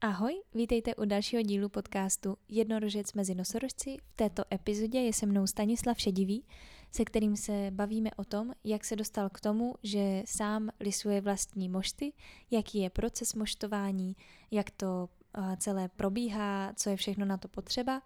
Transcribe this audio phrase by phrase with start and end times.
[0.00, 3.96] Ahoj, vítejte u dalšího dílu podcastu Jednorožec mezi nosorožci.
[4.06, 6.44] V této epizodě je se mnou Stanislav Šedivý,
[6.90, 11.68] se kterým se bavíme o tom, jak se dostal k tomu, že sám lisuje vlastní
[11.68, 12.12] mošty,
[12.50, 14.16] jaký je proces moštování,
[14.50, 15.08] jak to
[15.56, 18.02] celé probíhá, co je všechno na to potřeba,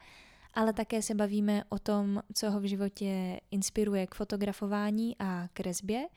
[0.55, 6.09] ale také se bavíme o tom, co ho v životě inspiruje k fotografování a kresbě,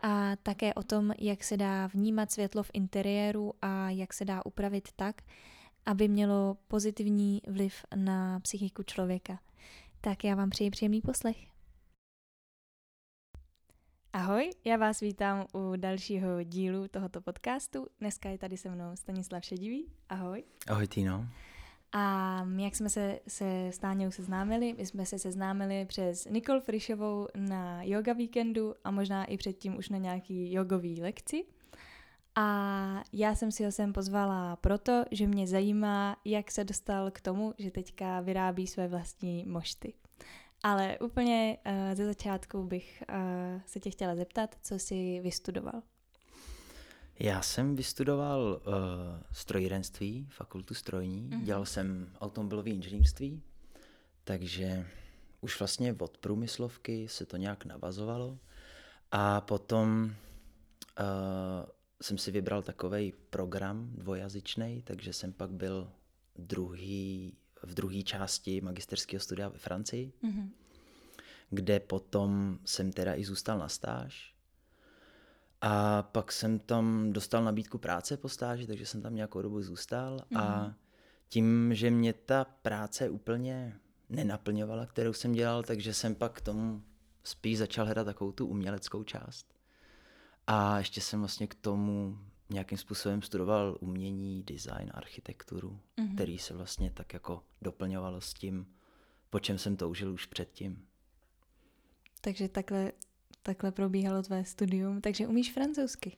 [0.00, 4.46] a také o tom, jak se dá vnímat světlo v interiéru a jak se dá
[4.46, 5.22] upravit tak,
[5.86, 9.38] aby mělo pozitivní vliv na psychiku člověka.
[10.00, 11.36] Tak já vám přeji příjemný poslech.
[14.12, 17.86] Ahoj, já vás vítám u dalšího dílu tohoto podcastu.
[18.00, 19.86] Dneska je tady se mnou Stanislav Šedivý.
[20.08, 20.44] Ahoj.
[20.66, 21.28] Ahoj Týno.
[21.92, 24.74] A jak jsme se se Stáňou seznámili?
[24.78, 29.88] My jsme se seznámili přes Nikol Frišovou na yoga víkendu a možná i předtím už
[29.88, 31.44] na nějaký jogový lekci.
[32.34, 37.20] A já jsem si ho sem pozvala proto, že mě zajímá, jak se dostal k
[37.20, 39.94] tomu, že teďka vyrábí své vlastní mošty.
[40.62, 45.82] Ale úplně uh, ze začátku bych uh, se tě chtěla zeptat, co jsi vystudoval.
[47.20, 48.72] Já jsem vystudoval uh,
[49.32, 51.44] strojírenství, fakultu strojní, mm-hmm.
[51.44, 53.42] dělal jsem automobilové inženýrství,
[54.24, 54.86] takže
[55.40, 58.38] už vlastně od průmyslovky se to nějak navazovalo.
[59.12, 61.66] A potom uh,
[62.02, 65.92] jsem si vybral takový program dvojazyčný, takže jsem pak byl
[66.36, 70.50] druhý, v druhé části magisterského studia ve Francii, mm-hmm.
[71.50, 74.37] kde potom jsem teda i zůstal na stáž
[75.60, 80.20] a pak jsem tam dostal nabídku práce po stáži, takže jsem tam nějakou dobu zůstal
[80.30, 80.36] mm.
[80.36, 80.74] a mhm.
[81.28, 83.76] tím, že mě ta práce úplně
[84.08, 86.82] nenaplňovala, kterou jsem dělal, takže jsem pak k tomu
[87.24, 89.54] spíš začal hledat takovou tu uměleckou část.
[90.46, 92.18] A ještě jsem vlastně k tomu
[92.50, 96.14] nějakým způsobem studoval umění, design, architekturu, mm-hmm.
[96.14, 98.66] který se vlastně tak jako doplňovalo s tím,
[99.30, 100.86] po čem jsem toužil už předtím.
[102.20, 102.92] Takže takhle
[103.42, 106.16] takhle probíhalo tvé studium, takže umíš francouzsky,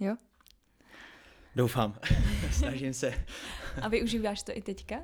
[0.00, 0.16] jo?
[1.56, 1.98] Doufám,
[2.52, 3.26] snažím se.
[3.82, 4.96] A využíváš to i teďka?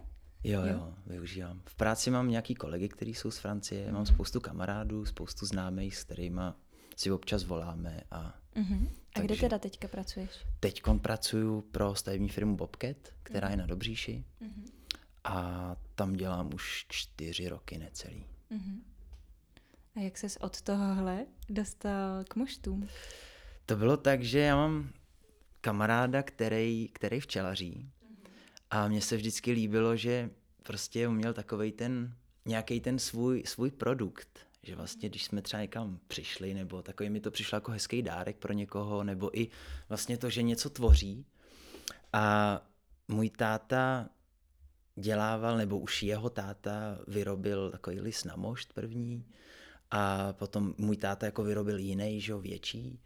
[0.44, 1.62] Jo, jo, jo, využívám.
[1.64, 4.14] V práci mám nějaký kolegy, kteří jsou z Francie, mám mhm.
[4.14, 6.42] spoustu kamarádů, spoustu známých, s kterými
[6.96, 8.00] si občas voláme.
[8.10, 8.88] A, uh-huh.
[9.14, 10.30] a kde teda teďka pracuješ?
[10.60, 13.50] Teď pracuju pro stavební firmu Bobcat, která uh-huh.
[13.50, 14.24] je na Dobříši.
[14.42, 14.70] Uh-huh.
[15.24, 18.26] A tam dělám už čtyři roky necelý.
[18.50, 18.80] Uh-huh.
[19.96, 22.88] A jak ses od tohohle dostal k moštům?
[23.66, 24.90] To bylo tak, že já mám
[25.60, 27.90] kamaráda, který, který včelaří
[28.70, 30.30] a mně se vždycky líbilo, že
[30.62, 35.98] prostě měl takový ten, nějaký ten svůj, svůj produkt, že vlastně, když jsme třeba někam
[36.06, 39.48] přišli, nebo takový mi to přišlo jako hezký dárek pro někoho, nebo i
[39.88, 41.26] vlastně to, že něco tvoří.
[42.12, 42.60] A
[43.08, 44.08] můj táta
[44.96, 49.24] dělával, nebo už jeho táta vyrobil takový list na mošt první,
[49.90, 53.00] a potom můj táta jako vyrobil jiný, že jo, větší.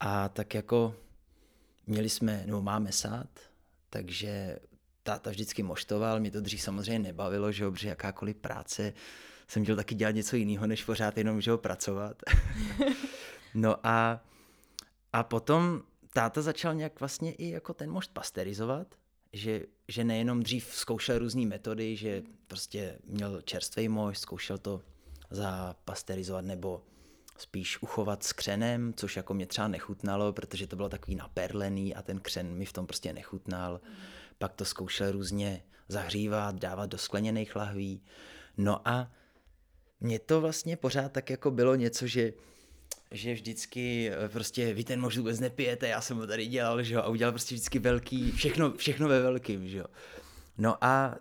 [0.00, 0.94] A tak jako
[1.86, 3.28] měli jsme, nebo máme sád,
[3.90, 4.58] takže
[5.02, 8.92] táta vždycky moštoval, mě to dřív samozřejmě nebavilo, že jo, protože jakákoliv práce
[9.48, 12.22] jsem chtěl taky dělat něco jiného, než pořád jenom, že jo, pracovat.
[13.54, 14.24] no a,
[15.12, 18.94] a potom táta začal nějak vlastně i jako ten mošt pasterizovat,
[19.32, 24.82] že, že nejenom dřív zkoušel různé metody, že prostě měl čerstvý mošt, zkoušel to
[25.30, 26.82] zapasterizovat nebo
[27.38, 32.02] spíš uchovat s křenem, což jako mě třeba nechutnalo, protože to bylo takový naperlený a
[32.02, 33.80] ten křen mi v tom prostě nechutnal.
[33.84, 33.94] Mm.
[34.38, 38.02] Pak to zkoušel různě zahřívat, dávat do skleněných lahví.
[38.56, 39.12] No a
[40.00, 42.32] mně to vlastně pořád tak jako bylo něco, že
[43.10, 46.94] že vždycky eh, prostě vy ten mož vůbec nepijete, já jsem ho tady dělal, že
[46.94, 49.84] jo, a udělal prostě vždycky velký, všechno, všechno ve velkým, že jo.
[50.58, 51.16] No a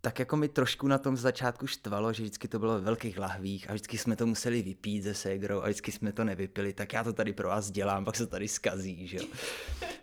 [0.00, 3.70] tak jako mi trošku na tom začátku štvalo, že vždycky to bylo ve velkých lahvích
[3.70, 7.04] a vždycky jsme to museli vypít ze ségrou a vždycky jsme to nevypili, tak já
[7.04, 9.24] to tady pro vás dělám, pak se tady skazí, že jo.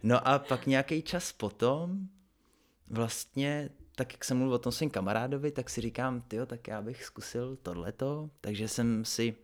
[0.03, 2.07] No a pak nějaký čas potom
[2.89, 6.81] vlastně, tak jak jsem mluvil o tom svým kamarádovi, tak si říkám, tyjo, tak já
[6.81, 9.35] bych zkusil tohleto, takže jsem si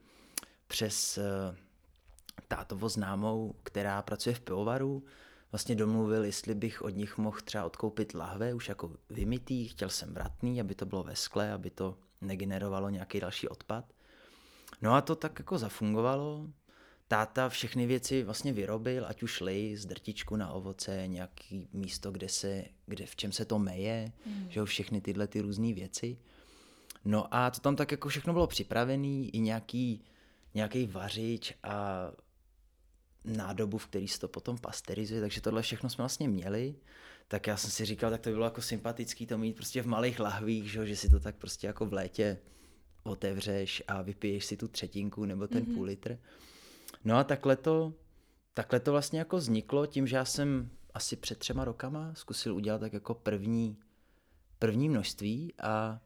[0.67, 1.55] přes uh,
[2.47, 5.03] tátovo známou, která pracuje v pivovaru,
[5.53, 10.13] vlastně domluvil, jestli bych od nich mohl třeba odkoupit lahve, už jako vymytý, chtěl jsem
[10.13, 13.85] vratný, aby to bylo ve skle, aby to negenerovalo nějaký další odpad.
[14.81, 16.47] No a to tak jako zafungovalo.
[17.07, 19.44] Táta všechny věci vlastně vyrobil, ať už
[19.75, 24.45] z drtičku na ovoce, nějaký místo, kde se, kde, v čem se to meje, mm.
[24.50, 26.17] že jo, všechny tyhle ty různé věci.
[27.05, 30.03] No a to tam tak jako všechno bylo připravený, i nějaký,
[30.53, 32.07] nějaký vařič a
[33.25, 36.75] nádobu, v který se to potom pasterizuje, takže tohle všechno jsme vlastně měli.
[37.27, 39.87] tak já jsem si říkal, tak to by bylo jako sympatický to mít prostě v
[39.87, 42.37] malých lahvích, že, že si to tak prostě jako v létě
[43.03, 45.73] otevřeš a vypiješ si tu třetinku nebo ten mm-hmm.
[45.73, 46.17] půl litr.
[47.05, 47.93] No a takhle to,
[48.53, 52.79] takhle to vlastně jako vzniklo tím, že já jsem asi před třema rokama zkusil udělat
[52.79, 53.77] tak jako první,
[54.59, 56.01] první množství a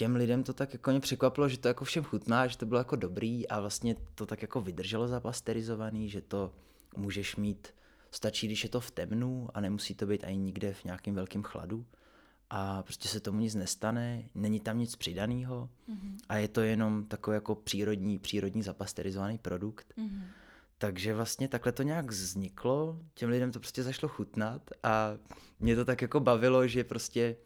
[0.00, 2.80] těm lidem to tak jako mě překvapilo, že to jako všem chutná, že to bylo
[2.80, 6.52] jako dobrý a vlastně to tak jako vydrželo zapasterizovaný, že to
[6.96, 7.68] můžeš mít,
[8.10, 11.42] stačí, když je to v temnu a nemusí to být ani nikde v nějakém velkém
[11.42, 11.86] chladu
[12.50, 16.16] a prostě se tomu nic nestane, není tam nic přidaného mm-hmm.
[16.28, 19.94] a je to jenom takový jako přírodní, přírodní zapasterizovaný produkt.
[19.98, 20.22] Mm-hmm.
[20.78, 25.12] Takže vlastně takhle to nějak vzniklo, těm lidem to prostě zašlo chutnat a
[25.58, 27.36] mě to tak jako bavilo, že prostě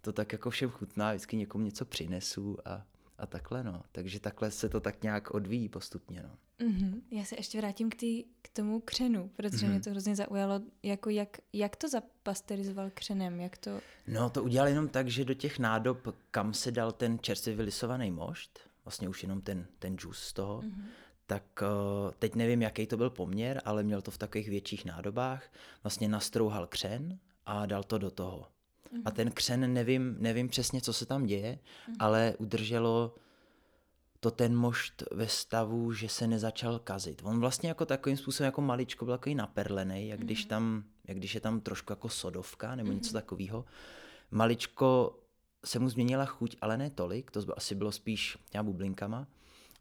[0.00, 2.86] to tak jako všem chutná, vždycky někomu něco přinesu a,
[3.18, 3.82] a takhle no.
[3.92, 6.30] Takže takhle se to tak nějak odvíjí postupně no.
[6.66, 7.00] Mm-hmm.
[7.10, 9.70] Já se ještě vrátím k, tý, k tomu křenu, protože mm-hmm.
[9.70, 13.80] mě to hrozně zaujalo, jako jak, jak to zapasterizoval křenem, jak to...
[14.06, 18.10] No to udělal jenom tak, že do těch nádob, kam se dal ten čerstvě vylisovaný
[18.10, 20.84] mošt, vlastně už jenom ten, ten džus z toho, mm-hmm.
[21.26, 25.52] tak uh, teď nevím, jaký to byl poměr, ale měl to v takových větších nádobách,
[25.82, 28.46] vlastně nastrouhal křen a dal to do toho.
[28.92, 29.02] Mm-hmm.
[29.04, 31.96] A ten křen, nevím, nevím přesně, co se tam děje, mm-hmm.
[31.98, 33.14] ale udrželo
[34.20, 37.22] to ten mošt ve stavu, že se nezačal kazit.
[37.24, 40.48] On vlastně jako takovým způsobem jako maličko byl takový naperlený, jak když, mhm.
[40.48, 42.94] tam, jak když je tam trošku jako sodovka nebo mm-hmm.
[42.94, 43.64] něco takového.
[44.30, 45.18] Maličko
[45.64, 49.26] se mu změnila chuť, ale ne tolik, to asi bylo spíš těma bublinkama,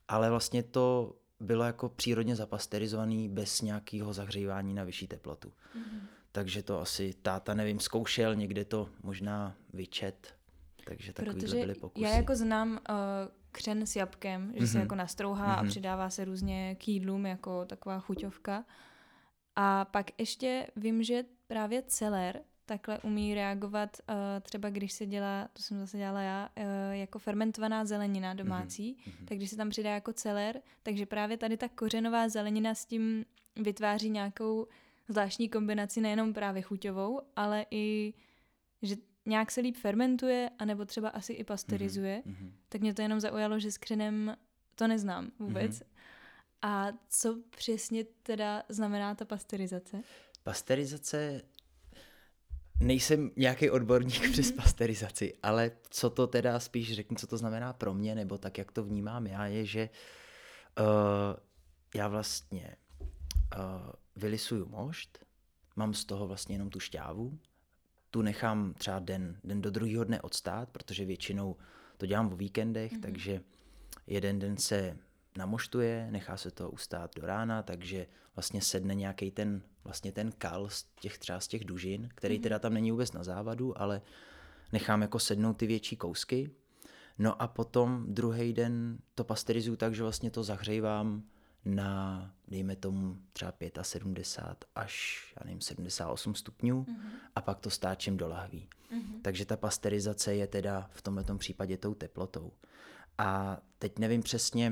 [0.07, 5.49] ale vlastně to bylo jako přírodně zapasterizovaný bez nějakého zahřívání na vyšší teplotu.
[5.49, 5.99] Mm-hmm.
[6.31, 10.35] Takže to asi táta, nevím, zkoušel, někde to možná vyčet,
[10.85, 12.05] takže takovýhle byly pokusy.
[12.05, 12.95] já jako znám uh,
[13.51, 14.71] křen s jabkem, že mm-hmm.
[14.71, 14.81] se mhm.
[14.81, 15.59] jako nastrouhá mm-hmm.
[15.59, 15.69] a mhm.
[15.69, 18.65] přidává se různě k jídlům jako taková chuťovka.
[19.55, 25.49] A pak ještě vím, že právě celer takhle umí reagovat, uh, třeba když se dělá,
[25.53, 29.25] to jsem zase dělala já, uh, jako fermentovaná zelenina domácí, mm-hmm.
[29.25, 33.25] tak když se tam přidá jako celer, takže právě tady ta kořenová zelenina s tím
[33.55, 34.67] vytváří nějakou
[35.09, 38.13] zvláštní kombinaci nejenom právě chuťovou, ale i,
[38.81, 38.95] že
[39.25, 42.51] nějak se líp fermentuje, anebo třeba asi i pasterizuje, mm-hmm.
[42.69, 44.37] tak mě to jenom zaujalo, že s křenem
[44.75, 45.71] to neznám vůbec.
[45.71, 45.85] Mm-hmm.
[46.61, 50.01] A co přesně teda znamená ta pasterizace?
[50.43, 51.41] Pasterizace
[52.79, 54.31] nejsem nějaký odborník mm-hmm.
[54.31, 58.57] přes pasterizaci, ale co to teda spíš řeknu, co to znamená pro mě, nebo tak,
[58.57, 59.89] jak to vnímám já, je, že
[60.79, 60.85] uh,
[61.95, 62.75] já vlastně
[63.57, 65.25] uh, vylisuju mošt,
[65.75, 67.39] mám z toho vlastně jenom tu šťávu,
[68.11, 71.55] tu nechám třeba den, den do druhého dne odstát, protože většinou
[71.97, 73.01] to dělám o víkendech, mm-hmm.
[73.01, 73.41] takže
[74.07, 74.97] jeden den se
[75.37, 80.69] namoštuje, nechá se to ustát do rána, takže vlastně sedne nějaký ten, vlastně ten kal
[80.69, 82.43] z těch třeba z těch dužin, který mm-hmm.
[82.43, 84.01] teda tam není vůbec na závadu, ale
[84.71, 86.51] nechám jako sednout ty větší kousky.
[87.17, 91.23] No a potom druhý den to pasterizuju tak, že vlastně to zahřejvám
[91.65, 97.09] na, dejme tomu, třeba 75 až, já nevím, 78 stupňů mm-hmm.
[97.35, 98.69] a pak to stáčím do lahví.
[98.91, 99.21] Mm-hmm.
[99.21, 102.51] Takže ta pasterizace je teda v tomto případě tou teplotou.
[103.17, 104.69] A teď nevím přesně,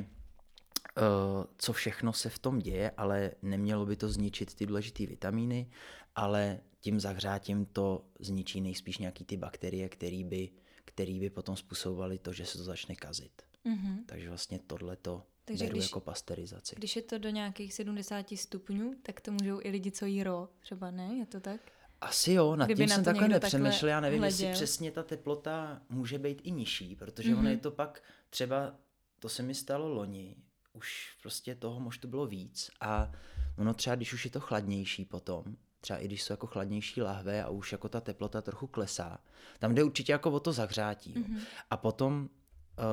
[0.97, 5.69] uh, co všechno se v tom děje, ale nemělo by to zničit ty důležité vitamíny,
[6.15, 10.49] ale tím zahřátím to zničí nejspíš nějaký ty bakterie, které by,
[10.85, 13.41] který by potom způsobovaly to, že se to začne kazit.
[13.65, 13.97] Mm-hmm.
[14.05, 16.75] Takže vlastně tohle to takže beru když, jako pasterizaci.
[16.75, 20.49] Když je to do nějakých 70 stupňů, tak to můžou i lidi, co jí ro,
[20.59, 21.15] třeba ne?
[21.15, 21.61] Je to tak?
[22.01, 24.49] Asi jo, nad Kdyby tím na jsem takhle nepřemýšlel, já nevím, hleděl.
[24.49, 27.39] jestli přesně ta teplota může být i nižší, protože mm-hmm.
[27.39, 28.75] ono je to pak třeba,
[29.19, 30.35] to se mi stalo loni,
[30.73, 33.11] už prostě toho možná bylo víc a
[33.57, 35.43] ono třeba, když už je to chladnější potom,
[35.81, 39.19] třeba i když jsou jako chladnější lahve a už jako ta teplota trochu klesá,
[39.59, 41.13] tam jde určitě jako o to zahřátí.
[41.13, 41.39] Mm-hmm.
[41.69, 42.29] A potom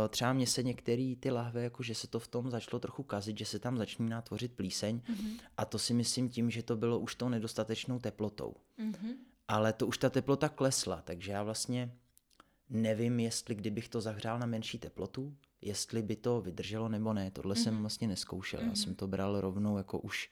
[0.09, 3.39] třeba mě se některé ty lahve, jako že se to v tom začalo trochu kazit,
[3.39, 5.41] že se tam začíná tvořit plíseň mm-hmm.
[5.57, 8.55] a to si myslím tím, že to bylo už tou nedostatečnou teplotou.
[8.79, 9.15] Mm-hmm.
[9.49, 11.95] Ale to už ta teplota klesla, takže já vlastně
[12.71, 17.31] nevím, jestli kdybych to zahřál na menší teplotu, jestli by to vydrželo nebo ne.
[17.31, 17.63] Tohle mm-hmm.
[17.63, 17.83] jsem mhm.
[17.83, 18.61] vlastně neskoušel.
[18.61, 18.69] Mm-hmm.
[18.69, 20.31] Já jsem to bral rovnou jako už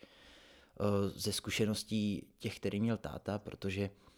[0.80, 4.11] uh, ze zkušeností těch, který měl táta, protože Uh,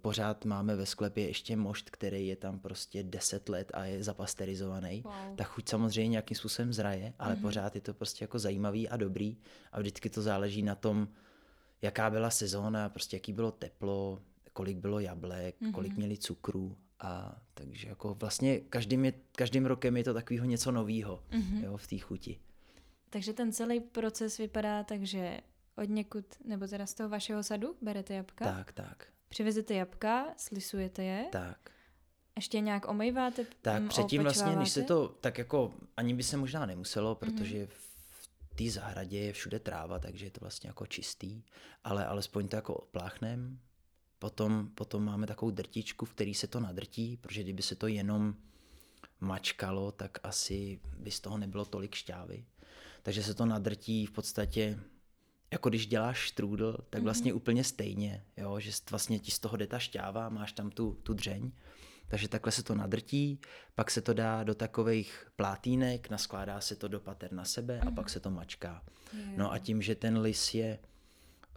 [0.00, 5.02] pořád máme ve sklepě ještě mošt, který je tam prostě 10 let a je zapasterizovaný.
[5.04, 5.36] Wow.
[5.36, 7.40] Ta chuť samozřejmě nějakým způsobem zraje, ale mm-hmm.
[7.40, 9.36] pořád je to prostě jako zajímavý a dobrý
[9.72, 11.08] a vždycky to záleží na tom,
[11.82, 14.18] jaká byla sezóna, prostě jaký bylo teplo,
[14.52, 15.72] kolik bylo jablek, mm-hmm.
[15.72, 20.72] kolik měli cukru a takže jako vlastně každým, je, každým rokem je to takového něco
[20.72, 21.64] nového mm-hmm.
[21.64, 22.40] jo, v té chuti.
[23.10, 25.40] Takže ten celý proces vypadá tak, že
[25.76, 28.44] od někud, nebo teda z toho vašeho sadu berete jabka?
[28.44, 29.13] Tak, tak.
[29.34, 31.28] Přivezete jabka, slisujete je.
[31.32, 31.70] Tak.
[32.36, 33.46] Ještě nějak omejváte?
[33.62, 37.32] Tak mm, předtím vlastně, než se to, tak jako ani by se možná nemuselo, Mhm.
[37.32, 41.42] protože v té zahradě je všude tráva, takže je to vlastně jako čistý,
[41.84, 43.58] ale alespoň to jako opláchnem.
[44.18, 48.34] Potom, potom máme takovou drtičku, v který se to nadrtí, protože kdyby se to jenom
[49.20, 52.44] mačkalo, tak asi by z toho nebylo tolik šťávy.
[53.02, 54.80] Takže se to nadrtí v podstatě,
[55.52, 57.36] jako když děláš štrůdl, tak vlastně mm-hmm.
[57.36, 58.60] úplně stejně, jo?
[58.60, 61.52] že vlastně ti z toho jde ta šťáva, máš tam tu, tu dřeň,
[62.08, 63.40] takže takhle se to nadrtí,
[63.74, 67.90] pak se to dá do takových plátínek, naskládá se to do pater na sebe a
[67.90, 68.82] pak se to mačká.
[69.36, 70.78] No a tím, že ten lis je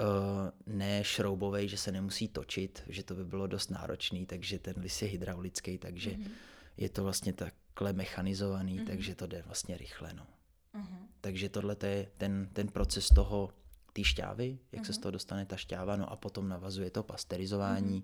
[0.02, 4.74] uh, ne šroubovej, že se nemusí točit, že to by bylo dost náročný, takže ten
[4.78, 6.32] lis je hydraulický, takže mm-hmm.
[6.78, 8.88] je to vlastně takhle mechanizovaný, mm-hmm.
[8.88, 10.14] takže to jde vlastně rychle.
[10.14, 10.28] No.
[10.74, 11.08] Mhm.
[11.22, 13.50] Takže tohle to je ten, ten proces toho,
[13.98, 18.04] té šťávy, jak se z toho dostane ta šťáva, no a potom navazuje to pasterizování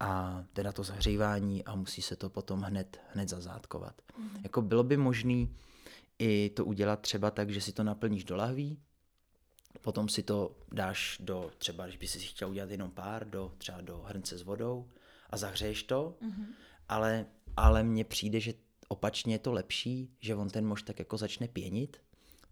[0.00, 4.02] a teda to zahřívání a musí se to potom hned, hned zazátkovat.
[4.42, 5.46] Jako bylo by možné
[6.18, 8.78] i to udělat třeba tak, že si to naplníš do lahví,
[9.80, 13.80] potom si to dáš do, třeba když by si chtěl udělat jenom pár, do, třeba
[13.80, 14.88] do hrnce s vodou
[15.30, 16.14] a zahřeješ to,
[16.88, 18.54] ale, ale mně přijde, že
[18.88, 22.00] opačně je to lepší, že on ten mož tak jako začne pěnit,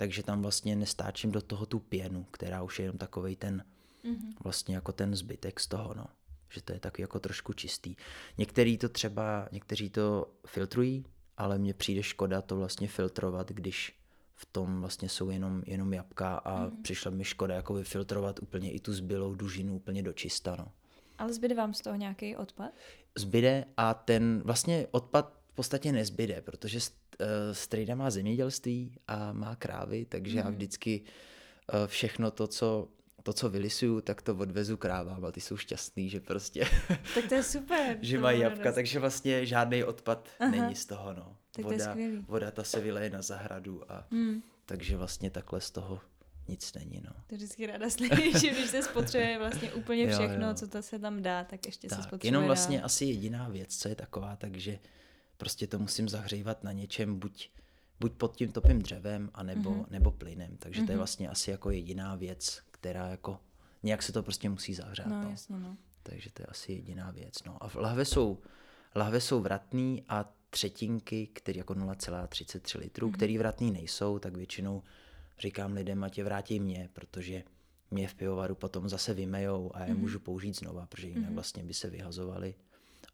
[0.02, 3.64] takže tam vlastně nestáčím do toho tu pěnu, která už je jenom takovej ten,
[4.44, 6.06] vlastně jako ten zbytek z toho, no.
[6.50, 7.97] Že to je tak jako trošku čistý.
[8.38, 11.04] Některý to třeba, někteří to filtrují,
[11.37, 13.99] ale mně přijde škoda to vlastně filtrovat, když
[14.35, 16.82] v tom vlastně jsou jenom, jenom jabka a mm.
[16.82, 20.73] přišla mi škoda jako vyfiltrovat úplně i tu zbylou dužinu úplně do čista, no.
[21.18, 22.71] Ale zbyde vám z toho nějaký odpad?
[23.18, 26.78] Zbyde a ten vlastně odpad v podstatě nezbyde, protože
[27.21, 32.88] eh, strejda má zemědělství a má krávy, takže já vždycky eh, všechno to, co
[33.23, 36.64] to, co vylisuju, tak to odvezu krávám a ty jsou šťastný, že prostě,
[37.14, 37.99] Tak to je super.
[38.02, 38.75] že mají jabka, radost.
[38.75, 40.50] takže vlastně žádný odpad Aha.
[40.50, 41.37] není z toho, no.
[41.52, 42.18] Tak to je Voda, skvělý.
[42.28, 44.42] voda ta se vyleje na zahradu a Hmm.
[44.66, 46.00] takže vlastně takhle z toho
[46.49, 47.12] nic není, no.
[47.26, 50.54] To vždycky ráda slyším, když se spotřebuje vlastně úplně Jo, všechno, jo.
[50.54, 53.76] co to se tam dá, tak ještě se Tak, spotřebuje jenom vlastně asi jediná věc,
[53.76, 54.78] co je taková, takže
[55.42, 57.50] prostě to musím zahřívat na něčem, buď,
[58.00, 59.80] buď pod tím topým dřevem, anebo, Mhm.
[59.80, 59.90] mm-hmm.
[59.90, 60.56] nebo plynem.
[60.56, 60.87] Takže mm-hmm.
[60.87, 63.38] to je vlastně asi jako jediná věc, která jako,
[63.82, 65.06] nějak se to prostě musí zahřát.
[65.06, 65.76] No, No, jasně, no.
[66.02, 67.42] Takže to je asi jediná věc.
[67.46, 67.62] No.
[67.64, 68.38] A v lahve jsou,
[68.94, 73.12] lahve jsou vratný a třetinky, které jako 0,33 litrů, mm-hmm.
[73.12, 74.82] který vratný nejsou, tak většinou
[75.38, 77.42] říkám lidem, ať je vrátí mě, protože
[77.90, 79.99] mě v pivovaru potom zase vymejou a je mm-hmm.
[79.99, 81.34] můžu použít znova, protože jinak mm-hmm.
[81.34, 82.54] vlastně by se vyhazovaly.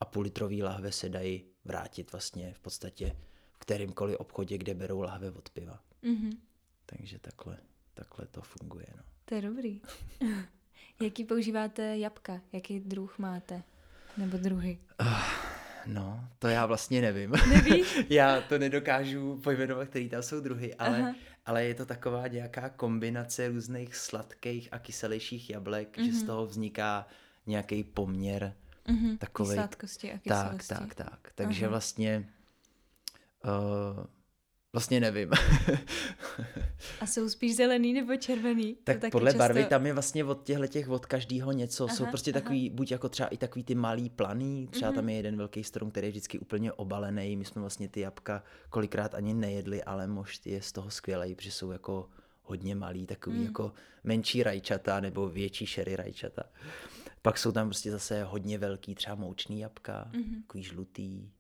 [0.01, 3.17] A půl litrový lahve se dají vrátit vlastně v podstatě
[3.53, 5.81] v kterémkoliv obchodě, kde berou lahve od piva.
[6.03, 6.31] Mhm.
[6.87, 7.59] Takže takhle,
[7.95, 8.87] takhle to funguje.
[8.97, 9.03] No.
[9.25, 9.81] To je dobrý.
[11.03, 12.41] Jaký používáte jabka?
[12.53, 13.63] Jaký druh máte?
[14.17, 14.79] Nebo druhy?
[15.87, 17.33] No, to já vlastně nevím.
[17.49, 17.99] Nevíš?
[18.11, 21.15] já to nedokážu pojmenovat, který tam jsou druhy, ale, Aha.
[21.47, 26.07] ale je to taková nějaká kombinace různých sladkých a kyselějších jablek, mm-hmm.
[26.07, 27.07] že z toho vzniká
[27.47, 28.55] nějaký poměr
[28.89, 29.19] Mhm.
[29.19, 29.57] takovej.
[29.57, 30.69] Sladkosti a Tak, kyselosti.
[30.69, 31.33] tak, tak.
[31.35, 31.71] Takže Aha.
[31.71, 32.29] vlastně
[33.99, 34.05] uh,
[34.73, 35.31] vlastně nevím.
[37.01, 38.75] A jsou spíš zelený nebo červený?
[38.75, 39.39] To tak taky podle často...
[39.39, 41.85] barvy tam je vlastně od těchto těch od každého něco.
[41.85, 42.41] Aha, jsou prostě aha.
[42.41, 44.97] takový, buď jako třeba i takový ty malý planý, třeba Mhm.
[44.97, 47.37] tam je jeden velký strom, který je vždycky úplně obalený.
[47.37, 51.53] My jsme vlastně ty jabka kolikrát ani nejedli, ale mož je z toho skvělý, protože
[51.53, 52.09] jsou jako
[52.43, 53.45] hodně malý, takový Mm.
[53.45, 53.73] jako
[54.05, 56.43] menší rajčata nebo větší šery rajčata.
[57.23, 60.43] Pak jsou tam prostě zase hodně velký třeba moučný jabka, Mhm.
[60.43, 61.31] takový žlutý,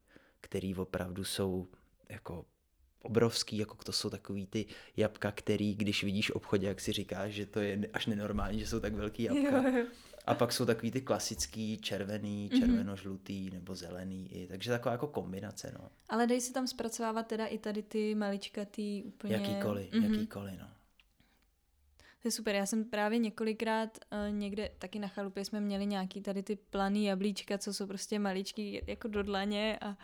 [0.40, 1.68] který opravdu jsou
[2.08, 2.46] jako
[3.02, 4.66] obrovský, jako to jsou takový ty
[4.96, 8.66] jabka, který, když vidíš v obchodě, jak si říkáš, že to je až nenormální, že
[8.66, 9.68] jsou tak velký jabka.
[9.68, 9.86] Jo, jo.
[10.26, 12.60] A pak jsou takový ty klasický červený, Mhm.
[12.60, 14.32] červeno-žlutý nebo zelený.
[14.32, 15.88] I, takže taková jako kombinace, no.
[16.08, 19.34] Ale dají se tam zpracovávat teda i tady ty maličkatý úplně...
[19.34, 20.14] Jakýkoliv, Mhm.
[20.14, 20.68] jakýkoliv, no.
[22.22, 26.20] To je super, já jsem právě několikrát uh, někde, taky na chalupě jsme měli nějaký
[26.20, 29.94] tady ty planý jablíčka, co jsou prostě maličký jako do dlaně a uh,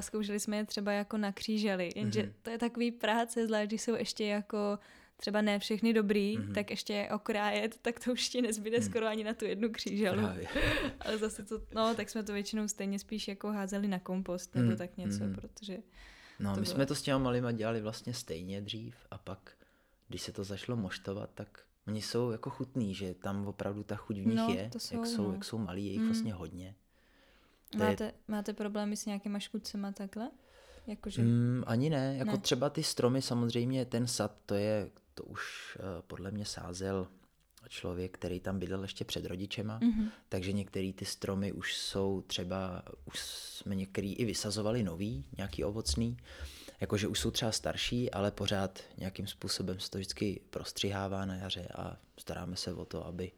[0.00, 2.32] zkoušeli jsme je třeba jako na kříželi, jenže Mhm.
[2.42, 4.78] to je takový práce, zvlášť když jsou ještě jako
[5.16, 6.52] třeba ne všechny dobrý, Mhm.
[6.54, 8.86] tak ještě je okrájet, tak to už ti nezbyde Mhm.
[8.88, 10.22] skoro ani na tu jednu kříželu.
[11.00, 14.68] Ale zase to, no, tak jsme to většinou stejně spíš jako házeli na kompost nebo
[14.68, 15.34] Mhm, tak něco, mhm.
[15.34, 15.78] protože
[16.40, 19.52] No, my bylo- jsme to s těma malýma dělali vlastně stejně dřív a pak,
[20.12, 24.16] když se to začalo moštovat, tak oni jsou jako chutný, že tam opravdu ta chuť
[24.16, 25.32] v nich No, je, to jsou, jak, jsou, no.
[25.34, 26.06] jak jsou malí, je jich Mm.
[26.06, 26.74] vlastně hodně.
[27.70, 30.30] To je- máte, máte problémy s nějakýma škůdcema takhle?
[30.86, 31.22] Jakože...
[31.22, 32.38] Mm, ani ne, jako Ne.
[32.38, 37.08] třeba ty stromy samozřejmě, ten sad, to je, to už uh, podle mě sázel
[37.68, 40.08] člověk, který tam bydlel ještě před rodičema, mm-hmm.
[40.28, 46.16] takže některé ty stromy už jsou třeba, už jsme některý i vysazovali nový, nějaký ovocný,
[46.82, 51.68] jakože už jsou třeba starší, ale pořád nějakým způsobem se to vždycky prostřihává na jaře
[51.74, 53.32] a staráme se o to, aby,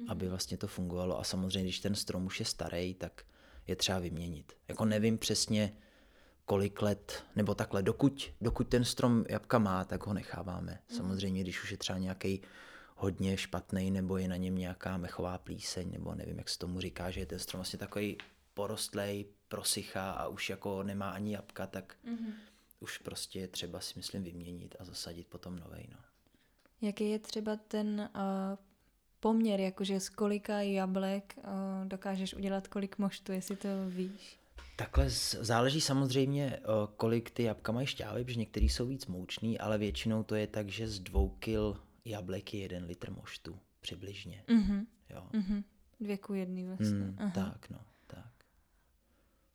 [0.00, 0.04] mm-hmm.
[0.08, 1.20] aby vlastně to fungovalo.
[1.20, 3.24] A samozřejmě, když ten strom už je starý, tak
[3.66, 4.52] je třeba vyměnit.
[4.68, 5.76] Jako nevím přesně,
[6.44, 10.78] kolik let, nebo takhle, dokud, dokud ten strom jabka má, tak ho necháváme.
[10.90, 10.96] Mm.
[10.96, 12.42] Samozřejmě, když už je třeba nějaký
[12.96, 17.10] hodně špatný, nebo je na něm nějaká mechová plíseň, nebo nevím, jak se tomu říká,
[17.10, 18.18] že je ten strom vlastně takový
[18.54, 22.32] porostlej, prosychá a už jako nemá ani jabka, tak mm-hmm.
[22.82, 25.88] Už prostě je třeba si myslím vyměnit a zasadit potom novej.
[25.92, 25.98] No.
[26.80, 28.58] Jaký je třeba ten uh,
[29.20, 34.38] poměr, jakože z kolika jablek uh, dokážeš udělat kolik moštu, jestli to víš?
[34.76, 35.10] Takhle
[35.40, 36.60] záleží samozřejmě,
[36.96, 40.68] kolik ty jabka mají šťávy, protože některý jsou víc moučný, ale většinou to je tak,
[40.68, 44.44] že z dvou kil jablek je jeden litr moštu, přibližně.
[44.48, 44.86] Mm-hmm.
[45.10, 45.28] Jo.
[45.32, 45.64] Mm-hmm.
[46.00, 46.88] Dvě ku jedný vlastně.
[46.88, 48.32] Mm, tak, no, tak.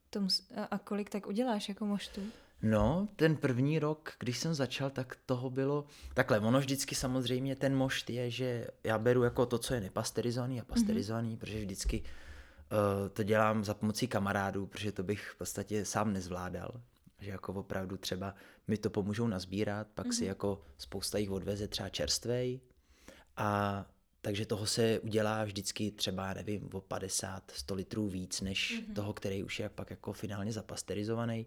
[0.09, 2.21] To mus- a kolik tak uděláš jako moštu?
[2.61, 5.85] No, ten první rok, když jsem začal, tak toho bylo...
[6.13, 10.61] Takhle, ono vždycky samozřejmě ten mošt je, že já beru jako to, co je nepasterizovaný
[10.61, 11.39] a pasterizovaný, mm-hmm.
[11.39, 16.81] protože vždycky uh, to dělám za pomocí kamarádů, protože to bych v podstatě sám nezvládal.
[17.19, 18.35] Že jako opravdu třeba
[18.67, 20.11] mi to pomůžou nazbírat, pak mm-hmm.
[20.11, 20.27] si mhm.
[20.27, 22.59] jako spousta jich odveze třeba čerstvej
[23.37, 23.85] a
[24.21, 28.93] takže toho se udělá vždycky třeba, nevím, o 50-100 litrů víc, než mm-hmm.
[28.93, 31.45] toho, který už je pak jako finálně zapasterizovaný.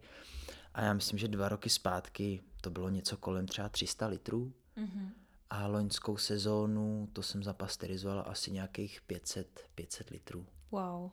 [0.74, 4.52] A já myslím, že dva roky zpátky to bylo něco kolem třeba 300 litrů.
[4.76, 5.08] Mm-hmm.
[5.50, 10.46] A loňskou sezónu to jsem zapasterizovala asi nějakých 500, 500 litrů.
[10.70, 11.10] Wow.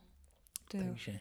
[0.72, 1.20] To Takže...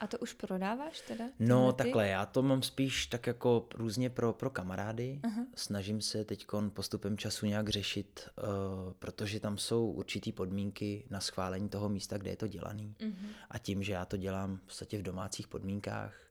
[0.00, 1.24] A to už prodáváš teda?
[1.38, 1.76] No ty?
[1.76, 5.20] takhle, já to mám spíš tak jako různě pro, pro kamarády.
[5.22, 5.46] Uh-huh.
[5.54, 11.68] Snažím se teď postupem času nějak řešit, uh, protože tam jsou určitý podmínky na schválení
[11.68, 12.94] toho místa, kde je to dělaný.
[12.98, 13.28] Uh-huh.
[13.50, 16.25] A tím, že já to dělám v podstatě v domácích podmínkách,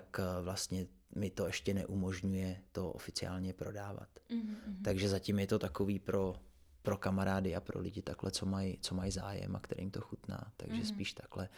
[0.00, 4.08] tak uh, vlastně mi to ještě neumožňuje to oficiálně prodávat.
[4.30, 4.82] Uh-huh.
[4.84, 6.34] Takže zatím je to takový pro
[6.82, 10.52] pro kamarády a pro lidi takhle, co mají, co mají zájem a kterým to chutná,
[10.56, 10.94] takže mm-hmm.
[10.94, 11.48] spíš takhle.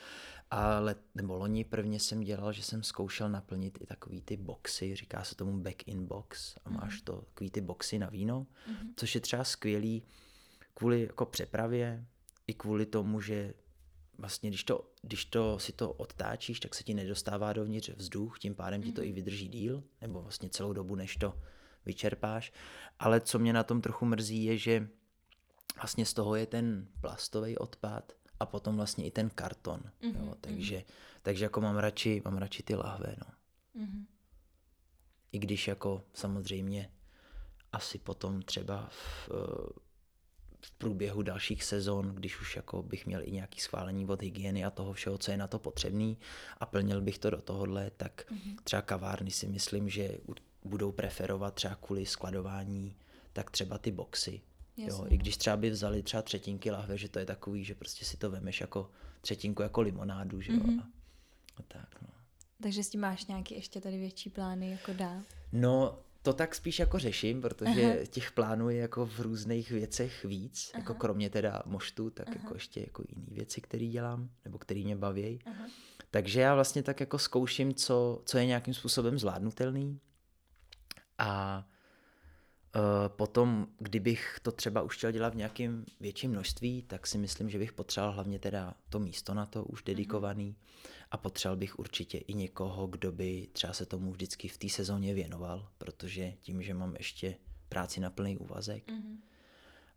[0.51, 5.25] Ale nebo loni prvně jsem dělal, že jsem zkoušel naplnit i takový ty boxy, říká
[5.25, 7.05] se tomu back in box a máš mm-hmm.
[7.05, 8.93] to takový ty boxy na víno, mm-hmm.
[8.97, 10.03] což je třeba skvělý
[10.75, 12.05] kvůli jako přepravě
[12.47, 13.55] i kvůli tomu, že
[14.19, 18.55] vlastně když to, když to si to odtáčíš, tak se ti nedostává dovnitř vzduch, tím
[18.55, 18.85] pádem mm-hmm.
[18.85, 21.41] ti to i vydrží díl, nebo vlastně celou dobu, než to
[21.87, 22.53] vyčerpáš.
[22.99, 24.89] Ale co mě na tom trochu mrzí, je, že
[25.77, 29.81] vlastně z toho je ten plastový odpad a potom vlastně i ten karton.
[29.81, 30.35] Mm-hmm, jo, mhm.
[30.41, 31.21] takže, mm-hmm.
[31.23, 33.33] takže jako mám radši, mám radši ty lahve, no.
[33.83, 34.07] Mm-hmm.
[35.33, 36.91] I když jako samozřejmě
[37.73, 39.31] asi potom třeba v,
[40.61, 44.71] v průběhu dalších sezon, když už jako bych měl i nějaký schválení od hygieny a
[44.71, 46.19] toho všeho, co je na to potřebný
[46.59, 48.57] a plnil bych to do tohohle, tak mm-hmm.
[48.65, 50.19] třeba kavárny si myslím, že
[50.65, 52.97] budou preferovat třeba kvůli skladování,
[53.33, 54.41] tak třeba ty boxy,
[54.79, 58.05] Jo, I když třeba by vzali třeba třetinky lahve, že to je takový, že prostě
[58.05, 58.91] si to vemeš jako
[59.21, 60.59] třetinku jako limonádu, že jo.
[60.59, 60.81] Mm-hmm.
[60.81, 60.89] A,
[61.57, 62.09] a tak, no.
[62.63, 65.21] Takže s tím máš nějaký ještě tady větší plány jako dál?
[65.53, 68.07] No, to tak spíš jako řeším, protože Aha.
[68.11, 70.81] těch plánů je jako v různých věcech víc, jako Aha.
[70.83, 72.37] jako kromě teda moštu, tak Aha.
[72.43, 75.41] jako ještě jako jiné věci, které dělám, nebo které mě baví.
[76.11, 80.01] Takže já vlastně tak jako zkouším, co, co je nějakým způsobem zvládnutelný
[81.19, 81.65] a
[83.09, 87.59] potom, kdybych to třeba už chtěl dělat v nějakém větším množství, tak si myslím, že
[87.59, 90.57] bych potřeboval hlavně teda to místo na to už dedikovaný
[91.11, 95.15] a potřeboval bych určitě i někoho, kdo by třeba se tomu vždycky v té sezóně
[95.15, 97.35] věnoval, protože tím, že mám ještě
[97.69, 99.17] práci na plný úvazek mm-hmm.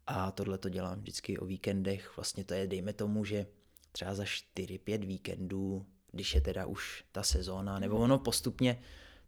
[0.07, 3.45] a tohle to dělám vždycky o víkendech, vlastně to je, dejme tomu, že
[3.91, 8.03] třeba za 4-5 víkendů, když je teda už ta sezóna, nebo mhm.
[8.03, 8.81] ono postupně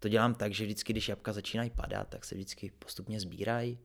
[0.04, 3.80] to dělám tak, že vždycky, když jabka začínají padat, tak se vždycky postupně sbírají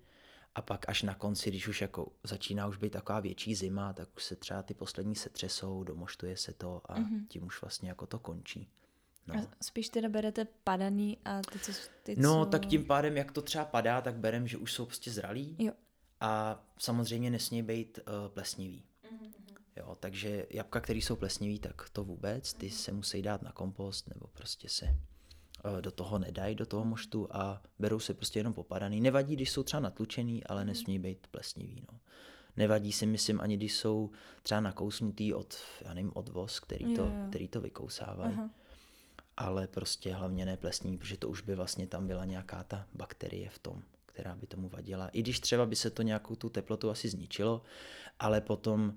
[0.54, 4.08] a pak až na konci, když už jako začíná už být taková větší zima, tak
[4.16, 7.26] už se třeba ty poslední se třesou, domoštuje se to a mm-hmm.
[7.28, 8.68] tím už vlastně jako to končí.
[9.26, 9.34] No.
[9.34, 11.72] A spíš teda berete padaný a ty, co...
[12.02, 12.50] Ty, no, co...
[12.50, 15.72] tak tím pádem, jak to třeba padá, tak berem, že už jsou prostě zralí jo.
[16.20, 18.84] a samozřejmě nesmí být uh, plesnivý.
[19.04, 19.32] Mm-hmm.
[19.76, 24.08] Jo, takže jabka, které jsou plesnivý, tak to vůbec, ty se musí dát na kompost
[24.08, 24.98] nebo prostě se
[25.80, 29.00] do toho nedají, do toho moštu a berou se prostě jenom popadaný.
[29.00, 30.68] Nevadí, když jsou třeba natlučený, ale mhm.
[30.68, 31.82] nesmí být plesnivý.
[31.92, 31.98] No.
[32.56, 34.10] Nevadí si, myslím, ani když jsou
[34.42, 38.34] třeba nakousnutý od, já nevím, od voz, který to, který to vykousávají.
[38.34, 38.50] Aha.
[39.36, 43.48] Ale prostě hlavně ne plesní, protože to už by vlastně tam byla nějaká ta bakterie
[43.48, 45.08] v tom, která by tomu vadila.
[45.08, 47.62] I když třeba by se to nějakou tu teplotu asi zničilo,
[48.18, 48.92] ale potom uh,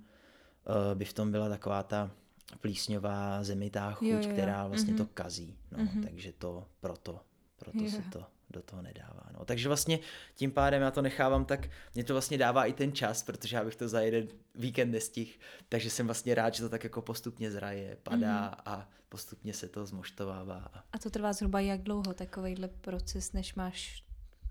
[0.94, 2.12] by v tom byla taková ta
[2.58, 4.34] plísňová zemitá chuť, jo, jo, jo.
[4.34, 4.98] která vlastně mm-hmm.
[4.98, 5.58] to kazí.
[5.72, 6.04] No, mm-hmm.
[6.04, 7.20] Takže to proto,
[7.58, 7.90] proto jo.
[7.90, 9.30] se to do toho nedává.
[9.34, 9.46] No.
[9.46, 10.00] Takže vlastně
[10.36, 13.64] tím pádem já to nechávám tak, mě to vlastně dává i ten čas, protože já
[13.64, 15.32] bych to za jeden víkend nestihl,
[15.70, 18.62] takže jsem vlastně rád, že to tak jako postupně zraje, padá mm-hmm.
[18.66, 20.72] a postupně se to zmoštovává.
[20.92, 24.04] A to trvá zhruba jak dlouho takovýhle proces, než máš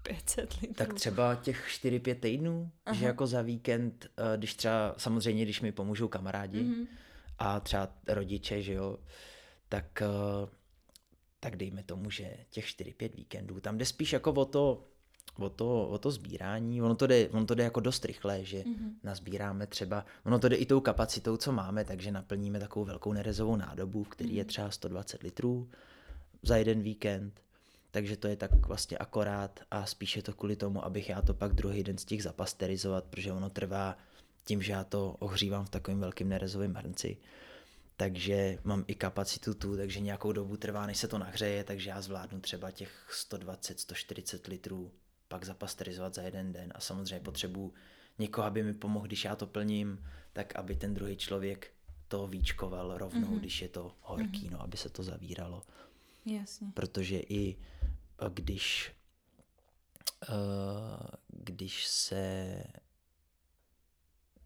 [0.03, 0.75] 500 litrů?
[0.75, 2.97] Tak třeba těch 4-5 týdnů, Aha.
[2.97, 6.87] že jako za víkend, eh, když třeba, samozřejmě, když mi pomůžou kamarádi mm-hmm.
[7.41, 8.99] A třeba rodiče, že jo,
[9.69, 10.49] tak, eh,
[11.41, 14.85] tak dejme tomu, že těch 4-5 víkendů, tam jde spíš jako o to,
[15.39, 18.59] o to, o to sbírání, ono to, jde, ono to jde jako dost rychle, že
[18.59, 18.95] mm-hmm.
[19.03, 23.57] nazbíráme třeba, ono to jde i tou kapacitou, co máme, takže naplníme takovou velkou nerezovou
[23.57, 24.37] nádobu, v který mm-hmm.
[24.37, 24.49] je mhm.
[24.49, 25.71] třeba 120 litrů
[26.43, 27.41] za jeden víkend,
[27.91, 31.55] takže to je tak vlastně akorát a spíše to kvůli tomu, abych já to pak
[31.55, 33.97] druhý den stihl zapasterizovat, protože ono trvá
[34.51, 37.17] tím, že já to ohřívám v takovém velkém nerezovém hrnci,
[37.97, 42.03] takže mám i kapacitu tu, takže nějakou dobu trvá, než se to nahřeje, takže já
[42.03, 42.91] zvládnu třeba těch
[43.31, 44.93] 120-140 litrů
[45.29, 47.75] pak zapasterizovat za jeden den a samozřejmě potřebuji
[48.19, 51.71] někoho, aby mi pomohl, když já to plním, tak aby ten druhý člověk
[52.09, 53.39] to víčkoval rovnou, mm-hmm.
[53.39, 54.51] když je to horký, mm-hmm.
[54.51, 55.63] no, aby se to zavíralo.
[56.27, 56.69] Jasně.
[56.75, 58.93] Protože i eh, když
[60.29, 60.35] uh,
[61.29, 62.65] když se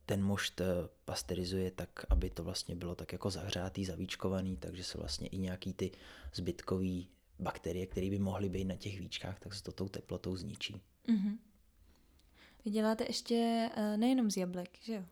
[0.06, 0.64] ten mošt eh,
[1.04, 5.72] pasterizuje tak, aby to vlastně bylo tak jako zahřátý, zavíčkovaný, takže se vlastně i nějaký
[5.72, 5.90] ty
[6.34, 10.80] zbytkový bakterie, které by mohly být na těch víčkách, tak se to tou teplotou zničí.
[11.08, 11.38] Mm-hmm.
[12.64, 15.04] Vy děláte ještě uh, nejenom z jablek, že jo?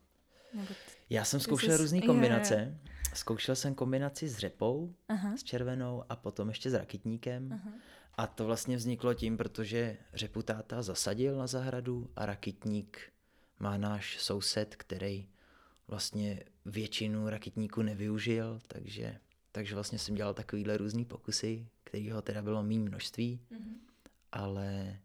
[0.55, 0.75] Nebo t-
[1.11, 2.55] Já jsem zkoušel různé kombinace.
[2.55, 2.93] Jo, jo.
[3.15, 5.37] Zkoušel jsem kombinaci s řepou, Aha.
[5.37, 7.53] s červenou a potom ještě s rakitníkem.
[7.53, 7.73] Aha.
[8.15, 13.13] A to vlastně vzniklo tím, protože řepu táta zasadil na zahradu a rakitník
[13.63, 15.29] má náš soused, který
[15.89, 19.19] vlastně většinu rakitníků nevyužil, takže,
[19.53, 23.75] takže vlastně jsem dělal takovýhle různý pokusy, kterého teda bylo mý množství, mm-hmm.
[24.33, 24.99] ale,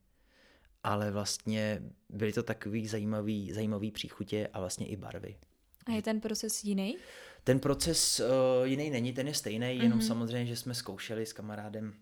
[0.84, 5.38] ale vlastně byly to takový zajímavý, zajímavý příchutě a vlastně i barvy.
[5.86, 6.98] A je ten proces jiný?
[7.43, 9.84] Ten proces uh, jiný není, ten je stejný, mm-hmm.
[9.84, 11.93] jenom samozřejmě, že jsme zkoušeli s kamarádem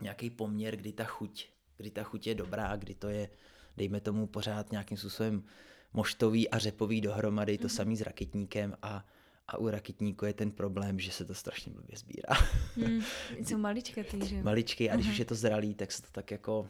[0.00, 3.30] nějaký poměr, kdy ta chuť, kdy ta chuť je dobrá, kdy to je,
[3.76, 5.42] dejme tomu, pořád nějakým způsobem
[5.92, 7.60] moštový a řepový dohromady, mm-hmm.
[7.60, 7.74] to mhm.
[7.76, 9.06] samý s raketníkem a
[9.48, 12.34] a u rakitníku je ten problém, že se to strašně blbě sbírá.
[12.76, 13.02] Hmm,
[13.38, 15.10] jsou maličkatý, že Maličky a když uh-huh.
[15.10, 16.68] už je to zralý, tak se to tak jako uh,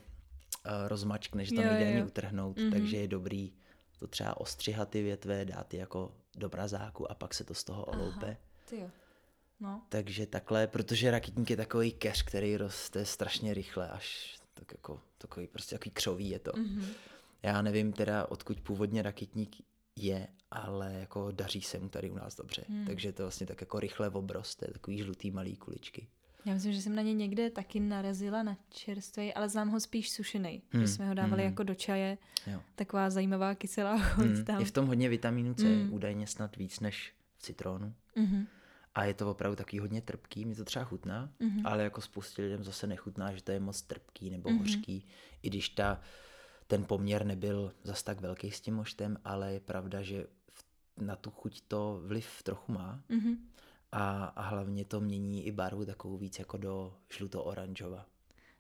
[0.88, 2.72] rozmačkne, že to nejde ani utrhnout, uh-huh.
[2.72, 3.52] takže je dobrý
[3.98, 7.64] to třeba ostřihat ty větve, dát je jako do brazáku a pak se to z
[7.64, 8.36] toho oloupe.
[8.78, 8.90] Aha,
[9.60, 9.82] no.
[9.88, 15.46] Takže takhle, protože rakitník je takový keř, který roste strašně rychle, až tak jako takový
[15.46, 16.50] prostě takový křový je to.
[16.50, 16.84] Mm-hmm.
[17.42, 19.56] Já nevím teda, odkud původně rakitník
[19.96, 22.64] je, ale jako daří se mu tady u nás dobře.
[22.68, 22.86] Hmm.
[22.86, 26.08] Takže to vlastně tak jako rychle obroste, takový žlutý malý kuličky.
[26.44, 30.10] Já myslím, že jsem na ně někde taky narazila na čerstvý, ale znám ho spíš
[30.10, 30.62] sušený.
[30.70, 30.82] Hmm.
[30.82, 31.50] Že jsme ho dávali hmm.
[31.52, 32.18] jako do čaje.
[32.46, 32.60] Jo.
[32.74, 34.44] Taková zajímavá kyselá chuť hmm.
[34.44, 34.60] tam.
[34.60, 35.92] Je v tom hodně vitamínu C, hmm.
[35.92, 37.94] údajně snad víc než v citrónu.
[38.16, 38.46] Hmm.
[38.94, 42.42] A je to opravdu takový hodně trpký, mi to třeba chutná, hmm ale jako spoustě
[42.42, 45.06] lidem zase nechutná, že to je moc trpký nebo hmm hořký.
[45.42, 46.00] I když ta
[46.68, 50.26] ten poměr nebyl zas tak velký s tím moštem, ale je pravda, že
[50.96, 53.02] na tu chuť to vliv trochu má.
[53.10, 53.36] Mm-hmm.
[53.92, 58.06] A, a hlavně to mění i barvu takovou víc jako do žluto-oranžova.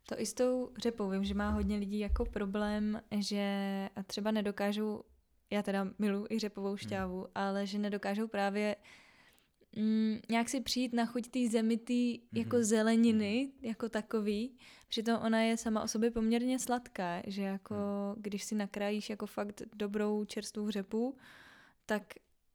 [0.08, 1.10] To i s tou řepou.
[1.10, 5.04] Vím, že má hodně lidí jako problém, že třeba nedokážou,
[5.50, 7.30] já teda miluji i řepovou šťávu, hmm.
[7.34, 8.76] ale že nedokážou právě
[9.76, 12.38] mm, nějak si přijít na chuť té zemitý mm-hmm.
[12.38, 13.66] jako zeleniny, mm-hmm.
[13.66, 14.58] jako takový.
[14.88, 18.22] Přitom ona je sama o sobě poměrně sladká, že jako mm.
[18.22, 21.16] když si nakrájíš jako fakt dobrou čerstvou řepu,
[21.86, 22.02] tak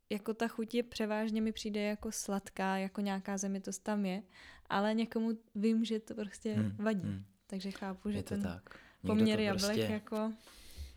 [0.10, 4.24] jako ta chuť je převážně mi přijde jako sladká, jako nějaká zemitost tam je,
[4.70, 6.76] ale někomu vím, že to prostě mm.
[6.78, 7.08] vadí.
[7.08, 7.26] Mm.
[7.48, 8.80] Takže chápu, že je to ten tak.
[9.02, 10.34] poměr to jablek prostě jako...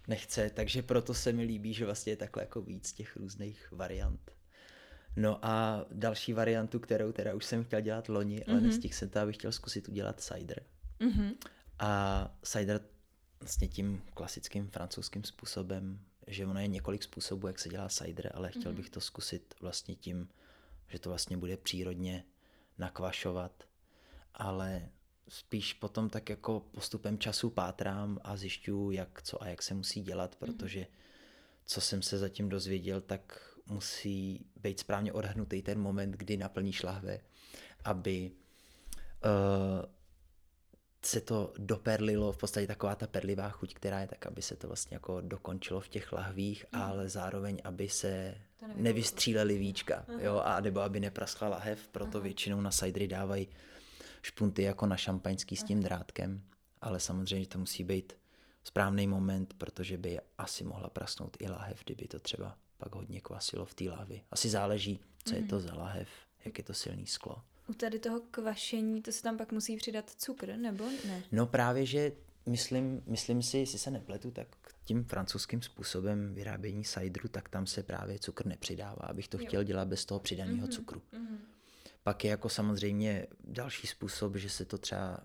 [0.08, 4.30] Nechce, takže proto se mi líbí, že vlastně je takhle jako víc těch různých variant.
[5.16, 8.62] No a další variantu, kterou teda už jsem chtěl dělat loni, ale mm-hmm.
[8.62, 10.62] nestihl jsem to, abych chtěl zkusit udělat cider.
[11.00, 11.36] Mm-hmm.
[11.78, 12.80] A cider
[13.40, 18.50] vlastně tím klasickým francouzským způsobem, že ono je několik způsobů, jak se dělá cider, ale
[18.50, 18.76] chtěl mm-hmm.
[18.76, 20.28] bych to zkusit vlastně tím,
[20.88, 22.24] že to vlastně bude přírodně
[22.78, 23.64] nakvašovat,
[24.34, 24.88] ale
[25.28, 30.02] spíš potom tak jako postupem času pátrám a zjišťuju, jak co a jak se musí
[30.02, 30.52] dělat, mhm.
[30.52, 30.86] protože
[31.64, 37.20] co jsem se zatím dozvěděl, tak musí být správně odhrnutý ten moment, kdy naplníš lahve,
[37.84, 38.30] aby
[39.24, 39.84] uh,
[41.06, 44.66] se to doperlilo, v podstatě taková ta perlivá chuť, která je tak, aby se to
[44.66, 46.82] vlastně jako dokončilo v těch lahvích, mm.
[46.82, 48.34] ale zároveň, aby se
[48.74, 50.18] nevystříleli víčka, Aha.
[50.20, 52.24] jo, a nebo aby nepraskla lahev, proto Aha.
[52.24, 53.48] většinou na cidery dávají
[54.22, 56.42] špunty jako na šampaňský s tím drátkem,
[56.80, 58.12] ale samozřejmě to musí být
[58.64, 63.64] správný moment, protože by asi mohla prasnout i lahev, kdyby to třeba pak hodně kvasilo
[63.64, 64.22] v té lahvi.
[64.30, 65.42] Asi záleží, co mm.
[65.42, 66.08] je to za lahev,
[66.44, 67.42] jak je to silný sklo.
[67.68, 71.22] U tady toho kvašení, to se tam pak musí přidat cukr, nebo ne?
[71.32, 72.12] No právě, že
[72.46, 74.48] myslím, myslím si, jestli se nepletu, tak
[74.84, 79.46] tím francouzským způsobem vyrábění cideru, tak tam se právě cukr nepřidává, abych to jo.
[79.46, 80.70] chtěl dělat bez toho přidaného mm-hmm.
[80.70, 81.02] cukru.
[81.12, 81.38] Mm-hmm.
[82.02, 85.20] Pak je jako samozřejmě další způsob, že se to třeba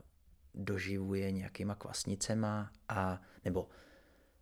[0.56, 3.69] doživuje nějakýma kvasnicema a nebo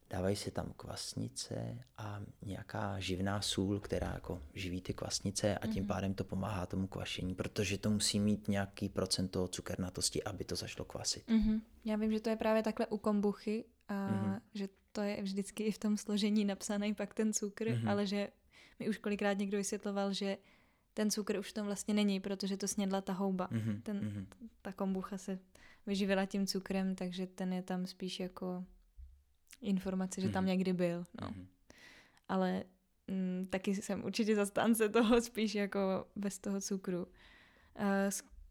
[0.09, 5.83] dávají se tam kvasnice a nějaká živná sůl, která jako živí ty kvasnice a tím
[5.83, 5.87] mm-hmm.
[5.87, 10.85] pádem to pomáhá tomu kvašení, protože to musí mít nějaký procento cukernatosti, aby to zašlo
[10.85, 11.27] kvasit.
[11.27, 11.61] Mm-hmm.
[11.85, 14.41] Já vím, že to je právě takhle u kombuchy a mm-hmm.
[14.53, 17.89] že to je vždycky i v tom složení napsaný pak ten cukr, mm-hmm.
[17.89, 18.29] ale že
[18.79, 20.37] mi už kolikrát někdo vysvětloval, že
[20.93, 23.47] ten cukr už v tom vlastně není, protože to snědla ta houba.
[23.51, 23.81] Mm-hmm.
[23.81, 24.25] Ten, mm-hmm.
[24.61, 25.39] Ta kombucha se
[25.85, 28.65] vyživila tím cukrem, takže ten je tam spíš jako
[29.61, 30.33] informace, že mm-hmm.
[30.33, 30.49] tam mhm.
[30.49, 31.05] někdy byl.
[31.21, 31.27] No.
[31.27, 31.45] Mm-hmm.
[32.27, 32.63] Ale
[33.07, 37.07] mm, taky jsem určitě zastánce toho spíš jako bez toho cukru.
[37.79, 37.85] Uh,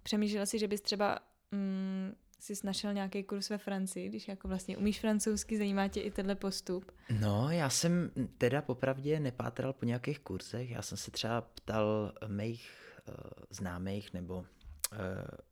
[0.02, 1.18] přemýšlela si, že bys třeba
[1.52, 6.10] mm, si našel nějaký kurz ve Francii, když jako vlastně umíš francouzsky, zajímá tě i
[6.10, 6.92] tenhle postup?
[7.20, 12.70] No, já jsem teda popravdě nepátral po nějakých kurzech, já jsem se třeba ptal mých
[13.08, 13.14] uh,
[13.50, 14.44] známých nebo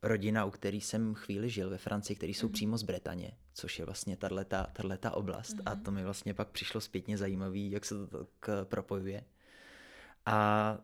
[0.03, 2.53] rodina, u který jsem chvíli žil ve Francii, který jsou mm-hmm.
[2.53, 5.57] přímo z Bretaně, což je vlastně tato oblast.
[5.57, 5.63] Mm-hmm.
[5.67, 5.83] A mhm.
[5.83, 9.25] to mi vlastně pak přišlo zpětně zajímavý, jak se to tak propojuje.
[10.27, 10.79] A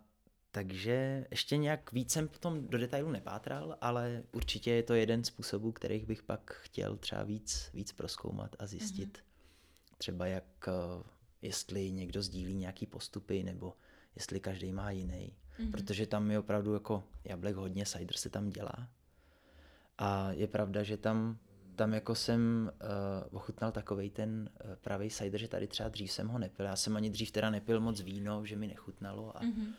[0.51, 5.27] takže ještě nějak víc jsem potom do detailu nepátral, ale určitě je to jeden z
[5.27, 9.19] způsobů, kterých bych pak chtěl třeba víc, víc proskoumat a zjistit.
[9.19, 9.97] Mm-hmm.
[9.99, 11.03] Třeba jak, eh,
[11.43, 13.77] jestli někdo sdílí nějaký postupy, nebo
[14.17, 15.71] jestli každý má jiný mm-hmm.
[15.71, 18.89] protože tam je opravdu jako jablek hodně, cider se tam dělá.
[19.99, 21.39] A je pravda, že tam,
[21.77, 22.73] tam jako jsem
[23.31, 26.67] uh, ochutnal takovej ten uh, pravý cider, že tady třeba dřív jsem ho nepil.
[26.67, 29.37] Já jsem ani dřív teda nepil moc víno, že mi nechutnalo.
[29.37, 29.73] A, mm-hmm.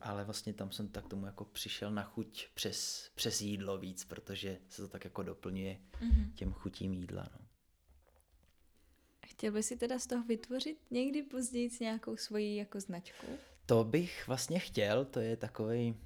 [0.00, 4.58] Ale vlastně tam jsem tak tomu jako přišel na chuť přes, přes jídlo víc, protože
[4.68, 6.32] se to tak jako doplňuje mm-hmm.
[6.34, 7.28] těm chutím jídla.
[7.32, 7.46] No.
[9.26, 13.26] Chtěl by si teda z toho vytvořit někdy později nějakou svoji jako značku?
[13.66, 15.96] To bych vlastně chtěl, to je takový,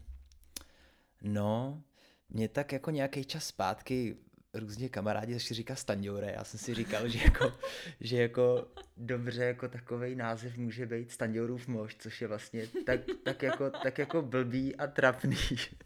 [1.23, 1.83] no,
[2.29, 4.16] mě tak jako nějaký čas zpátky
[4.55, 6.33] různě kamarádi začali říkat Stanďoure.
[6.37, 7.53] Já jsem si říkal, že jako,
[8.01, 13.42] že jako dobře jako takový název může být Stanďourův mož, což je vlastně tak, tak,
[13.42, 15.37] jako, tak jako blbý a trapný,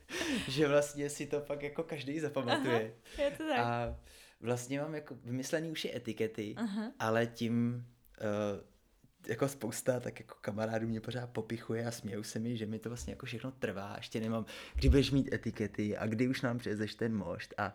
[0.48, 2.94] že vlastně si to pak jako každý zapamatuje.
[3.14, 3.58] Aha, je to tak.
[3.58, 3.96] A
[4.40, 6.92] vlastně mám jako vymyslený už i etikety, Aha.
[6.98, 7.86] ale tím
[8.20, 8.69] uh,
[9.28, 12.90] jako spousta tak jako kamarádů mě pořád popichuje a smějou se mi, že mi to
[12.90, 16.94] vlastně jako všechno trvá, ještě nemám, kdy budeš mít etikety a kdy už nám přezeš
[16.94, 17.74] ten mošt a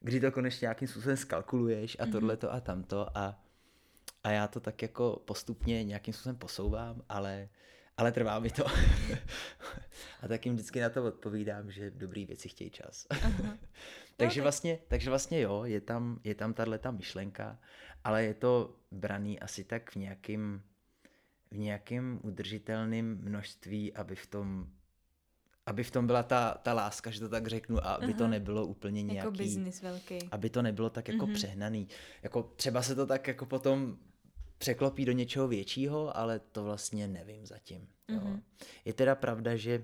[0.00, 2.12] kdy to konečně nějakým způsobem skalkuluješ a mm-hmm.
[2.12, 3.42] tohleto a tamto a,
[4.24, 7.48] a já to tak jako postupně nějakým způsobem posouvám, ale,
[7.96, 8.66] ale trvá mi to.
[10.22, 13.06] a tak jim vždycky na to odpovídám, že dobrý věci chtějí čas.
[14.16, 17.58] takže, vlastně, takže vlastně jo, je tam, je tam tahle myšlenka,
[18.04, 20.62] ale je to braný asi tak v nějakým
[21.56, 24.66] v nějakém udržitelném množství, aby v tom
[25.68, 28.18] aby v tom byla ta, ta láska, že to tak řeknu, a aby Aha.
[28.18, 29.26] to nebylo úplně jako nějaký...
[29.26, 30.18] Jako biznis velký.
[30.30, 31.34] Aby to nebylo tak jako mm-hmm.
[31.34, 31.88] přehnaný.
[32.22, 33.98] Jako třeba se to tak jako potom
[34.58, 37.88] překlopí do něčeho většího, ale to vlastně nevím zatím.
[38.08, 38.20] Jo.
[38.20, 38.42] Mm-hmm.
[38.84, 39.78] Je teda pravda, že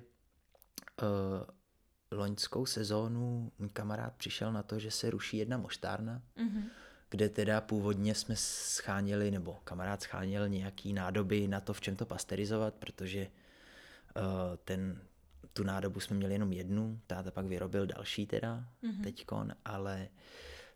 [1.02, 6.64] uh, loňskou sezónu kamarád přišel na to, že se ruší jedna moštárna, mm-hmm
[7.12, 12.06] kde teda původně jsme scháněli, nebo kamarád scháněl nějaký nádoby na to, v čem to
[12.06, 13.26] pasterizovat, protože
[14.16, 14.22] uh,
[14.64, 15.02] ten,
[15.52, 19.02] tu nádobu jsme měli jenom jednu, táta pak vyrobil další teda mm-hmm.
[19.02, 20.08] teďkon, ale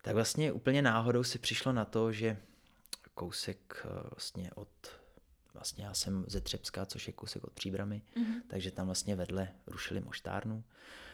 [0.01, 2.37] tak vlastně úplně náhodou si přišlo na to, že
[3.13, 4.69] kousek uh, vlastně od
[5.53, 8.41] vlastně já jsem ze Třebska, což je kousek od Příbramy, mm-hmm.
[8.47, 10.63] takže tam vlastně vedle rušili moštárnu.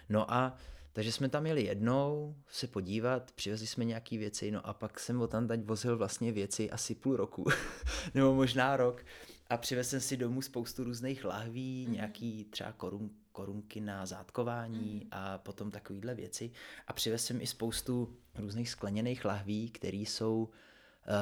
[0.10, 0.58] No a
[0.94, 5.22] takže jsme tam jeli jednou se podívat, přivezli jsme nějaké věci, no a pak jsem
[5.22, 7.46] o tam vozil vlastně věci asi půl roku,
[8.14, 9.06] nebo možná rok.
[9.50, 11.94] A přivezl jsem si domů spoustu různých lahví, mm.
[11.94, 15.10] nějaký třeba korun, korunky na zátkování mm.
[15.12, 16.52] a potom takovýhle věci.
[16.88, 20.52] A přivezl jsem i spoustu různých skleněných lahví, které jsou uh,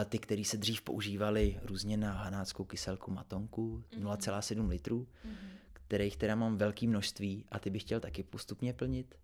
[0.05, 4.03] ty, které se dřív používaly různě na hanáckou kyselku matonku, mm.
[4.03, 5.35] 0,7 litrů, mm.
[5.73, 9.15] kterých teda mám velké množství a ty bych chtěl taky postupně plnit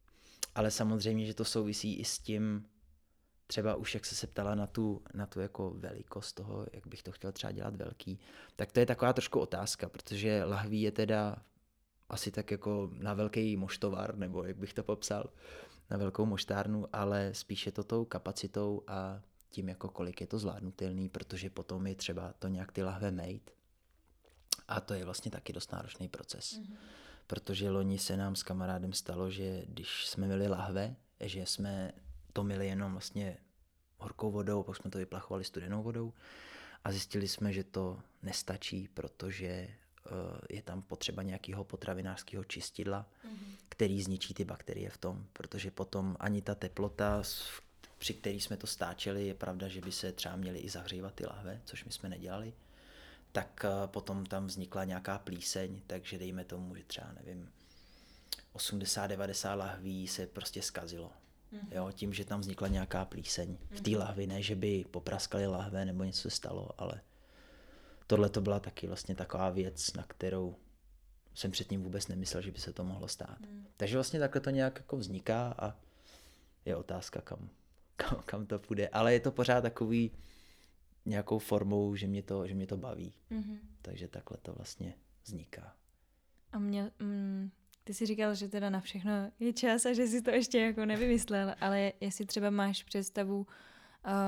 [0.57, 2.65] ale samozřejmě, že to souvisí i s tím,
[3.47, 7.03] třeba už jak se se ptala na tu, na tu jako velikost toho, jak bych
[7.03, 8.19] to chtěl třeba dělat velký,
[8.55, 11.35] tak to je taková trošku otázka, protože lahví je teda
[12.09, 15.29] asi tak jako na velký moštovar, nebo jak bych to popsal,
[15.89, 21.09] na velkou moštárnu, ale spíše to tou kapacitou a tím, jako kolik je to zvládnutelný,
[21.09, 23.51] protože potom je třeba to nějak ty lahve made.
[24.67, 26.59] A to je vlastně taky dost náročný proces.
[26.59, 26.77] Mm-hmm.
[27.27, 31.91] Protože loni se nám s kamarádem stalo, že když jsme měli lahve, že jsme
[32.33, 33.37] to měli jenom vlastně
[33.97, 36.13] horkou vodou, pak jsme to vyplachovali studenou vodou
[36.83, 39.71] a zjistili jsme, že to nestačí, protože eh,
[40.49, 43.55] je tam potřeba nějakého potravinářského čistidla, mm-hmm.
[43.69, 47.23] který zničí ty bakterie v tom, protože potom ani ta teplota,
[47.97, 51.25] při který jsme to stáčeli, je pravda, že by se třeba měly i zahřívat ty
[51.25, 52.53] lahve, což my jsme nedělali,
[53.37, 57.49] tak eh, potom tam vznikla nějaká plíseň, takže dejme tomu, že třeba, nevím,
[58.55, 61.11] 80-90 lahví se prostě skazilo.
[61.53, 61.67] Mm-hmm.
[61.71, 63.99] Jo, tím, že tam vznikla nějaká plíseň v té mhm.
[63.99, 67.01] lahvi, ne, že by popraskali lahve nebo něco se stalo, ale
[68.07, 70.55] tohle to byla taky vlastně taková věc, na kterou
[71.33, 73.39] jsem předtím vůbec nemyslel, že by se to mohlo stát.
[73.39, 73.67] Mm.
[73.77, 75.75] Takže vlastně takhle to nějak jako vzniká a
[76.65, 77.49] je otázka, kam,
[77.95, 78.87] kam, kam to půjde.
[78.87, 80.11] Ale je to pořád takový
[81.07, 83.13] nějakou formou, že mě to, že mě to baví.
[83.31, 83.57] Mm-hmm.
[83.81, 84.93] Takže takhle to vlastně
[85.23, 85.75] vzniká.
[86.51, 87.51] A mě, mm,
[87.83, 90.85] ty jsi říkal, že teda na všechno je čas a že jsi to ještě jako
[90.85, 93.47] nevymyslel, ale jestli třeba máš představu,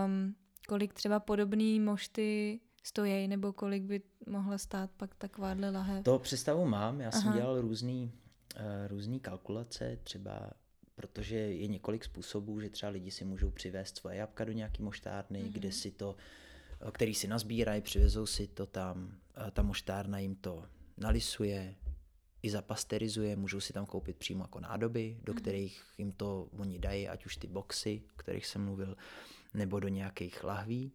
[0.07, 0.35] um,
[0.67, 6.03] kolik třeba podobný mošty stojí, nebo kolik by mohla stát pak takováhle lahev?
[6.03, 7.21] To představu mám, já Aha.
[7.21, 8.11] jsem dělal různý,
[8.55, 10.51] uh, různý kalkulace, třeba
[10.99, 15.43] protože je několik způsobů, že třeba lidi si můžou přivést svoje jabka do nějaký moštárny,
[15.43, 15.51] mm-hmm.
[15.51, 16.23] kde si to, eh,
[16.91, 19.17] který si nazbírají, přivezou si to tam,
[19.51, 20.65] ta moštárna jim to
[20.97, 21.75] nalisuje,
[22.43, 25.39] i zapasterizuje, můžou si tam koupit přímo jako nádoby, do mm.
[25.39, 28.97] kterých jim to oni dají, ať už ty boxy, o kterých jsem mluvil,
[29.53, 30.91] nebo do nějakých lahví.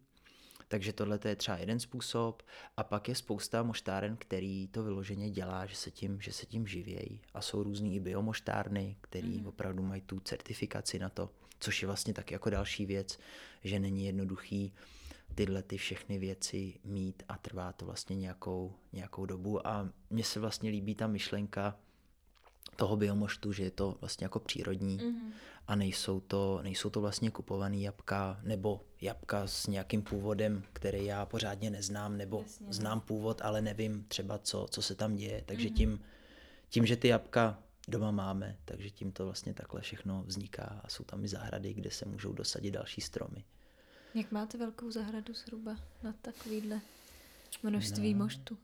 [0.67, 2.43] Takže tohle je třeba jeden způsob.
[2.77, 6.67] A pak je spousta moštáren, který to vyloženě dělá, že se tím, že se tím
[6.67, 7.21] živějí.
[7.33, 9.47] A jsou různý i biomoštárny, který mm.
[9.47, 13.19] opravdu mají tu certifikaci na to, což je vlastně tak jako další věc,
[13.63, 14.73] že není jednoduchý
[15.35, 20.39] tyhle ty všechny věci mít a trvá to vlastně nějakou, nějakou dobu a mně se
[20.39, 21.77] vlastně líbí ta myšlenka
[22.75, 25.31] toho biomoštu, že je to vlastně jako přírodní mm-hmm.
[25.67, 31.25] a nejsou to, nejsou to vlastně kupované jabka nebo jabka s nějakým původem, který já
[31.25, 32.67] pořádně neznám nebo Jasně.
[32.69, 35.73] Znám původ, ale nevím třeba co, co se tam děje, takže mm-hmm.
[35.73, 35.99] tím,
[36.69, 41.03] tím, že ty jabka doma máme, takže tím to vlastně takhle všechno vzniká a jsou
[41.03, 43.43] tam i zahrady, kde se můžou dosadit další stromy.
[44.15, 46.81] Jak máte velkou zahradu zhruba na takovýhle
[47.63, 48.23] množství no.
[48.23, 48.57] moštů?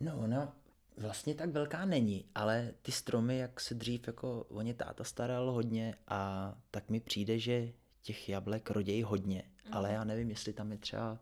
[0.00, 0.56] No, ona
[0.96, 5.52] vlastně tak velká není, ale ty stromy, jak se dřív jako o ně táta staral
[5.52, 9.74] hodně a tak mi přijde, že těch jablek rodějí hodně, mm.
[9.74, 11.18] ale já nevím, jestli tam je třeba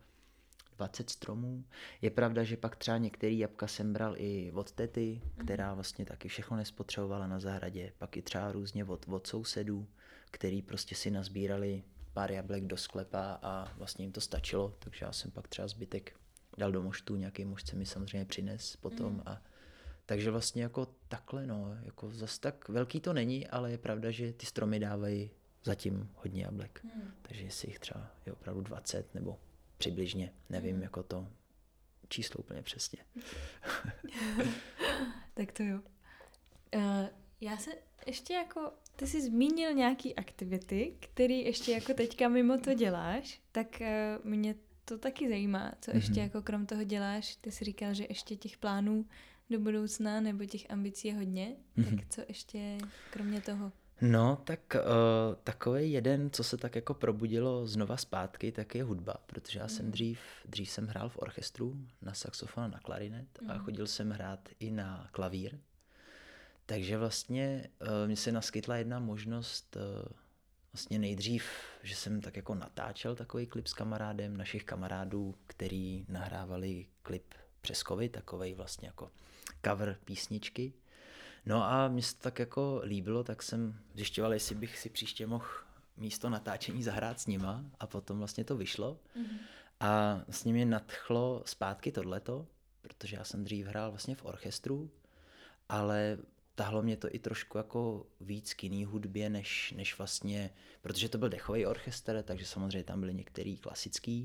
[0.76, 1.64] 20 stromů.
[2.02, 6.28] Je pravda, že pak třeba některý jabka jsem bral i od tety, která vlastně taky
[6.28, 9.86] všechno nespotřebovala na zahradě, pak i třeba různě od, od sousedů,
[10.30, 11.82] který prostě si nazbírali
[12.16, 16.16] pár jablek do sklepa a vlastně jim to stačilo, takže já jsem pak třeba zbytek
[16.58, 19.22] dal do moštu, nějaký mošce mi samozřejmě přines potom mm.
[19.26, 19.42] a
[20.06, 24.32] takže vlastně jako takhle, no, jako zas tak velký to není, ale je pravda, že
[24.32, 25.30] ty stromy dávají
[25.64, 26.80] zatím hodně jablek.
[26.84, 27.12] Mm.
[27.22, 29.38] Takže jestli jich třeba je opravdu 20 nebo
[29.78, 30.82] přibližně, nevím, mm.
[30.82, 31.28] jako to
[32.08, 32.98] číslo úplně přesně.
[35.34, 35.80] tak to jo.
[36.74, 37.06] Uh,
[37.40, 37.70] já se
[38.06, 43.66] ještě jako ty jsi zmínil nějaký aktivity, které ještě jako teďka mimo to děláš, tak
[43.80, 44.54] uh, mě
[44.84, 45.94] to taky zajímá, co mm-hmm.
[45.94, 47.36] ještě jako krom toho děláš.
[47.36, 49.06] Ty jsi říkal, že ještě těch plánů
[49.50, 51.96] do budoucna nebo těch ambicí je hodně, mm-hmm.
[51.96, 52.78] tak co ještě
[53.10, 53.72] kromě toho?
[54.00, 59.14] No, tak uh, takový jeden, co se tak jako probudilo znova zpátky, tak je hudba,
[59.26, 59.92] protože já jsem mhm.
[59.92, 63.50] dřív, dřív jsem hrál v orchestru na saxofon a na klarinet mm.
[63.50, 63.64] a mhm.
[63.64, 65.58] chodil jsem hrát i na klavír,
[66.66, 70.08] takže vlastně uh, mi se naskytla jedna možnost uh,
[70.72, 71.44] vlastně nejdřív,
[71.82, 77.78] že jsem tak jako natáčel takový klip s kamarádem našich kamarádů, který nahrávali klip přes
[77.78, 79.10] COVID, takový vlastně jako
[79.64, 80.72] cover písničky.
[81.46, 85.26] No a mě se to tak jako líbilo, tak jsem zjišťoval, jestli bych si příště
[85.26, 85.46] mohl
[85.96, 88.98] místo natáčení zahrát s nima a potom vlastně to vyšlo.
[89.16, 89.38] Mm-hmm.
[89.80, 92.46] A vlastně mě nadchlo zpátky tohleto,
[92.82, 94.90] protože já jsem dřív hrál vlastně v orchestru,
[95.68, 96.18] ale
[96.56, 100.50] tahlo mě to i trošku jako víc k jiný hudbě, než, než vlastně,
[100.82, 104.24] protože to byl dechový orchestr, takže samozřejmě tam byly některé klasické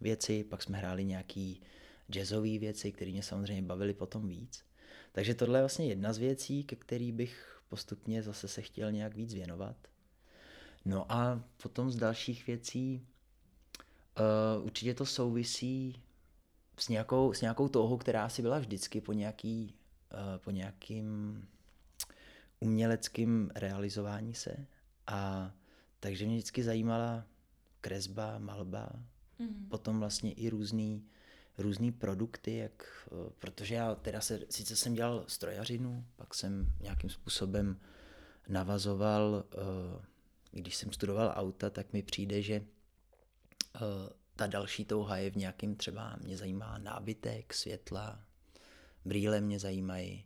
[0.00, 1.62] věci, pak jsme hráli nějaký
[2.10, 4.64] jazzové věci, které mě samozřejmě bavily potom víc.
[5.12, 9.14] Takže tohle je vlastně jedna z věcí, ke který bych postupně zase se chtěl nějak
[9.14, 9.76] víc věnovat.
[10.84, 13.06] No a potom z dalších věcí
[14.18, 16.02] uh, určitě to souvisí
[16.78, 19.74] s nějakou, s nějakou touhou, která asi byla vždycky po nějaký,
[20.12, 21.42] uh, po nějakým
[22.60, 24.66] uměleckým realizování se.
[25.06, 25.52] A
[26.00, 27.26] takže mě vždycky zajímala
[27.80, 28.92] kresba, malba,
[29.40, 29.68] mm-hmm.
[29.68, 31.04] potom vlastně i různý,
[31.58, 37.10] různý produkty, jak, eh, protože já teda se, sice jsem dělal strojařinu, pak jsem nějakým
[37.10, 37.80] způsobem
[38.48, 40.04] navazoval, eh,
[40.50, 43.80] když jsem studoval auta, tak mi přijde, že eh,
[44.36, 48.24] ta další touha je v nějakém třeba, mě zajímá nábytek, světla,
[49.04, 50.24] brýle mě zajímají,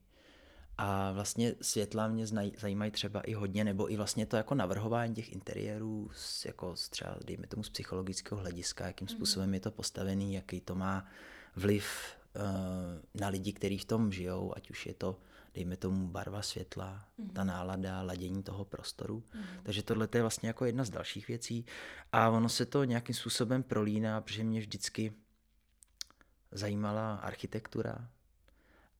[0.78, 2.26] a vlastně světla mě
[2.58, 6.10] zajímají třeba i hodně, nebo i vlastně to jako navrhování těch interiérů,
[6.46, 9.16] jako třeba, dejme tomu z psychologického hlediska, jakým mhm.
[9.16, 11.06] způsobem je to postavený, jaký to má
[11.56, 11.86] vliv
[12.36, 15.20] uh, na lidi, kteří v tom žijou, ať už je to,
[15.54, 17.28] dejme tomu, barva světla, mm.
[17.28, 19.24] ta nálada, ladění toho prostoru.
[19.34, 19.42] Mm.
[19.62, 21.66] Takže tohle je vlastně jako jedna z dalších věcí.
[22.12, 25.12] A ono se to nějakým způsobem prolíná, protože mě vždycky
[26.50, 28.08] zajímala architektura,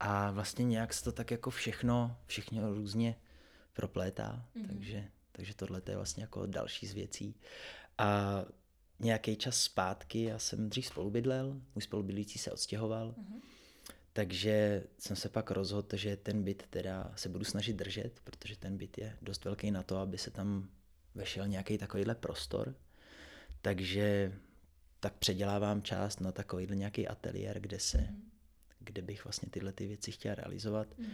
[0.05, 3.17] a vlastně nějak se to tak jako všechno, všechno různě
[3.73, 4.67] proplétá, mm-hmm.
[4.67, 7.35] takže, takže tohle je vlastně jako další z věcí.
[7.99, 8.39] A
[9.01, 13.41] nějaký čas zpátky, já jsem dřív spolubydlel, můj spolubydlící se odstěhoval, mm-hmm.
[14.13, 18.77] takže jsem se pak rozhodl, že ten byt teda se budu snažit držet, protože ten
[18.77, 20.69] byt je dost velký na to, aby se tam
[21.15, 22.75] vešel nějaký takovýhle prostor.
[23.61, 24.33] Takže
[25.01, 28.32] tak předělávám část na takovýhle nějaký ateliér, kde se mm
[28.85, 30.99] kde bych vlastně tyhle ty věci chtěla realizovat.
[30.99, 31.07] Mm.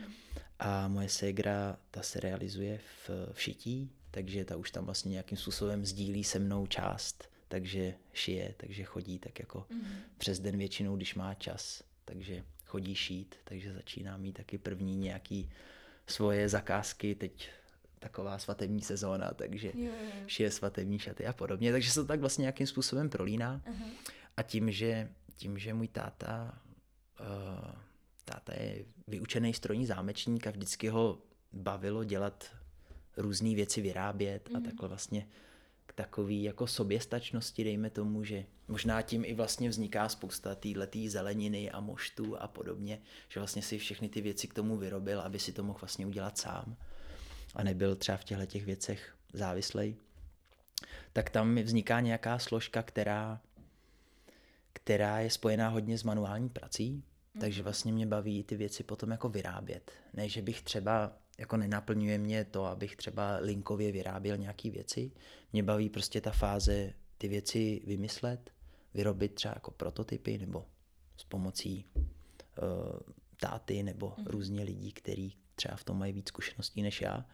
[0.59, 5.39] A moje ségra, ta se realizuje v, v šití, takže ta už tam vlastně nějakým
[5.39, 9.87] způsobem sdílí se mnou část, takže šije, takže chodí tak jako mm.
[10.19, 15.51] přes den většinou, když má čas, takže chodí šít, takže začíná mít taky první nějaký
[16.07, 17.51] svoje zakázky, teď
[17.99, 20.11] taková svatební sezóna, takže jo, jo.
[20.27, 23.63] šije svatební šaty a podobně, takže se to tak vlastně nějakým způsobem prolíná.
[23.67, 23.91] Uh-huh.
[24.37, 26.59] A tím, že tím, že můj táta
[28.25, 31.19] táta je vyučený strojní zámečník a vždycky ho
[31.53, 32.51] bavilo dělat
[33.17, 34.57] různé věci, vyrábět mm-hmm.
[34.57, 34.67] a mhm.
[34.67, 35.27] takhle vlastně
[35.87, 41.71] k takový jako soběstačnosti, dejme tomu, že možná tím i vlastně vzniká spousta týhletý zeleniny
[41.71, 45.53] a moštů a podobně, že vlastně si všechny ty věci k tomu vyrobil, aby si
[45.53, 46.77] to mohl vlastně udělat sám
[47.55, 49.97] a nebyl třeba v těchto těch věcech závislej,
[51.13, 53.41] tak tam mi vzniká nějaká složka, která
[54.89, 57.03] která je spojená hodně s manuální prací, mm.
[57.41, 59.91] Takže vlastně mě baví ty věci potom jako vyrábět.
[60.15, 65.13] Ne, že bych třeba, jako nenaplňuje mě to, abych třeba linkově vyráběl nějaké věci.
[65.53, 68.51] Mě baví prostě ta fáze ty věci vymyslet,
[68.95, 70.67] vyrobit třeba jako prototypy nebo
[71.17, 72.05] s pomocí uh,
[73.41, 74.27] táty nebo mm.
[74.27, 77.27] různě lidí, kteří třeba v tom mají víc zkušeností než já.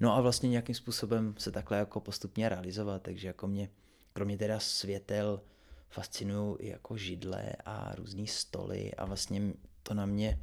[0.00, 3.70] No a vlastně nějakým způsobem se takhle jako postupně realizovat, takže jako mě,
[4.12, 5.42] kromě teda světel,
[5.90, 10.42] fascinují i jako židle a různé stoly a vlastně to na mě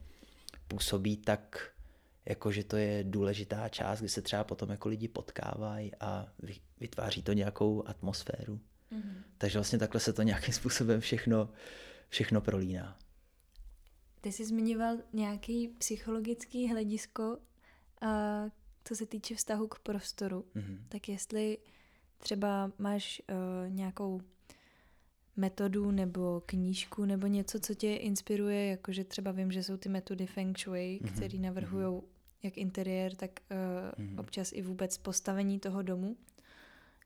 [0.67, 1.73] působí tak,
[2.25, 6.27] jako že to je důležitá část, kdy se třeba potom jako lidi potkávají a
[6.79, 8.59] vytváří to nějakou atmosféru.
[8.91, 9.23] Mm-hmm.
[9.37, 11.49] Takže vlastně takhle se to nějakým způsobem všechno,
[12.09, 12.97] všechno prolíná.
[14.21, 17.37] Ty jsi zmiňoval nějaký psychologický hledisko,
[18.01, 18.43] a
[18.83, 20.45] co se týče vztahu k prostoru.
[20.55, 20.79] Mm-hmm.
[20.89, 21.57] Tak jestli
[22.17, 24.21] třeba máš uh, nějakou
[25.37, 30.27] metodu nebo knížku nebo něco, co tě inspiruje, jakože třeba vím, že jsou ty metody
[30.27, 31.15] Feng Shui, mm-hmm.
[31.15, 32.03] které navrhují mm-hmm.
[32.43, 34.19] jak interiér, tak uh, mm-hmm.
[34.19, 36.17] občas i vůbec postavení toho domu,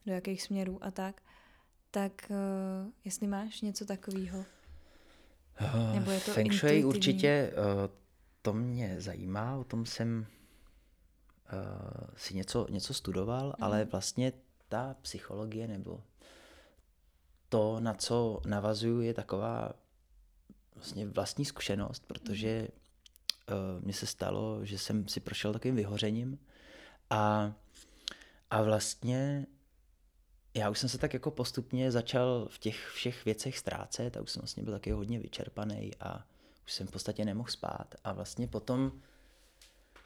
[0.06, 1.22] do jakých směrů a tak.
[1.92, 4.46] Tak uh, jestli máš něco takového?
[5.62, 7.92] Uh, nebo je to Feng Shui určitě uh,
[8.42, 10.26] to mě zajímá, o tom jsem
[11.54, 13.64] uh, si něco, něco studoval, mm.
[13.64, 14.34] ale vlastně
[14.70, 16.04] ta psychologie nebo
[17.52, 19.74] to, na co navazuju, je taková
[20.76, 26.40] vlastně vlastní zkušenost, protože uh, mně se stalo, že jsem si prošel takovým vyhořením
[27.10, 27.54] a,
[28.50, 29.46] a vlastně
[30.54, 34.32] já už jsem se tak jako postupně začal v těch všech věcech ztrácet a už
[34.32, 36.26] jsem vlastně byl taky hodně vyčerpaný a
[36.66, 37.96] už jsem v podstatě nemohl spát.
[38.04, 38.92] A vlastně potom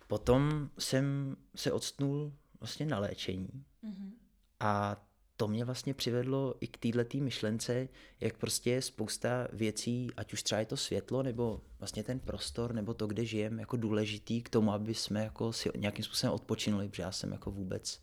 [0.07, 3.65] potom jsem se odstnul vlastně na léčení.
[3.83, 4.11] Mm-hmm.
[4.59, 4.97] a
[5.37, 7.87] to mě vlastně přivedlo i k této myšlence,
[8.19, 12.73] jak prostě je spousta věcí, ať už třeba je to světlo, nebo vlastně ten prostor,
[12.73, 16.89] nebo to, kde žijeme, jako důležitý k tomu, aby jsme jako si nějakým způsobem odpočinuli,
[16.89, 18.01] protože já jsem jako vůbec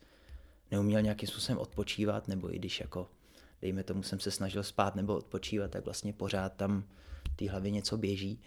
[0.70, 3.11] neuměl nějakým způsobem odpočívat, nebo i když jako,
[3.62, 6.85] dejme tomu, jsem se snažil spát nebo odpočívat, tak vlastně pořád tam
[7.33, 8.41] v té hlavě něco běží.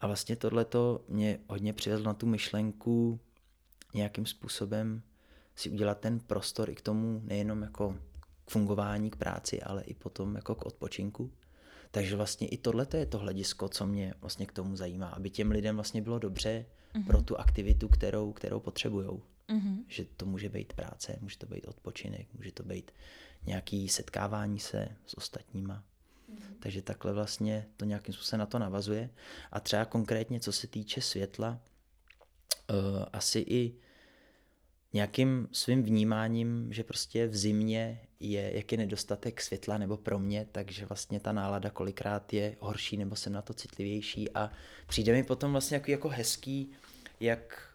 [0.00, 3.20] A vlastně tohle to mě hodně přivedlo na tu myšlenku
[3.94, 5.02] nějakým způsobem
[5.56, 7.98] si udělat ten prostor i k tomu nejenom jako
[8.48, 11.32] k fungování, k práci, ale i potom jako k odpočinku.
[11.90, 15.50] Takže vlastně i tohle je to hledisko, co mě vlastně k tomu zajímá, aby těm
[15.50, 17.06] lidem vlastně bylo dobře mm-hmm.
[17.06, 19.08] pro tu aktivitu, kterou, kterou potřebují.
[19.08, 19.84] Mm-hmm.
[19.88, 22.90] Že to může být práce, může to být odpočinek, může to být
[23.46, 25.84] nějaký setkávání se s ostatníma.
[26.32, 26.54] Mm-hmm.
[26.60, 29.10] Takže takhle vlastně to nějakým způsobem na to navazuje.
[29.52, 31.60] A třeba konkrétně, co se týče světla,
[32.70, 33.74] uh, asi i
[34.92, 40.46] nějakým svým vnímáním, že prostě v zimě je, jak je nedostatek světla nebo pro mě,
[40.52, 44.50] takže vlastně ta nálada kolikrát je horší nebo jsem na to citlivější a
[44.86, 46.70] přijde mi potom vlastně jako, jako hezký,
[47.20, 47.74] jak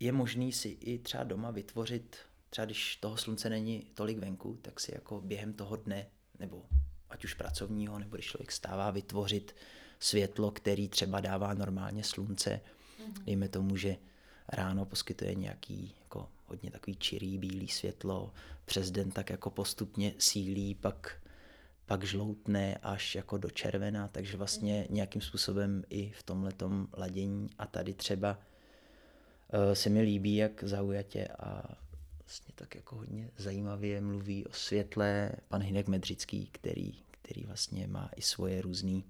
[0.00, 2.16] je možný si i třeba doma vytvořit,
[2.50, 6.06] třeba když toho slunce není tolik venku, tak si jako během toho dne
[6.38, 6.62] nebo
[7.10, 9.56] ať už pracovního, nebo když člověk stává, vytvořit
[9.98, 12.60] světlo, který třeba dává normálně slunce.
[12.60, 13.24] Mm-hmm.
[13.24, 13.96] Dejme tomu, že
[14.52, 18.32] ráno poskytuje nějaký jako hodně takový čirý bílý světlo,
[18.64, 21.22] přes den tak jako postupně sílí, pak,
[21.86, 26.52] pak žloutne až jako do červena, takže vlastně nějakým způsobem i v tomhle
[26.96, 27.50] ladění.
[27.58, 31.62] A tady třeba uh, se mi líbí, jak zaujatě a
[32.18, 38.10] vlastně tak jako hodně zajímavě mluví o světle pan Hinek Medřický, který, který vlastně má
[38.16, 39.02] i svoje různé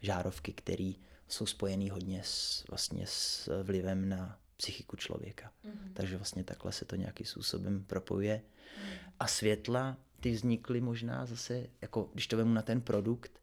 [0.00, 0.92] žárovky, které
[1.28, 5.52] jsou spojený hodně s, vlastně s vlivem na psychiku člověka.
[5.64, 5.92] Mm-hmm.
[5.94, 8.42] Takže vlastně takhle se to nějakým způsobem propojuje.
[8.42, 9.12] Mm-hmm.
[9.20, 13.40] A světla, ty vznikly možná zase, jako když to vemu na ten produkt,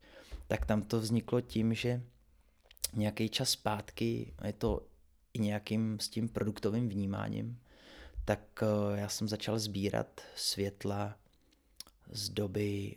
[0.48, 2.02] tak tam to vzniklo tím, že
[2.94, 4.88] nějaký čas zpátky, je to
[5.34, 7.60] i nějakým s tím produktovým vnímáním,
[8.26, 11.18] tak eh, já jsem začal sbírat světla
[12.12, 12.96] z doby,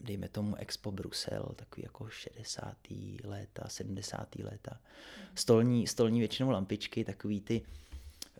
[0.00, 2.76] dejme tomu Expo Brusel, takový jako 60.
[3.24, 4.34] léta, 70.
[4.34, 4.80] léta.
[5.18, 5.36] Mhm.
[5.36, 7.62] Stolní, stolní většinou lampičky, takový ty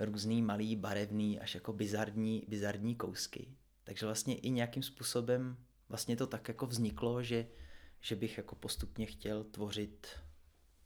[0.01, 3.49] různý malý, barevný, až jako bizarní, bizarní kousky.
[3.85, 5.57] Takže vlastně i nějakým způsobem
[5.89, 7.47] vlastně to tak jako vzniklo, že,
[8.01, 10.07] že bych jako postupně chtěl tvořit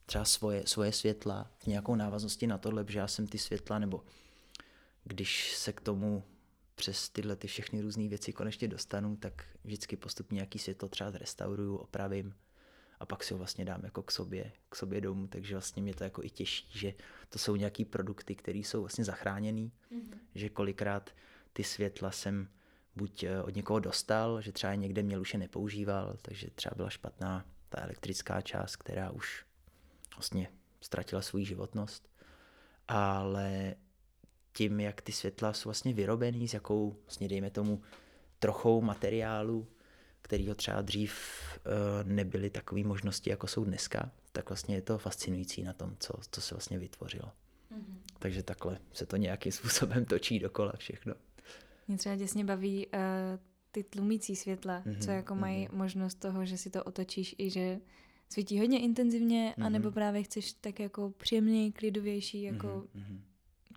[0.07, 4.05] třeba svoje, svoje světla v nějakou návaznosti na tohle, že já jsem ty světla, nebo
[5.05, 6.25] když se k tomu
[6.75, 11.77] přes tyhle ty všechny různé věci konečně dostanu, tak vždycky postupně nějaký světlo třeba zrestauruju,
[11.77, 12.35] opravím
[13.01, 15.95] a pak si ho vlastně dám jako k sobě, k sobě domů, takže vlastně mě
[15.95, 16.95] to jako i těší, že
[17.29, 20.19] to jsou nějaký produkty, které jsou vlastně zachráněný, mm-hmm.
[20.35, 21.11] že kolikrát
[21.53, 22.49] ty světla jsem
[22.97, 26.91] buď eh, od někoho dostal, že třeba někde měl už je nepoužíval, takže třeba byla
[26.91, 29.45] špatná ta elektrická část, která už
[30.17, 30.49] vlastně
[30.81, 32.09] ztratila svou životnost,
[32.89, 33.75] ale
[34.53, 37.83] tím, jak ty světla jsou vlastně vyrobený, s jakou, vlastně dejme tomu,
[38.39, 39.67] trochou materiálu,
[40.23, 41.13] kterýho třeba dřív
[41.67, 46.15] uh, nebyly takové možnosti, jako jsou dneska, tak vlastně je to fascinující na tom, co,
[46.31, 47.33] co se vlastně vytvořilo.
[47.73, 47.97] Mm-hmm.
[48.19, 51.15] Takže takhle se to nějakým způsobem točí dokola všechno.
[51.89, 52.93] Mě třeba děsně baví uh,
[53.71, 55.77] ty tlumící světla, mm-hmm, co jako mají mm-hmm.
[55.77, 57.81] možnost toho, že si to otočíš i že
[58.29, 59.67] svítí hodně intenzivně, mm-hmm.
[59.67, 63.21] anebo právě chceš tak jako příjemněji, klidovější, jako mm-hmm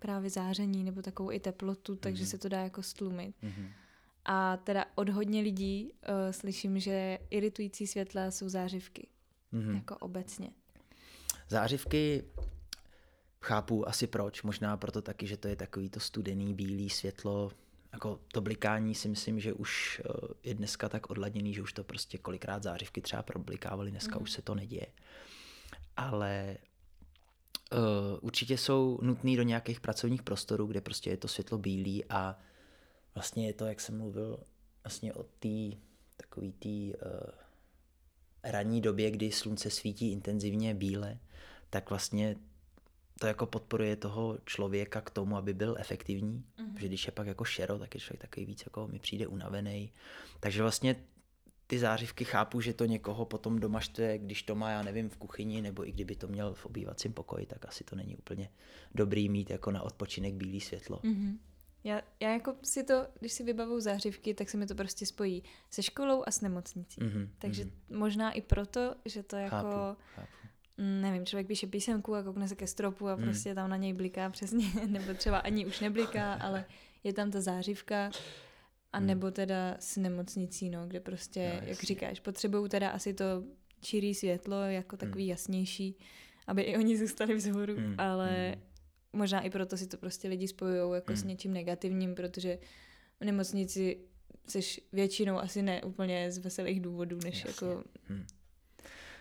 [0.06, 2.30] právě záření nebo takovou i teplotu, takže mm-hmm.
[2.30, 3.36] se to dá jako stlumit.
[3.44, 3.68] Mm-hmm.
[4.26, 9.08] A teda od hodně lidí uh, slyším, že iritující světla jsou zářivky.
[9.54, 9.76] Mm-hmm.
[9.76, 10.50] Jako obecně.
[11.50, 12.24] Zářivky
[13.42, 17.52] chápu asi proč, možná proto taky, že to je takový to studený bílý světlo,
[17.94, 21.84] jako to blikání si myslím, že už eh, je dneska tak odladněný, že už to
[21.84, 24.24] prostě kolikrát zářivky třeba problikávali, dneska mm.
[24.24, 24.88] už se to neděje.
[25.98, 26.58] Ale
[27.74, 27.80] uh,
[28.22, 32.40] určitě jsou nutný do nějakých pracovních prostorů, kde prostě je to světlo bílý a
[33.16, 34.40] vlastně je to, jak jsem mluvil,
[34.84, 35.78] vlastně o té
[36.18, 37.30] takový té uh,
[38.44, 41.20] ranní době, kdy slunce svítí intenzivně bíle,
[41.70, 42.36] tak vlastně
[43.20, 46.80] to jako podporuje toho člověka k tomu, aby byl efektivní, mm-hmm.
[46.80, 49.92] že když je pak jako šero, tak je člověk takový víc jako mi přijde unavený.
[50.40, 50.96] Takže vlastně
[51.68, 55.18] ty zářivky chápu, že to někoho potom doma štve, když to má, já nevím, v
[55.18, 58.50] kuchyni, nebo i kdyby to měl v obývacím pokoji, tak asi to není úplně
[58.96, 60.98] dobrý mít jako na odpočinek bílý světlo.
[60.98, 61.38] Mm-hmm.
[61.84, 65.44] Já, já jako si to, když si vybavu zářivky, tak se mi to prostě spojí
[65.70, 67.02] se školou a s nemocnicí.
[67.02, 67.30] Mm-hmm.
[67.40, 67.98] Takže mm-hmm.
[67.98, 69.56] možná i proto, že to jako...
[69.56, 70.28] Chápu, chápu.
[70.78, 73.24] Nevím, člověk píše písemku a koukne se ke stropu a mm.
[73.24, 76.66] prostě tam na něj bliká přesně, nebo třeba ani už nebliká, ale
[77.04, 78.12] je tam ta zářivka
[78.96, 79.08] a hmm.
[79.08, 83.44] nebo teda s nemocnicí, no, kde prostě, no, jak říkáš, potřebují teda asi to
[83.82, 85.30] čirý světlo jako takový hmm.
[85.30, 85.98] jasnější,
[86.48, 87.96] aby i oni zůstali vzhůru, hmm.
[87.98, 88.62] ale hmm.
[89.14, 91.18] možná i proto si to prostě lidi spojují jako hmm.
[91.18, 92.58] s něčím negativním, protože
[93.20, 93.98] v nemocnici
[94.48, 97.68] jsi většinou asi ne úplně z veselých důvodů, než Jasně.
[97.68, 97.84] jako...
[98.08, 98.26] Hmm.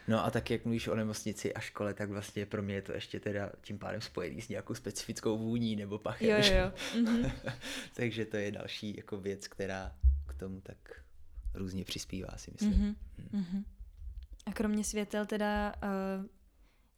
[0.09, 2.93] No a tak jak mluvíš o nemocnici a škole, tak vlastně pro mě je to
[2.93, 6.29] ještě teda tím pádem spojený s nějakou specifickou vůní nebo pachem.
[6.29, 6.73] Jo, jo.
[6.95, 7.33] Mm-hmm.
[7.95, 9.97] Takže to je další jako věc, která
[10.27, 10.77] k tomu tak
[11.55, 12.73] různě přispívá, si myslím.
[12.73, 12.95] Mm-hmm.
[13.35, 13.65] Mm-hmm.
[14.47, 16.27] A kromě světel teda, uh,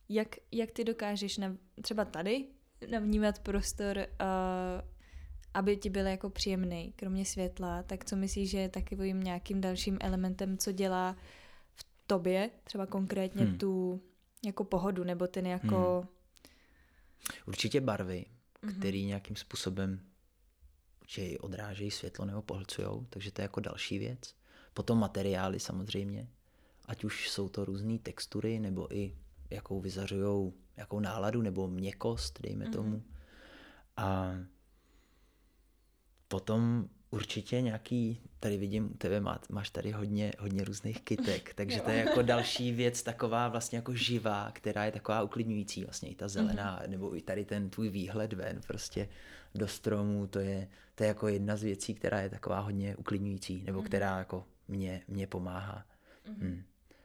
[0.08, 2.44] jak, jak ty dokážeš na, třeba tady
[2.90, 4.06] navnímat prostor, uh,
[5.54, 9.98] aby ti byl jako příjemný, kromě světla, tak co myslíš, že je takovým nějakým dalším
[10.00, 11.18] elementem, co dělá v
[12.06, 13.58] tobě, třeba konkrétně hmm.
[13.58, 14.02] tu
[14.44, 16.00] jako pohodu, nebo ten jako...
[16.00, 16.08] Hmm.
[17.46, 18.24] Určitě barvy,
[18.62, 18.78] mm-hmm.
[18.78, 20.00] které nějakým způsobem
[21.00, 24.34] určitě odrážejí světlo nebo pohlcujou, takže to je jako další věc.
[24.74, 26.28] Potom materiály samozřejmě,
[26.86, 29.16] ať už jsou to různé textury, nebo i
[29.50, 32.72] jakou vyzařují, jakou náladu, nebo měkost, dejme mm-hmm.
[32.72, 33.02] tomu.
[33.96, 34.34] A
[36.28, 41.80] potom určitě nějaký, tady vidím u tebe, má, máš tady hodně, hodně různých kytek, takže
[41.80, 46.14] to je jako další věc taková vlastně jako živá, která je taková uklidňující, vlastně i
[46.14, 46.90] ta zelená, mm-hmm.
[46.90, 49.08] nebo i tady ten tvůj výhled ven prostě
[49.54, 53.62] do stromů, to je, to je jako jedna z věcí, která je taková hodně uklidňující,
[53.62, 53.86] nebo mm-hmm.
[53.86, 55.86] která jako mě, mě pomáhá.
[56.28, 56.40] Mm-hmm.
[56.40, 56.62] Hmm.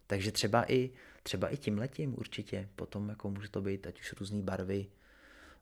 [0.07, 0.89] Takže třeba i,
[1.23, 4.87] třeba i tím letím určitě, potom jako může to být ať už různé barvy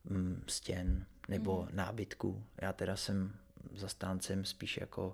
[0.05, 1.77] mm, stěn nebo mm.
[1.77, 2.43] nábytku.
[2.61, 3.33] Já teda jsem
[3.75, 5.07] zastáncem spíš jako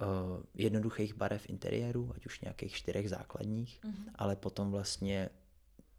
[0.00, 3.94] uh, jednoduchých barev interiéru, ať už nějakých čtyřech základních, mm.
[4.14, 5.30] ale potom vlastně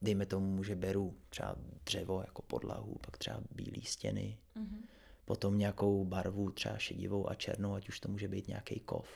[0.01, 1.55] dejme tomu, že beru třeba
[1.85, 4.83] dřevo jako podlahu, pak třeba bílé stěny, mm.
[5.25, 9.07] potom nějakou barvu třeba šedivou a černou, ať už to může být nějaký kov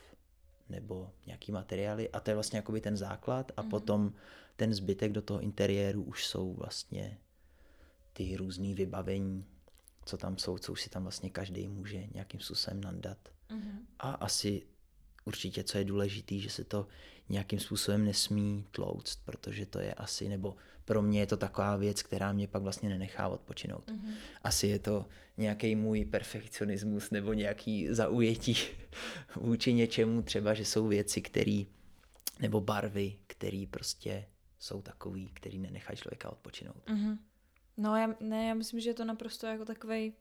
[0.68, 3.70] nebo nějaký materiály a to je vlastně jakoby ten základ a mm.
[3.70, 4.12] potom
[4.56, 7.18] ten zbytek do toho interiéru už jsou vlastně
[8.12, 9.46] ty různé vybavení,
[10.04, 13.18] co tam jsou, co už si tam vlastně každý může nějakým způsobem nandat.
[13.50, 13.78] Mm-hmm.
[13.98, 14.62] A asi
[15.24, 16.86] určitě, co je důležité, že se to
[17.28, 22.02] nějakým způsobem nesmí tlouct, protože to je asi, nebo pro mě je to taková věc,
[22.02, 23.90] která mě pak vlastně nenechá odpočinout.
[23.90, 24.14] Mm-hmm.
[24.42, 28.56] Asi je to nějaký můj perfekcionismus nebo nějaký zaujetí
[29.36, 31.62] vůči něčemu, třeba, že jsou věci, které,
[32.40, 34.26] nebo barvy, které prostě
[34.58, 36.86] jsou takový, který nenechají člověka odpočinout.
[36.86, 37.18] Mm-hmm.
[37.80, 40.12] No já, ne, já myslím, že je to naprosto jako takový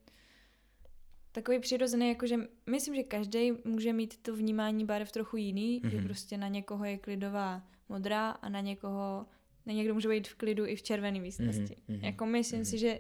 [1.31, 2.37] takový přirozený, jakože
[2.69, 5.89] myslím, že každý může mít to vnímání barev trochu jiný, mm-hmm.
[5.89, 6.05] že mhm.
[6.05, 9.25] prostě na někoho je klidová modrá a na někoho,
[9.65, 11.75] na někdo může být v klidu i v červené místnosti.
[11.89, 12.05] Mm-hmm.
[12.05, 12.69] Jako myslím mm-hmm.
[12.69, 12.99] si, že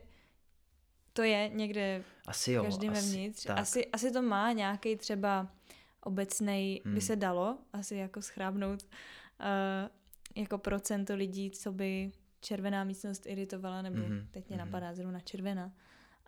[1.13, 3.43] to je někde asi jo, každým asi, vevnitř.
[3.43, 3.59] Tak.
[3.59, 5.47] Asi, asi to má nějaký třeba
[6.01, 6.93] obecný, mm.
[6.93, 9.89] by se dalo asi jako schrábnout uh,
[10.35, 12.11] jako procento lidí, co by
[12.41, 14.27] červená místnost iritovala, nebo mm-hmm.
[14.31, 14.59] teď mě mm-hmm.
[14.59, 15.73] napadá zrovna červená.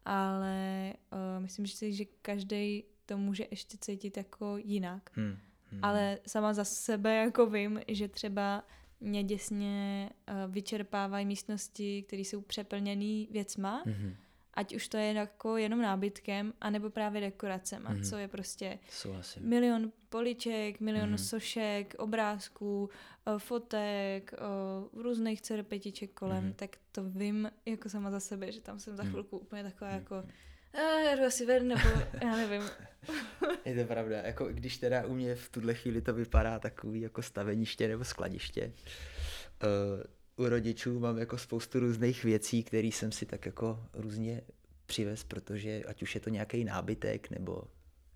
[0.05, 5.11] Ale uh, myslím si, že každý to může ještě cítit jako jinak.
[5.17, 5.79] Mm-hmm.
[5.81, 8.63] Ale sama za sebe jako vím, že třeba
[8.99, 13.83] mě děsně uh, vyčerpávají místnosti, které jsou přeplněné věcma.
[13.85, 14.15] Mm-hmm
[14.53, 18.09] ať už to je jako jenom nábytkem, anebo právě dekoracem, mm-hmm.
[18.09, 19.49] co je prostě Souhlasím.
[19.49, 21.29] milion poliček, milion mm-hmm.
[21.29, 22.89] sošek, obrázků,
[23.25, 24.37] eh, fotek, eh,
[24.93, 26.55] různých cerpetiček kolem, mm-hmm.
[26.55, 29.11] tak to vím jako sama za sebe, že tam jsem za mhm.
[29.11, 29.41] chvilku mm-hmm.
[29.41, 29.95] úplně taková mm-hmm.
[29.95, 30.23] jako
[30.73, 31.89] já jdu asi ven, nebo
[32.23, 32.61] já nevím.
[33.65, 37.21] je to pravda, jako když teda u mě v tuhle chvíli to vypadá takový jako
[37.21, 38.73] staveniště nebo skladiště,
[39.63, 40.03] uh,
[40.41, 44.41] u rodičů mám jako spoustu různých věcí, které jsem si tak jako různě
[44.85, 47.63] přivez, protože ať už je to nějaký nábytek nebo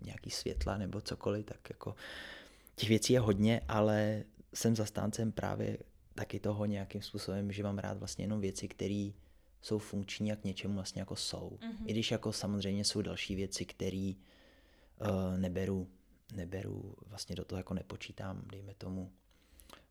[0.00, 1.94] nějaký světla nebo cokoliv, tak jako
[2.74, 4.24] těch věcí je hodně, ale
[4.54, 5.78] jsem zastáncem právě
[6.14, 9.10] taky toho nějakým způsobem, že mám rád vlastně jenom věci, které
[9.62, 11.58] jsou funkční a k něčemu vlastně jako jsou.
[11.60, 11.86] Mm-hmm.
[11.86, 14.12] I když jako samozřejmě jsou další věci, které
[15.00, 15.88] uh, neberu,
[16.34, 19.12] neberu, vlastně do toho jako nepočítám, dejme tomu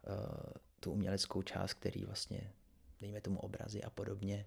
[0.07, 2.51] uh, tu uměleckou část, který vlastně,
[3.01, 4.45] dejme tomu obrazy a podobně.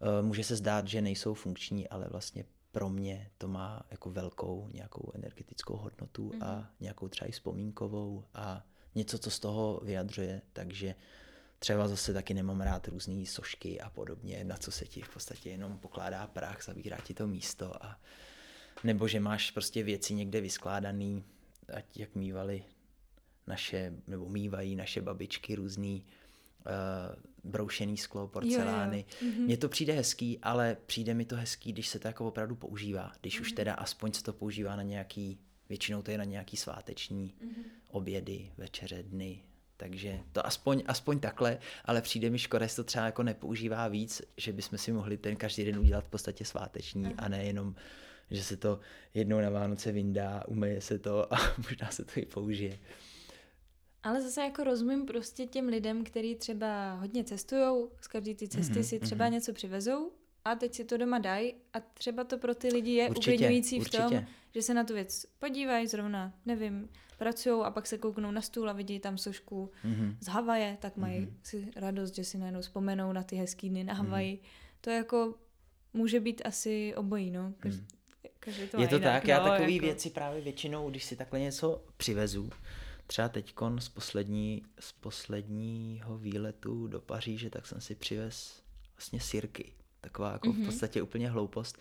[0.00, 4.68] Eh, může se zdát, že nejsou funkční, ale vlastně pro mě to má jako velkou
[4.72, 6.44] nějakou energetickou hodnotu mm-hmm.
[6.44, 6.66] a mhm.
[6.80, 10.94] nějakou třeba i vzpomínkovou a něco, co z toho vyjadřuje, takže
[11.58, 15.50] třeba zase taky nemám rád různé sošky a podobně, na co se ti v podstatě
[15.50, 18.00] jenom pokládá prach, zabírá ti to místo a
[18.84, 21.24] nebo že máš prostě věci někde vyskládaný,
[21.74, 22.64] ať jak mývali
[23.46, 26.04] naše, nebo mývají naše babičky různý
[26.66, 28.98] uh, broušený sklo, porcelány.
[28.98, 29.32] Jo, jo.
[29.32, 29.44] Mm-hmm.
[29.44, 33.12] Mně to přijde hezký, ale přijde mi to hezký, když se to jako opravdu používá.
[33.20, 33.42] Když mm-hmm.
[33.42, 33.56] už mhm.
[33.56, 35.38] teda aspoň se to používá na nějaký,
[35.68, 37.64] většinou to je na nějaký sváteční mm-hmm.
[37.88, 39.42] obědy, večeře, dny.
[39.76, 44.22] Takže to aspoň, aspoň takhle, ale přijde mi škoda, že to třeba jako nepoužívá víc,
[44.36, 47.14] že bychom si mohli ten každý den udělat v podstatě sváteční mm-hmm.
[47.18, 47.74] a ne jenom
[48.30, 48.80] že se to
[49.14, 52.78] jednou na Vánoce vyndá, umeje se to a možná se to i použije.
[54.02, 58.74] Ale zase jako rozumím prostě těm lidem, kteří třeba hodně cestují, z každé ty cesty
[58.74, 59.32] mm-hmm, si třeba mm-hmm.
[59.32, 60.12] něco přivezou
[60.44, 63.80] a teď si to doma dají a třeba to pro ty lidi je určitě, uklidňující
[63.80, 66.88] v tom, že se na tu věc podívají zrovna, nevím,
[67.18, 70.16] pracují a pak se kouknou na stůl a vidí tam sošku mm-hmm.
[70.20, 71.34] z Havaje, tak mají mm-hmm.
[71.42, 74.36] si radost, že si najednou vzpomenou na ty hezký dny na Havaji.
[74.36, 74.76] Mm-hmm.
[74.80, 75.34] To jako
[75.92, 77.54] může být asi obojí, no.
[77.60, 77.86] Kaž, mm.
[78.70, 79.86] to je to jinak, tak, no, já takové jako...
[79.86, 82.50] věci právě většinou, když si takhle něco přivezu,
[83.12, 88.62] třeba teďkon z, poslední, z posledního výletu do Paříže, tak jsem si přivez
[88.96, 89.72] vlastně sirky.
[90.00, 90.52] Taková jako mm-hmm.
[90.52, 90.66] v mhm.
[90.66, 91.78] podstatě úplně hloupost.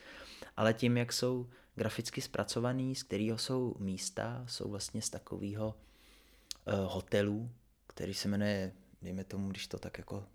[0.57, 5.75] Ale tím, jak jsou graficky zpracovaný, z kterého jsou místa, jsou vlastně z takového
[6.67, 7.49] uh, hotelu,
[7.87, 8.71] který se jmenuje,
[9.01, 10.25] dejme tomu, když to tak jako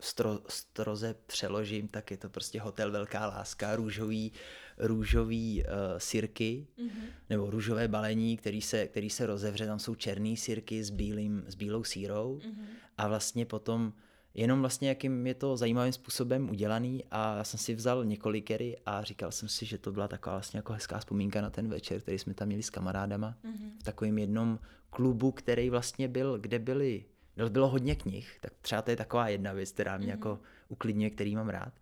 [0.00, 4.32] stro, stroze přeložím, tak je to prostě hotel Velká láska, růžový,
[4.78, 7.04] růžový uh, sirky, mm-hmm.
[7.30, 11.54] nebo růžové balení, který se, který se rozevře, tam jsou černý sirky s, bílým, s
[11.54, 12.64] bílou sírou mm-hmm.
[12.98, 13.92] a vlastně potom
[14.34, 19.02] jenom vlastně, jakým je to zajímavým způsobem udělaný a já jsem si vzal několikery a
[19.02, 22.18] říkal jsem si, že to byla taková vlastně jako hezká vzpomínka na ten večer, který
[22.18, 23.70] jsme tam měli s kamarádama mm-hmm.
[23.80, 24.58] v takovém jednom
[24.90, 27.04] klubu, který vlastně byl, kde byli,
[27.48, 30.10] bylo hodně knih, tak třeba to je taková jedna věc, která mě mm-hmm.
[30.10, 31.72] jako uklidňuje, který mám rád.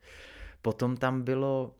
[0.62, 1.74] Potom tam bylo,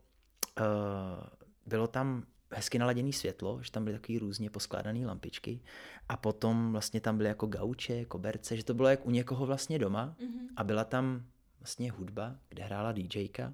[0.59, 1.27] uh,
[1.65, 5.61] bylo tam hezky naladěné světlo, že tam byly takový různě poskládané lampičky
[6.09, 9.79] a potom vlastně tam byly jako gauče, koberce, že to bylo jak u někoho vlastně
[9.79, 10.47] doma mm-hmm.
[10.55, 11.25] a byla tam
[11.59, 13.53] vlastně hudba, kde hrála DJka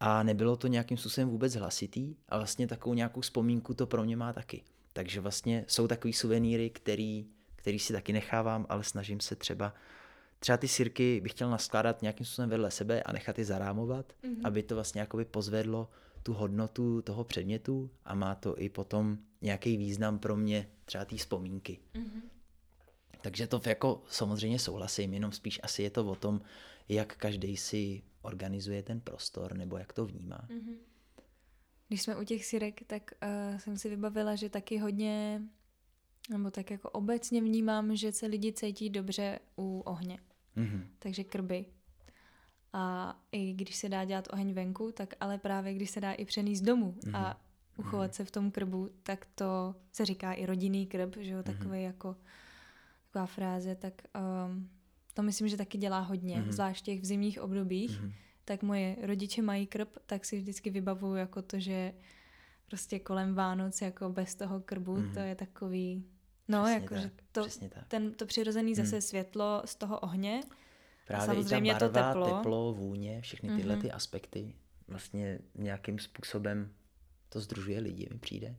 [0.00, 4.16] a nebylo to nějakým způsobem vůbec hlasitý a vlastně takovou nějakou vzpomínku to pro mě
[4.16, 4.62] má taky.
[4.92, 7.26] Takže vlastně jsou takový suvenýry, který,
[7.64, 9.74] který si taky nechávám, ale snažím se třeba
[10.38, 14.40] třeba ty sirky bych chtěl naskládat nějakým způsobem vedle sebe a nechat je zarámovat, mm-hmm.
[14.44, 15.90] aby to vlastně jakoby pozvedlo
[16.22, 21.16] tu hodnotu toho předmětu a má to i potom nějaký význam pro mě, třeba té
[21.16, 21.78] vzpomínky.
[21.94, 22.20] Mm-hmm.
[23.20, 26.40] Takže to jako samozřejmě souhlasím, jenom spíš asi je to o tom,
[26.88, 30.48] jak každý si organizuje ten prostor nebo jak to vnímá.
[30.48, 30.76] Mm-hmm.
[31.88, 35.42] Když jsme u těch sirek, tak uh, jsem si vybavila, že taky hodně,
[36.30, 40.18] nebo tak jako obecně vnímám, že se lidi cítí dobře u ohně.
[40.56, 40.86] Mm-hmm.
[40.98, 41.66] Takže krby.
[42.72, 46.24] A i když se dá dělat oheň venku, tak ale právě když se dá i
[46.24, 47.16] přenést domů mm-hmm.
[47.16, 47.86] a mhm.
[47.86, 48.14] uchovat mm-hmm.
[48.14, 51.44] se v tom krbu, tak to se říká i rodinný krb, že jo, mhm.
[51.44, 51.86] takový mm-hmm.
[51.86, 52.16] jako
[53.06, 54.02] taková fráze, tak
[54.46, 54.68] um,
[55.14, 56.52] to myslím, že taky dělá hodně, mm-hmm.
[56.52, 58.00] zvlášť těch v zimních obdobích.
[58.00, 58.12] Mm-hmm.
[58.44, 61.94] Tak moje rodiče mají krb, tak si vždycky vybavuju jako to, že
[62.66, 65.14] prostě kolem Vánoc jako bez toho krbu, mm-hmm.
[65.14, 66.04] to je takový,
[66.48, 67.46] no přesně jako, tak, že to,
[67.88, 69.02] ten, to přirozený zase mm.
[69.02, 70.42] světlo z toho ohně,
[71.06, 72.38] Právě Samozřejmě i ta barva, to teplo.
[72.38, 73.80] teplo, vůně, všechny tyhle mm-hmm.
[73.80, 74.54] ty aspekty
[74.88, 76.72] vlastně nějakým způsobem
[77.28, 78.56] to združuje lidi, mi přijde.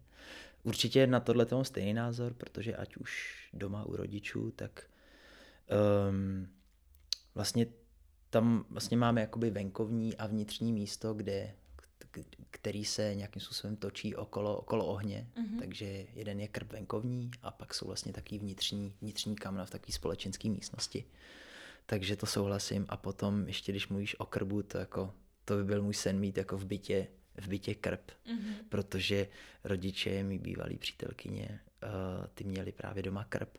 [0.64, 4.84] Určitě na tohle mám stejný názor, protože ať už doma u rodičů, tak
[6.10, 6.48] um,
[7.36, 7.66] vlastně
[8.30, 11.56] tam vlastně máme jakoby venkovní a vnitřní místo, kde
[12.52, 15.60] který se nějakým způsobem točí okolo, okolo ohně, mm-hmm.
[15.60, 19.94] takže jeden je krb venkovní a pak jsou vlastně taky vnitřní, vnitřní kamna v takové
[19.94, 21.06] společenské místnosti
[21.86, 22.86] takže to souhlasím.
[22.90, 25.14] A potom ještě, když mluvíš o krbu, to jako,
[25.46, 28.56] to by byl můj sen mít jako v bytě, v bytě krb, mm-hmm.
[28.70, 29.28] protože
[29.64, 33.58] rodiče, mi bývalý přítelkyně, uh, ty měli právě doma krb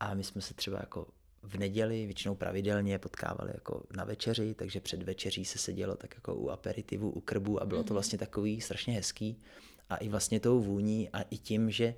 [0.00, 1.08] a my jsme se třeba jako
[1.46, 6.34] v neděli většinou pravidelně potkávali jako na večeři, takže před večeří se sedělo tak jako
[6.34, 7.94] u aperitivu, u krbu a bylo to mhm.
[7.94, 9.38] vlastně takový strašně hezký
[9.90, 11.94] a i vlastně tou vůní a i tím, že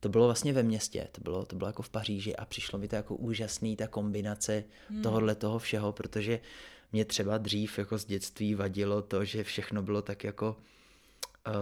[0.00, 2.88] to bylo vlastně ve městě, to bylo, to bylo jako v Paříži a přišlo mi
[2.88, 5.02] to jako úžasný ta kombinace hmm.
[5.02, 6.40] tohohle toho všeho, protože
[6.92, 10.56] mě třeba dřív jako z dětství vadilo to, že všechno bylo tak jako
[11.46, 11.54] uh,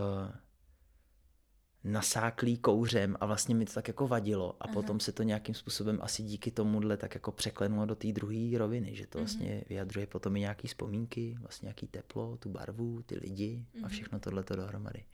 [1.84, 4.74] nasáklý kouřem a vlastně mi to tak jako vadilo a Aha.
[4.74, 8.94] potom se to nějakým způsobem asi díky tomuhle tak jako překlenulo do té druhé roviny,
[8.94, 9.26] že to mhm.
[9.26, 13.88] vlastně vyjadřuje potom i nějaký vzpomínky, vlastně nějaký teplo, tu barvu, ty lidi a mhm.
[13.88, 15.04] všechno tohle to dohromady.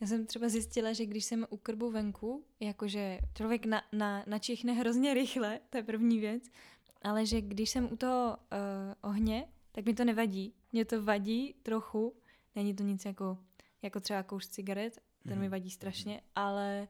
[0.00, 4.72] Já jsem třeba zjistila, že když jsem u krbu venku, jakože člověk na, na, načichne
[4.72, 6.42] hrozně rychle, to je první věc,
[7.02, 10.54] ale že když jsem u toho uh, ohně, tak mi to nevadí.
[10.72, 12.14] Mě to vadí trochu,
[12.54, 13.38] není to nic jako,
[13.82, 15.40] jako třeba kouř cigaret, ten mm.
[15.40, 15.52] mi mhm.
[15.52, 16.88] vadí strašně, ale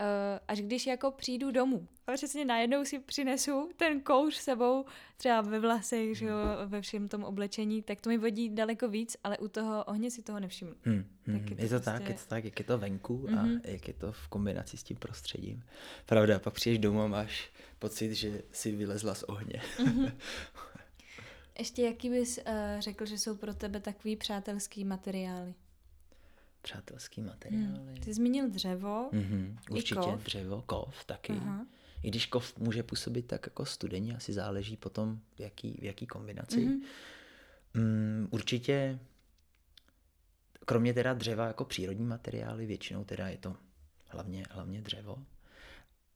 [0.00, 1.88] Uh, až když jako přijdu domů.
[2.06, 4.84] A přesně najednou si přinesu ten kouř sebou,
[5.16, 9.16] třeba ve vlasech, že jo, ve všem tom oblečení, tak to mi vodí daleko víc,
[9.24, 10.74] ale u toho ohně si toho nevšimnu.
[10.82, 11.90] Hmm, hmm, tak je, to je to prostě...
[11.90, 13.60] tak, je to tak, jak je to venku a mm-hmm.
[13.64, 15.62] jak je to v kombinaci s tím prostředím.
[16.06, 19.62] Pravda, pak přijdeš domů a máš pocit, že si vylezla z ohně.
[19.78, 20.12] Mm-hmm.
[21.58, 25.54] Ještě jaký bys uh, řekl, že jsou pro tebe takový přátelský materiály?
[26.66, 27.92] Přátelský materiály.
[27.92, 27.96] Hmm.
[27.96, 30.24] Ty zmínil dřevo, mm-hmm, určitě kov.
[30.24, 31.32] dřevo, kov taky.
[31.32, 31.66] Aha.
[32.02, 36.06] i když kov může působit tak jako studeně, asi záleží potom v jaký, v jaký
[36.06, 36.66] kombinaci.
[36.66, 36.80] Mm-hmm.
[37.74, 38.98] Mm, určitě,
[40.64, 43.56] kromě teda dřeva jako přírodní materiály, většinou teda je to
[44.06, 45.18] hlavně, hlavně dřevo,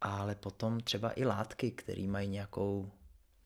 [0.00, 2.90] ale potom třeba i látky, které mají nějakou,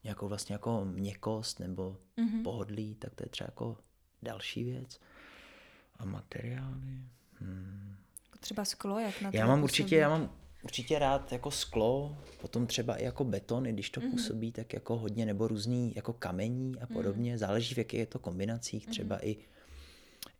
[0.04, 2.42] nějakou vlastně jako měkost nebo mm-hmm.
[2.42, 3.76] pohodlí, tak to je třeba jako
[4.22, 5.00] další věc.
[6.04, 6.98] A materiály?
[7.32, 7.96] Hmm.
[8.40, 10.30] Třeba sklo, jak na to Já mám určitě, já mám
[10.62, 14.10] určitě rád jako sklo, potom třeba i jako beton, i když to mm-hmm.
[14.10, 17.34] působí tak jako hodně, nebo různý jako kamení a podobně.
[17.34, 17.38] Mm-hmm.
[17.38, 19.28] Záleží v jaké je to kombinacích, třeba mm-hmm.
[19.28, 19.36] i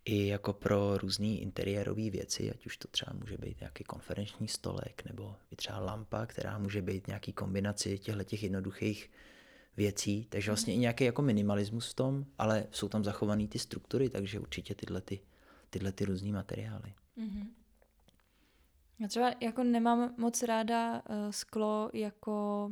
[0.05, 5.03] i jako pro různé interiérové věci, ať už to třeba může být nějaký konferenční stolek
[5.05, 9.11] nebo i třeba lampa, která může být nějaký kombinaci těchto těch jednoduchých
[9.77, 10.79] věcí, takže vlastně mm.
[10.79, 15.01] i nějaký jako minimalismus v tom, ale jsou tam zachované ty struktury, takže určitě tyhle,
[15.01, 15.21] ty,
[15.75, 16.95] tyhle ty různé materiály.
[17.19, 17.47] Mm-hmm.
[18.99, 22.71] Já třeba jako nemám moc ráda uh, sklo jako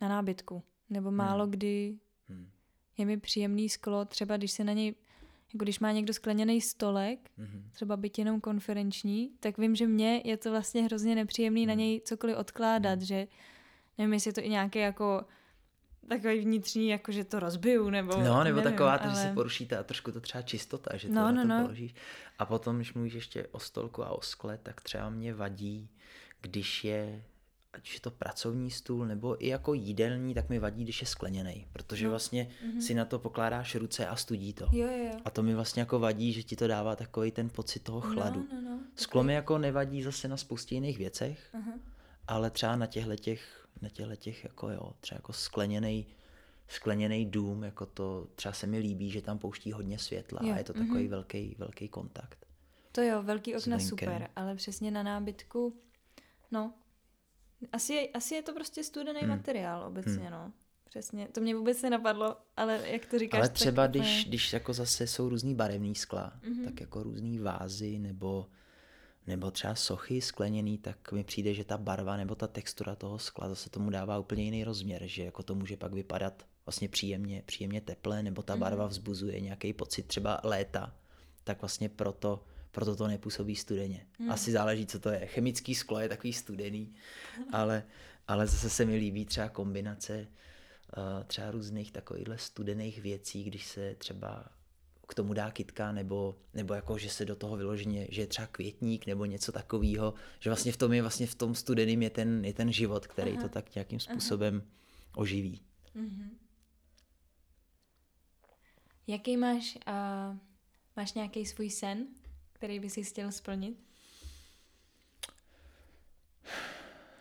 [0.00, 1.50] na nábytku, nebo málo hmm.
[1.50, 1.98] kdy
[2.28, 2.50] hmm.
[2.98, 4.94] je mi příjemný sklo, třeba když se na něj
[5.54, 7.62] jako když má někdo skleněný stolek, mm-hmm.
[7.72, 11.68] třeba byt jenom konferenční, tak vím, že mně je to vlastně hrozně nepříjemný mm.
[11.68, 13.04] na něj cokoliv odkládat, mm.
[13.04, 13.28] že
[13.98, 15.24] nevím, jestli je to i nějaký jako
[16.08, 19.10] takový vnitřní, jako že to rozbiju, nebo No, nebo nevím, taková, ale...
[19.10, 21.62] že se porušíte a trošku to třeba čistota, že to no, no, to no.
[21.62, 21.94] položíš.
[22.38, 25.90] A potom, když mluvíš ještě o stolku a o skle, tak třeba mě vadí,
[26.40, 27.22] když je
[27.72, 31.66] ať je to pracovní stůl nebo i jako jídelní, tak mi vadí, když je skleněný,
[31.72, 32.10] protože no.
[32.10, 32.78] vlastně mm-hmm.
[32.78, 34.66] si na to pokládáš ruce a studí to.
[34.72, 35.12] Jo, jo.
[35.24, 38.12] A to mi vlastně jako vadí, že ti to dává takový ten pocit toho no,
[38.12, 38.46] chladu.
[38.52, 38.80] No, no, no.
[38.96, 41.80] Sklo mi jako nevadí zase na spoustě jiných věcech, uh-huh.
[42.26, 46.06] ale třeba na těchto těch, na těchto těch jako jo, třeba jako skleněný
[46.68, 50.54] skleněný dům, jako to třeba se mi líbí, že tam pouští hodně světla jo.
[50.54, 51.10] a je to takový mm-hmm.
[51.10, 52.46] velký, velký kontakt.
[52.92, 55.76] To jo, velký okna super, ale přesně na nábytku,
[56.50, 56.74] no,
[57.72, 59.28] asi je, asi je to prostě studený hmm.
[59.28, 60.30] materiál obecně, hmm.
[60.30, 60.52] no.
[60.84, 63.38] Přesně, to mě vůbec nenapadlo, ale jak to říkáš...
[63.38, 66.64] Ale třeba tak když, když jako zase jsou různý barevný skla, mm-hmm.
[66.64, 68.46] tak jako různý vázy nebo,
[69.28, 73.48] nebo třeba sochy skleněný, tak mi přijde, že ta barva nebo ta textura toho skla
[73.48, 77.80] zase tomu dává úplně jiný rozměr, že jako to může pak vypadat vlastně příjemně, příjemně
[77.80, 78.90] teple, nebo ta barva mm-hmm.
[78.90, 80.94] vzbuzuje nějaký pocit třeba léta,
[81.44, 84.06] tak vlastně proto proto to nepůsobí studeně.
[84.18, 84.30] Hmm.
[84.30, 85.26] Asi záleží, co to je.
[85.26, 86.94] Chemický sklo je takový studený,
[87.52, 87.84] ale,
[88.28, 90.26] ale zase se mi líbí třeba kombinace
[90.96, 94.44] uh, třeba různých takovýchhle studených věcí, když se třeba
[95.08, 98.46] k tomu dá kytka, nebo, nebo jako, že se do toho vyloženě, že je třeba
[98.46, 102.44] květník, nebo něco takového, že vlastně v tom je vlastně v tom studeným je ten,
[102.44, 104.66] je ten život, který aha, to tak nějakým způsobem aha.
[105.16, 105.60] oživí.
[105.96, 106.28] Mm-hmm.
[109.06, 110.36] Jaký máš, uh,
[110.96, 112.06] máš nějaký svůj sen?
[112.58, 113.78] který by si chtěl splnit?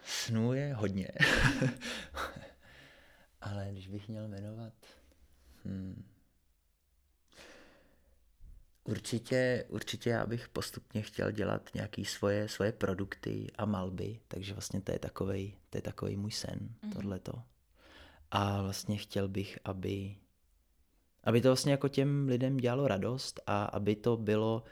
[0.05, 1.07] Snů je hodně.
[3.41, 4.73] Ale když bych měl jmenovat...
[5.65, 6.16] Hmm.
[8.87, 14.81] Určitě, určitě já bych postupně chtěl dělat nějaké svoje, svoje produkty a malby, takže vlastně
[14.81, 16.93] to je takový to je takovej můj sen, mm-hmm.
[16.93, 17.43] tohleto.
[18.31, 20.15] A vlastně chtěl bych, aby,
[21.23, 24.63] aby to vlastně jako těm lidem dělalo radost a aby to bylo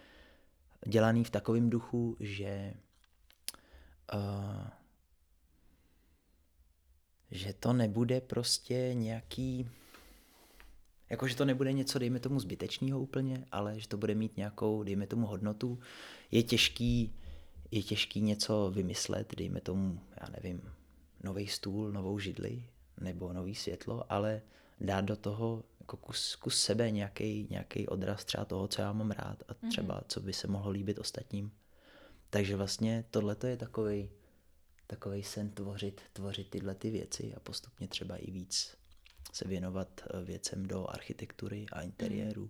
[0.87, 2.73] dělaný v takovém duchu, že
[4.13, 4.67] uh,
[7.31, 9.69] že to nebude prostě nějaký
[11.09, 14.83] jako, že to nebude něco, dejme tomu, zbytečného úplně, ale že to bude mít nějakou,
[14.83, 15.79] dejme tomu, hodnotu.
[16.31, 17.15] Je těžký,
[17.71, 20.61] je těžký něco vymyslet, dejme tomu, já nevím,
[21.23, 22.63] nový stůl, novou židli
[23.01, 24.41] nebo nový světlo, ale
[24.81, 29.11] dát do toho jako kus, kus sebe, nějaký, nějaký odraz třeba toho, co já mám
[29.11, 29.71] rád a mhm.
[29.71, 31.51] třeba co by se mohlo líbit ostatním.
[32.29, 34.09] Takže vlastně tohle je takový
[34.87, 38.77] takový sen tvořit, tvořit tyhle ty věci a postupně třeba i víc
[39.35, 42.49] se věnovat eh, věcem do architektury a interiéru, mm.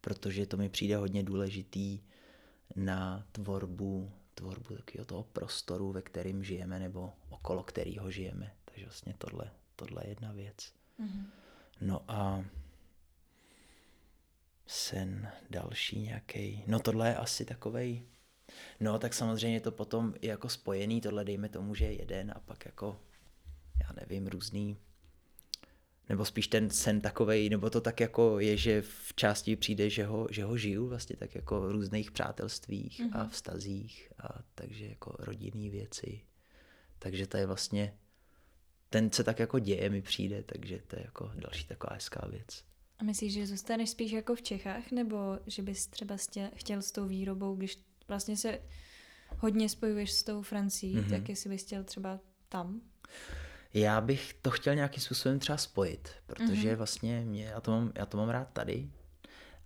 [0.00, 2.00] protože to mi přijde hodně důležitý
[2.76, 8.54] na tvorbu, tvorbu takového toho prostoru, ve kterým žijeme nebo okolo kterého žijeme.
[8.64, 10.72] Takže vlastně tohle, tohle je jedna věc.
[10.98, 11.26] Mm.
[11.80, 12.44] No a
[14.66, 16.64] sen další nějaký.
[16.66, 18.02] No tohle je asi takovej,
[18.80, 22.40] no tak samozřejmě to potom je jako spojený, tohle dejme tomu, že je jeden a
[22.40, 23.00] pak jako,
[23.82, 24.76] já nevím, různý,
[26.08, 30.06] nebo spíš ten sen takovej, nebo to tak jako je, že v části přijde, že
[30.06, 33.10] ho, že ho žiju vlastně tak jako v různých přátelstvích mm-hmm.
[33.12, 33.30] a mhm.
[33.30, 36.20] vztazích a takže jako rodinný věci.
[36.98, 37.94] Takže to je vlastně,
[38.90, 42.64] ten se tak jako děje mi přijde, takže to je jako další taková hezká věc.
[42.98, 46.16] A myslíš, že zůstaneš spíš jako v Čechách, nebo že bys třeba
[46.54, 47.78] chtěl s tou výrobou, když
[48.08, 48.58] vlastně se
[49.38, 51.10] hodně spojuješ s tou Francií, mm-hmm.
[51.10, 52.80] tak jestli bys chtěl třeba tam?
[53.76, 56.76] Já bych to chtěl nějakým způsobem třeba spojit, protože mm-hmm.
[56.76, 58.88] vlastně mě, já, to mám, já to mám rád tady,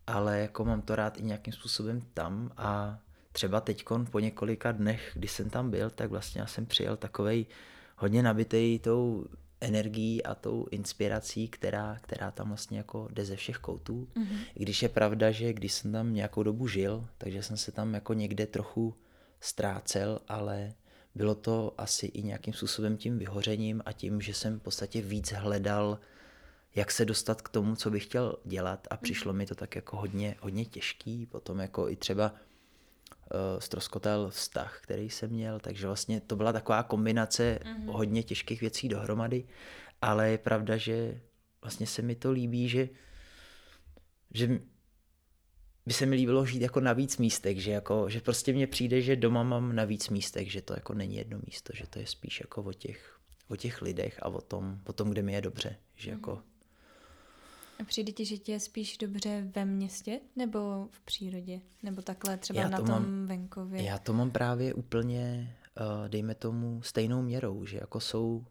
[0.07, 2.99] ale jako mám to rád i nějakým způsobem tam a
[3.33, 7.47] třeba teď po několika dnech, kdy jsem tam byl, tak vlastně já jsem přijel takovej
[7.97, 9.27] hodně nabitý tou
[9.61, 14.09] energií a tou inspirací, která, která tam vlastně jako jde ze všech koutů.
[14.17, 14.39] Mm-hmm.
[14.55, 17.95] I když je pravda, že když jsem tam nějakou dobu žil, takže jsem se tam
[17.95, 18.95] jako někde trochu
[19.41, 20.73] ztrácel, ale
[21.15, 25.33] bylo to asi i nějakým způsobem tím vyhořením a tím, že jsem v podstatě víc
[25.33, 25.99] hledal,
[26.75, 28.89] jak se dostat k tomu, co bych chtěl dělat.
[28.91, 32.39] A přišlo mi to tak jako hodně, hodně těžký, potom jako i třeba uh,
[33.31, 37.93] eh, stroskotal vztah, který jsem měl, takže vlastně to byla taková kombinace mm-hmm.
[37.93, 39.45] hodně těžkých věcí dohromady,
[40.03, 41.21] ale je pravda, že
[41.63, 42.89] vlastně se mi to líbí, že,
[44.35, 44.61] že
[45.91, 49.03] by se mi líbilo žít jako na víc místech, že, jako, že prostě mně přijde,
[49.03, 52.07] že doma mám na víc místech, že to jako není jedno místo, že to je
[52.07, 55.41] spíš jako o těch, o těch lidech a o tom, o tom, kde mi je
[55.41, 56.17] dobře, že mm.
[56.17, 56.43] jako...
[57.81, 61.61] A přijde ti, že ti je spíš dobře ve městě nebo v přírodě?
[61.83, 63.83] Nebo takhle třeba já na to tom mám, venkově?
[63.83, 68.47] Já to mám právě úplně, uh, dejme tomu, stejnou měrou, že jako jsou,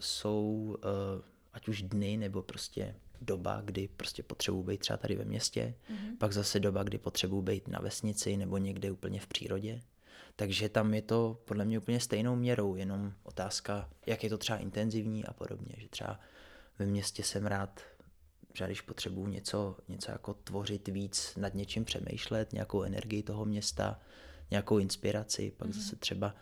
[0.00, 5.24] jsou uh, ať už dny nebo prostě doba, kdy prostě potřebuji být třeba tady ve
[5.24, 6.16] městě, mm-hmm.
[6.18, 9.82] pak zase doba, kdy potřebuji být na vesnici nebo někde úplně v přírodě.
[10.36, 14.58] Takže tam je to podle mě úplně stejnou měrou, jenom otázka, jak je to třeba
[14.58, 15.74] intenzivní a podobně.
[15.78, 16.20] Že třeba
[16.78, 17.80] ve městě jsem rád,
[18.52, 24.00] třeba když potřebuji něco, něco jako tvořit víc, nad něčím přemýšlet, nějakou energii toho města,
[24.50, 25.72] nějakou inspiraci, pak mm-hmm.
[25.72, 26.34] zase třeba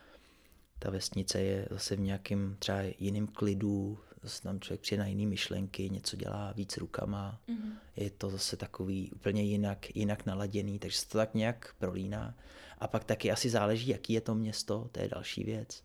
[0.79, 5.27] ta vesnice je zase v nějakém třeba jiném klidu, zase tam člověk přijde na jiné
[5.27, 7.73] myšlenky, něco dělá víc rukama, mm-hmm.
[7.97, 12.35] je to zase takový úplně jinak, jinak naladěný, takže se to tak nějak prolíná.
[12.79, 15.85] A pak taky asi záleží, jaký je to město, to je další věc.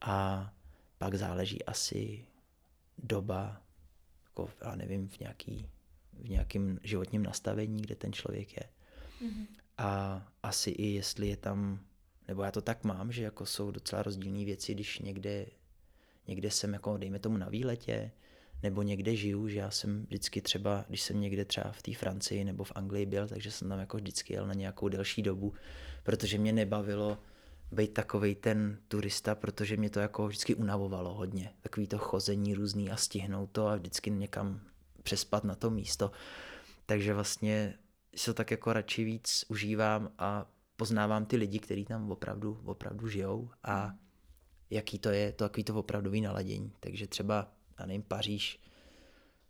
[0.00, 0.50] A
[0.98, 2.26] pak záleží asi
[2.98, 3.62] doba,
[4.24, 5.66] jako já nevím, v, nějaký,
[6.12, 8.62] v nějakém životním nastavení, kde ten člověk je.
[9.22, 9.46] Mm-hmm.
[9.78, 11.80] A asi i jestli je tam,
[12.28, 15.46] nebo já to tak mám, že jako jsou docela rozdílné věci, když někde
[16.28, 18.10] někde jsem jako, dejme tomu na výletě,
[18.62, 22.44] nebo někde žiju, že já jsem vždycky třeba, když jsem někde třeba v té Francii
[22.44, 25.54] nebo v Anglii byl, takže jsem tam jako vždycky jel na nějakou delší dobu,
[26.02, 27.18] protože mě nebavilo
[27.72, 31.52] být takovej ten turista, protože mě to jako vždycky unavovalo hodně.
[31.60, 34.60] Takový to chození různý a stihnout to a vždycky někam
[35.02, 36.10] přespat na to místo.
[36.86, 37.74] Takže vlastně
[38.24, 43.50] to tak jako radši víc užívám a poznávám ty lidi, kteří tam opravdu, opravdu žijou
[43.62, 44.07] a mm
[44.70, 46.72] jaký to je, to takový to opravdový naladění.
[46.80, 48.60] Takže třeba, já nevím, Paříž,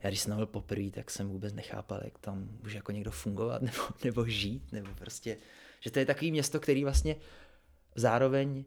[0.02, 3.62] já když jsem byl poprvé, tak jsem vůbec nechápal, jak tam může jako někdo fungovat
[3.62, 5.36] nebo, nebo žít, nebo prostě,
[5.80, 7.16] že to je takový město, který vlastně
[7.96, 8.64] zároveň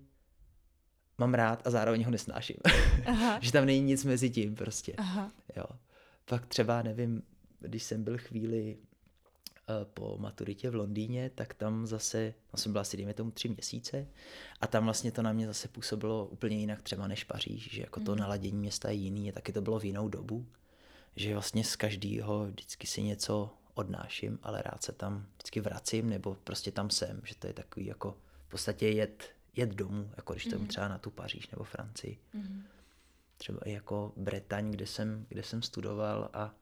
[1.18, 2.58] mám rád a zároveň ho nesnáším.
[3.06, 3.40] Aha.
[3.42, 4.94] že tam není nic mezi tím prostě.
[4.98, 5.32] Aha.
[5.56, 5.66] Jo.
[6.26, 7.24] Pak třeba, nevím,
[7.60, 8.78] když jsem byl chvíli
[9.94, 14.08] po maturitě v Londýně, tak tam zase, tam jsem byl asi dejme tomu tři měsíce
[14.62, 18.00] a tam vlastně to na mě zase působilo úplně jinak třeba než Paříž, že jako
[18.00, 18.20] to mhm.
[18.20, 20.46] naladění města je jiný, taky to bylo v jinou dobu,
[21.16, 26.38] že vlastně z každého vždycky si něco odnáším, ale rád se tam vždycky vracím nebo
[26.44, 28.18] prostě tam jsem, že to je takový jako
[28.48, 29.24] v podstatě jet,
[29.56, 30.68] jet domů, jako když to mm.
[30.68, 32.20] třeba na tu Paříž nebo Francii.
[32.34, 32.64] Mm.
[33.38, 36.56] Třeba i jako Bretaň, kde jsem, kde jsem studoval a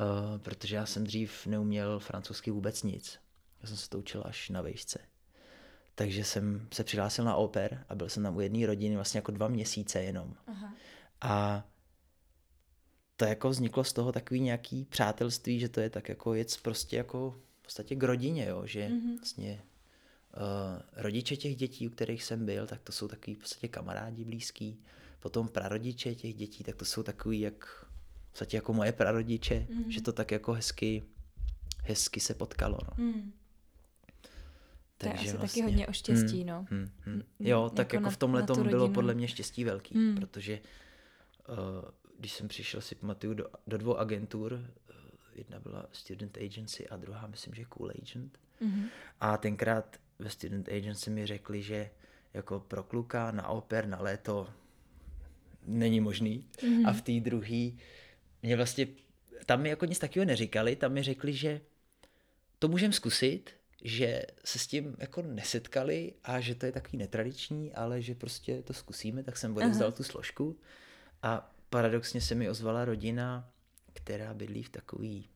[0.00, 3.18] Uh, protože já jsem dřív neuměl francouzsky vůbec nic.
[3.62, 4.98] Já jsem se to učil až na vejšce.
[5.94, 9.32] Takže jsem se přihlásil na oper a byl jsem tam u jedné rodiny vlastně jako
[9.32, 10.34] dva měsíce jenom.
[10.46, 10.74] Aha.
[11.20, 11.64] A
[13.16, 16.96] to jako vzniklo z toho takový nějaký přátelství, že to je tak jako jec prostě
[16.96, 19.18] jako v podstatě k rodině, jo, že mm-hmm.
[19.18, 19.62] vlastně
[20.36, 24.24] uh, rodiče těch dětí, u kterých jsem byl, tak to jsou takový v podstatě kamarádi
[24.24, 24.80] blízký.
[25.20, 27.81] Potom prarodiče těch dětí, tak to jsou takový jak
[28.32, 29.88] podstatě jako moje prarodiče, mm-hmm.
[29.88, 31.02] že to tak jako hezky,
[31.84, 32.78] hezky se potkalo.
[32.84, 33.04] No.
[33.04, 33.32] Mm.
[34.98, 36.66] Takže to je asi vlastně, taky hodně o štěstí, mm, no.
[36.70, 37.22] Mm, mm.
[37.40, 40.14] Jo, tak jako, jako v tomhle tom bylo podle mě štěstí velký, mm.
[40.14, 40.60] protože
[41.48, 41.56] uh,
[42.18, 44.58] když jsem přišel, si pamatuju, do, do dvou agentur, uh,
[45.34, 48.38] jedna byla Student Agency a druhá myslím, že Cool Agent.
[48.62, 48.84] Mm-hmm.
[49.20, 51.90] A tenkrát ve Student Agency mi řekli, že
[52.34, 54.48] jako pro kluka na oper na léto
[55.66, 56.46] není možný.
[56.56, 56.88] Mm-hmm.
[56.88, 57.70] A v té druhé
[58.42, 58.86] mě vlastně,
[59.46, 61.60] tam mi jako nic takového neříkali, tam mi řekli, že
[62.58, 63.50] to můžeme zkusit,
[63.84, 68.62] že se s tím jako nesetkali a že to je takový netradiční, ale že prostě
[68.62, 70.58] to zkusíme, tak jsem odevzdal tu složku.
[71.22, 73.50] A paradoxně se mi ozvala rodina,
[73.92, 75.28] která bydlí v takový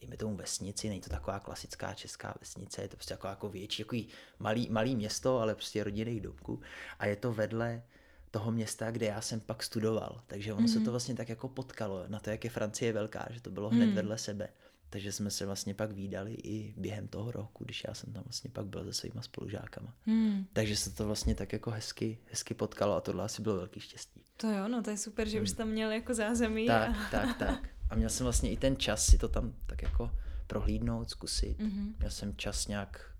[0.00, 3.82] dejme tomu vesnici, není to taková klasická česká vesnice, je to prostě jako, jako větší,
[3.82, 3.96] jako
[4.38, 6.60] malý, malý město, ale prostě rodinných domků
[6.98, 7.82] a je to vedle
[8.30, 10.20] toho města, kde já jsem pak studoval.
[10.26, 10.72] Takže ono mm-hmm.
[10.72, 13.70] se to vlastně tak jako potkalo na to, jak je Francie velká, že to bylo
[13.70, 13.94] hned mm.
[13.94, 14.48] vedle sebe.
[14.90, 18.50] Takže jsme se vlastně pak výdali i během toho roku, když já jsem tam vlastně
[18.50, 19.94] pak byl se svýma spolužákama.
[20.06, 20.46] Hmm.
[20.52, 24.24] Takže se to vlastně tak jako hezky, hezky potkalo a tohle asi bylo velký štěstí.
[24.36, 25.44] To jo, no to je super, že hmm.
[25.44, 26.66] už tam měl jako zázemí.
[26.66, 27.10] Tak, a...
[27.10, 27.68] tak, tak.
[27.90, 30.10] A měl jsem vlastně i ten čas si to tam tak jako
[30.46, 31.58] prohlídnout, zkusit.
[31.58, 31.94] Mm-hmm.
[31.98, 33.14] Měl jsem čas nějak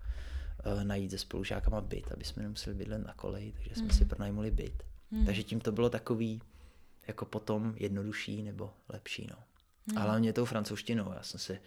[0.65, 3.97] uh, najít se spolužákama byt, aby jsme nemuseli bydlet na koleji, takže jsme mm-hmm.
[3.97, 4.83] si pronajmuli byt.
[5.13, 5.25] Mm-hmm.
[5.25, 6.41] Takže tím to bylo takový
[7.07, 9.43] jako potom jednodušší nebo lepší, no.
[9.87, 9.97] Hmm.
[9.97, 11.13] A hlavně tou francouzštinou.
[11.13, 11.59] Já jsem se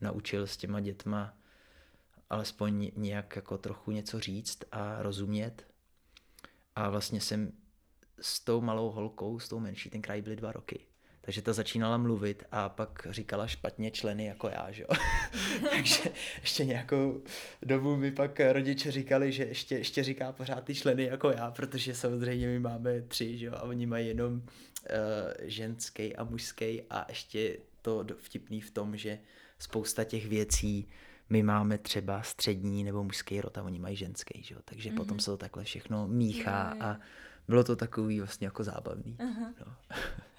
[0.00, 1.34] naučil s těma dětma
[2.30, 5.66] alespoň nějak jako trochu něco říct a rozumět.
[6.76, 7.52] A vlastně jsem
[8.20, 10.86] s tou malou holkou, s tou menší, ten kraj byly dva roky.
[11.24, 14.88] Takže ta začínala mluvit a pak říkala špatně členy jako já, že jo.
[15.70, 16.10] Takže
[16.40, 17.22] ještě nějakou
[17.62, 21.94] dobu mi pak rodiče říkali, že ještě, ještě říká pořád ty členy jako já, protože
[21.94, 24.40] samozřejmě my máme tři, že jo, a oni mají jenom uh,
[25.42, 29.18] ženský a mužský a ještě to vtipný v tom, že
[29.58, 30.88] spousta těch věcí
[31.30, 34.60] my máme třeba střední nebo mužský rod a oni mají ženský, že jo?
[34.64, 34.96] takže mm-hmm.
[34.96, 36.98] potom se to takhle všechno míchá a
[37.48, 39.16] bylo to takový vlastně jako zábavný.
[39.16, 39.54] Uh-huh.
[39.66, 39.76] No.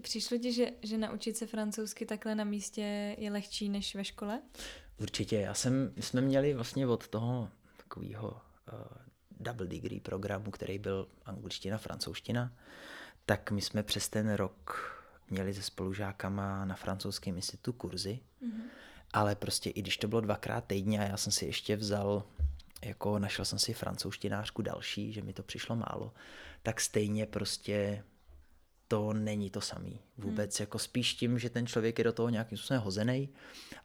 [0.00, 4.42] Přišlo ti, že, že naučit se francouzsky takhle na místě je lehčí než ve škole?
[5.00, 5.36] Určitě.
[5.36, 8.78] Já jsem, my jsme měli vlastně od toho takového uh,
[9.40, 12.52] double degree programu, který byl angličtina, francouzština,
[13.26, 14.94] tak my jsme přes ten rok
[15.30, 18.62] měli se spolužákama na francouzském institutu kurzy, mm-hmm.
[19.12, 22.22] ale prostě i když to bylo dvakrát týdně a já jsem si ještě vzal,
[22.84, 26.12] jako našel jsem si francouzštinářku další, že mi to přišlo málo,
[26.62, 28.04] tak stejně prostě
[28.88, 30.62] to není to samý vůbec, hmm.
[30.62, 33.28] jako spíš tím, že ten člověk je do toho nějakým způsobem hozený.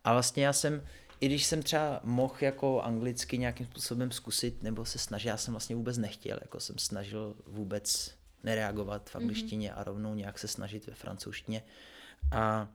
[0.03, 0.83] A vlastně já jsem,
[1.19, 5.53] i když jsem třeba mohl jako anglicky nějakým způsobem zkusit nebo se snažil, já jsem
[5.53, 9.79] vlastně vůbec nechtěl, jako jsem snažil vůbec nereagovat v angličtině mm-hmm.
[9.79, 11.63] a rovnou nějak se snažit ve francouzštině.
[12.31, 12.67] A,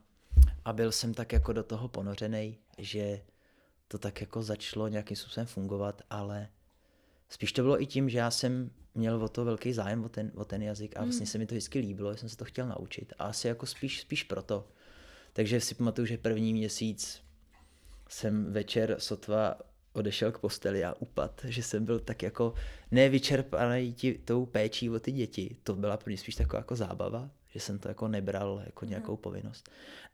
[0.65, 3.21] a byl jsem tak jako do toho ponořený, že
[3.87, 6.49] to tak jako začalo nějakým způsobem fungovat, ale
[7.29, 10.31] spíš to bylo i tím, že já jsem měl o to velký zájem o ten,
[10.35, 11.27] o ten jazyk a vlastně mm.
[11.27, 14.01] se mi to vždycky líbilo, že jsem se to chtěl naučit a asi jako spíš,
[14.01, 14.67] spíš proto.
[15.33, 17.21] Takže si pamatuju, že první měsíc
[18.09, 19.55] jsem večer sotva
[19.93, 22.53] odešel k posteli a upad, že jsem byl tak jako
[22.91, 25.57] nevyčerpaný tí, tou péčí o ty děti.
[25.63, 28.89] To byla pro mě spíš taková jako zábava, že jsem to jako nebral jako mhm.
[28.89, 29.17] nějakou mm.
[29.17, 29.69] povinnost,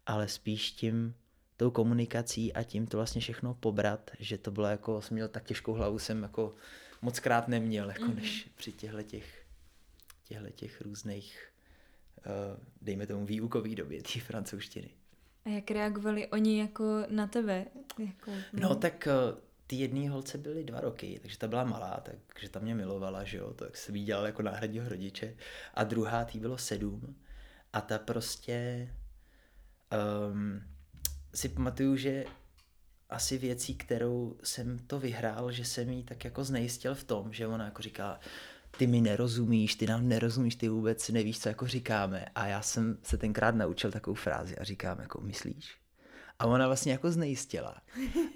[0.05, 1.15] ale spíš tím
[1.57, 5.43] tou komunikací a tím to vlastně všechno pobrat, že to bylo jako, jsem měl tak
[5.43, 6.55] těžkou hlavu, jsem jako
[7.01, 8.15] moc krát neměl, jako mm.
[8.15, 9.45] než při těchto těch,
[10.23, 11.51] těchto těch různých,
[12.25, 14.89] uh, dejme tomu výukový době té francouzštiny.
[15.45, 17.65] A jak reagovali oni jako na tebe?
[17.99, 18.69] Jako, no.
[18.69, 22.59] no tak uh, ty jedné holce byly dva roky, takže ta byla malá, takže ta
[22.59, 25.35] mě milovala, že jo, tak se viděl jako náhradního rodiče.
[25.73, 27.15] A druhá tý bylo sedm
[27.73, 28.89] a ta prostě
[30.31, 30.61] um,
[31.33, 32.25] si pamatuju, že
[33.15, 37.47] asi věcí, kterou jsem to vyhrál, že jsem jí tak jako znejistil v tom, že
[37.47, 38.19] ona jako říká,
[38.77, 42.25] ty mi nerozumíš, ty nám nerozumíš, ty vůbec nevíš, co jako říkáme.
[42.35, 45.77] A já jsem se tenkrát naučil takovou frázi a říkám jako, myslíš?
[46.39, 47.81] a ona vlastně jako znejistila.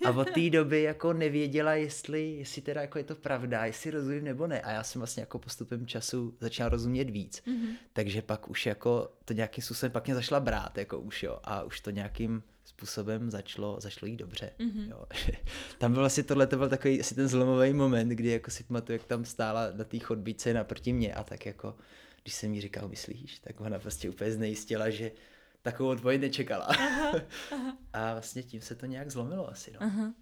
[0.05, 4.23] A od té doby jako nevěděla, jestli, jestli teda jako je to pravda, jestli rozumím
[4.23, 4.61] nebo ne.
[4.61, 7.41] A já jsem vlastně jako postupem času začal rozumět víc.
[7.47, 7.75] Mm-hmm.
[7.93, 11.39] Takže pak už jako to nějakým způsobem pak mě zašla brát, jako už jo.
[11.43, 14.51] A už to nějakým způsobem začalo, začalo jít dobře.
[14.59, 14.89] Mm-hmm.
[14.89, 15.05] Jo.
[15.77, 18.97] tam byl vlastně tohle, to byl takový asi ten zlomový moment, kdy jako si pamatuju,
[18.97, 21.75] jak tam stála na té chodbíce naproti mě a tak jako,
[22.23, 25.11] když jsem jí říkal, myslíš, tak ona prostě úplně znejistila, že
[25.61, 26.65] takovou odpověď nečekala.
[26.65, 27.11] Aha,
[27.51, 27.77] aha.
[27.93, 29.71] A vlastně tím se to nějak zlomilo asi.
[29.71, 29.83] No.
[29.83, 30.13] Aha.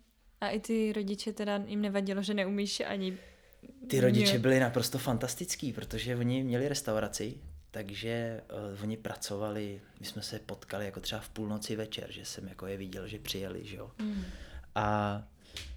[0.42, 3.18] A i ty rodiče teda jim nevadilo, že neumíš ani...
[3.88, 7.42] Ty rodiče byli naprosto fantastický, protože oni měli restauraci,
[7.72, 8.42] takže
[8.76, 12.68] uh, oni pracovali, my jsme se potkali jako třeba v půlnoci večer, že jsem jako
[12.68, 13.92] je viděl, že přijeli, že jo.
[14.02, 14.24] Mm.
[14.76, 15.24] A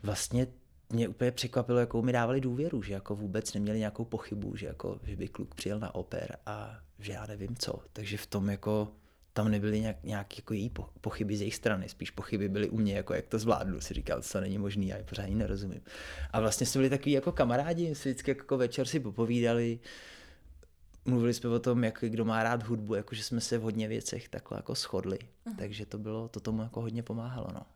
[0.03, 0.47] vlastně
[0.91, 5.01] mě úplně překvapilo, jakou mi dávali důvěru, že jako vůbec neměli nějakou pochybu, že jako,
[5.03, 7.83] že by kluk přijel na oper a že já nevím co.
[7.93, 8.93] Takže v tom jako
[9.33, 12.95] tam nebyly nějak, nějak jako její pochyby z jejich strany, spíš pochyby byly u mě,
[12.95, 15.81] jako jak to zvládnu, si říkal, co není možný, já je pořád nerozumím.
[16.31, 19.79] A vlastně jsme byli takový jako kamarádi, jsme vždycky jako večer si popovídali,
[21.11, 23.89] mluvili jsme o tom, jak kdo má rád hudbu, jako že jsme se v hodně
[23.89, 25.57] věcech takhle jako shodli, uh-huh.
[25.57, 27.67] takže to bylo, to tomu jako hodně pomáhalo, no.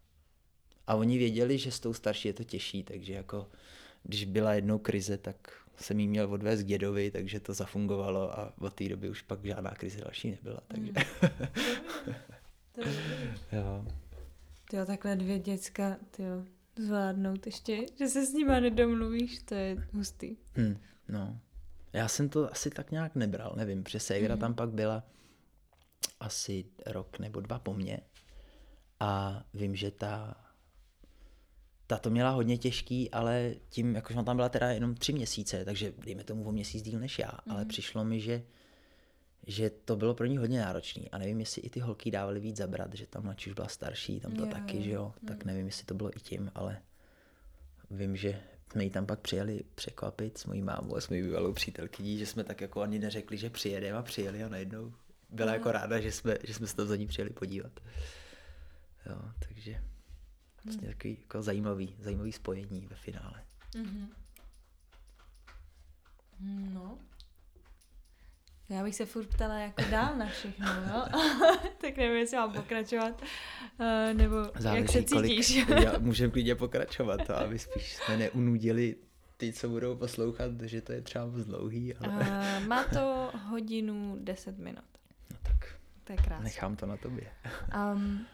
[0.86, 3.48] A oni věděli, že s tou starší je to těžší, takže jako
[4.02, 5.36] když byla jednou krize, tak
[5.76, 9.44] jsem jí měl odvést k dědovi, takže to zafungovalo a od té doby už pak
[9.44, 10.60] žádná krize další nebyla.
[10.68, 10.92] Takže...
[10.92, 12.14] Mm.
[13.52, 13.86] jo.
[14.70, 16.44] Tyjo, takhle dvě děcka, tyjo,
[16.78, 20.36] zvládnout ještě, že se s nima nedomluvíš, to je hustý.
[20.54, 20.76] Hmm,
[21.08, 21.40] no.
[21.94, 24.40] Já jsem to asi tak nějak nebral, nevím, protože Segra mm.
[24.40, 25.04] tam pak byla
[26.20, 28.00] asi rok nebo dva po mně
[29.00, 30.34] a vím, že ta,
[31.86, 35.92] ta to měla hodně těžký, ale tím, jakože tam byla teda jenom tři měsíce, takže
[36.04, 37.52] dejme tomu o měsíc díl než já, mm.
[37.52, 37.68] ale mhm.
[37.68, 38.42] přišlo mi, že
[39.46, 42.56] že to bylo pro ní hodně náročný a nevím, jestli i ty holky dávaly víc
[42.56, 45.66] zabrat, že tam mladší už byla starší, tam to jo, taky, že jo, tak nevím,
[45.66, 46.82] jestli to bylo i tím, ale
[47.90, 48.40] vím, že
[48.74, 52.26] jsme ji tam pak přijeli překvapit s mojí mámou a s mojí bývalou přítelkyní, že
[52.26, 54.92] jsme tak jako ani neřekli, že přijedeme a přijeli a najednou
[55.30, 57.80] byla jako ráda, že jsme, že jsme se tam za ní přijeli podívat.
[59.06, 59.84] Jo, takže
[60.64, 63.42] vlastně takový jako zajímavý, zajímavý spojení ve finále.
[63.74, 64.08] Mm-hmm.
[66.74, 66.98] No,
[68.74, 71.04] já bych se furt ptala jako dál na všechno, jo?
[71.80, 75.66] tak nevím, jestli mám pokračovat, uh, nebo Záleží, jak se cítíš.
[75.98, 78.96] Můžeme klidně pokračovat, to, aby spíš jsme neunudili
[79.36, 81.94] ty, co budou poslouchat, že to je třeba moc dlouhý.
[81.94, 82.12] Ale...
[82.12, 84.84] Uh, má to hodinu 10 minut.
[85.30, 85.74] No tak
[86.04, 86.44] to je krásné.
[86.44, 87.26] Nechám to na tobě.
[87.94, 88.26] um,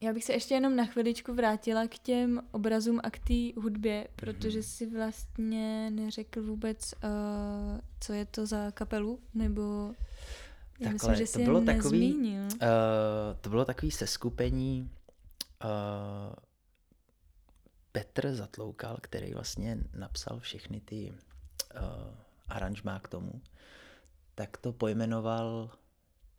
[0.00, 4.08] já bych se ještě jenom na chviličku vrátila k těm obrazům a k té hudbě,
[4.16, 9.94] protože si vlastně neřekl vůbec, uh, co je to za kapelu, nebo
[10.80, 12.58] já myslím, že to bylo takový, uh,
[13.40, 14.90] to bylo takový seskupení
[15.64, 16.34] uh,
[17.92, 21.14] Petr Zatloukal, který vlastně napsal všechny ty
[21.74, 21.80] uh,
[22.48, 23.40] aranžmá k tomu,
[24.34, 25.70] tak to pojmenoval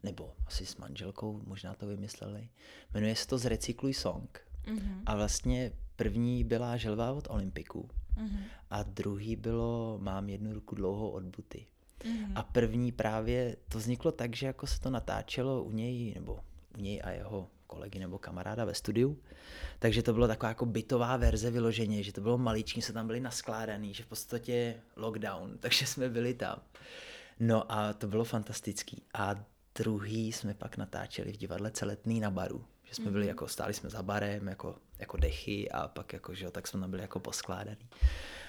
[0.08, 2.50] nebo asi s manželkou, možná to vymysleli.
[2.94, 4.42] Jmenuje se to Zrecykluj song.
[4.66, 5.02] Mm-hmm.
[5.06, 8.44] A vlastně první byla Želva od Olympiku mm-hmm.
[8.70, 11.66] a druhý bylo Mám jednu ruku dlouhou od Buty.
[12.00, 12.32] Mm-hmm.
[12.36, 16.40] A první právě to vzniklo tak, že jako se to natáčelo u něj, nebo
[16.78, 19.20] u něj a jeho kolegy nebo kamaráda ve studiu.
[19.80, 23.20] Takže to bylo taková jako bytová verze vyloženě, že to bylo maličký, se tam byli
[23.20, 26.62] naskládaný, že v podstatě lockdown, takže jsme byli tam.
[27.40, 29.04] No a to bylo fantastický.
[29.14, 29.36] A
[29.78, 32.66] druhý jsme pak natáčeli v divadle Celetný na baru.
[32.84, 33.30] Že jsme byli mhm.
[33.30, 36.80] jako, stáli jsme za barem, jako, jako dechy a pak jako, že jo, tak jsme
[36.80, 37.90] tam byli jako poskládaný.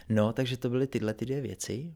[0.08, 1.94] No, takže to byly tyhle ty dvě věci.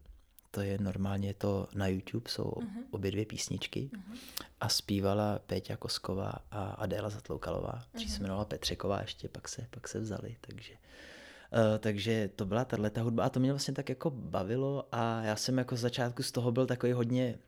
[0.51, 2.85] To je normálně to na YouTube, jsou uh-huh.
[2.91, 3.91] obě dvě písničky.
[3.93, 4.19] Uh-huh.
[4.61, 7.85] A zpívala Péťa Kosková a Adéla Zatloukalová.
[7.95, 8.09] Uh-huh.
[8.09, 10.73] se jmenovala Petřeková ještě, pak se, pak se vzali, takže...
[10.73, 15.37] Uh, takže to byla tahle hudba a to mě vlastně tak jako bavilo a já
[15.37, 17.39] jsem jako z začátku z toho byl takový hodně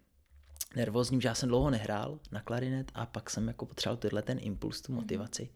[0.76, 4.38] nervózním, že já jsem dlouho nehrál na klarinet a pak jsem jako potřeboval tyhle ten
[4.40, 5.00] impuls, tu mhm.
[5.00, 5.48] motivaci.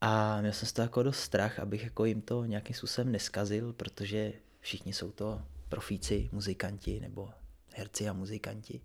[0.00, 3.72] A měl jsem z toho jako dost strach, abych jako jim to nějakým způsobem neskazil,
[3.72, 7.30] protože všichni jsou to profíci, muzikanti nebo
[7.74, 8.80] herci a muzikanti.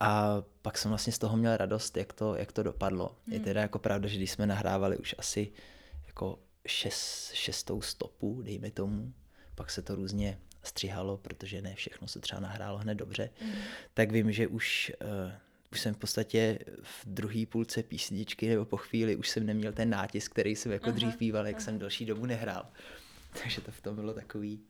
[0.00, 3.16] A pak jsem vlastně z toho měl radost, jak to, jak to dopadlo.
[3.24, 3.34] Hmm.
[3.34, 5.52] Je teda jako pravda, že když jsme nahrávali už asi
[6.06, 9.12] jako šest, šestou stopu, dejme tomu,
[9.54, 13.52] pak se to různě stříhalo, protože ne všechno se třeba nahrálo hned dobře, mm.
[13.94, 15.32] tak vím, že už, uh,
[15.72, 19.90] už jsem v podstatě v druhé půlce písničky nebo po chvíli už jsem neměl ten
[19.90, 21.64] nátisk, který jsem jako aha, dřív býval, jak aha.
[21.64, 22.68] jsem další dobu nehrál.
[23.42, 24.60] Takže to v tom bylo takový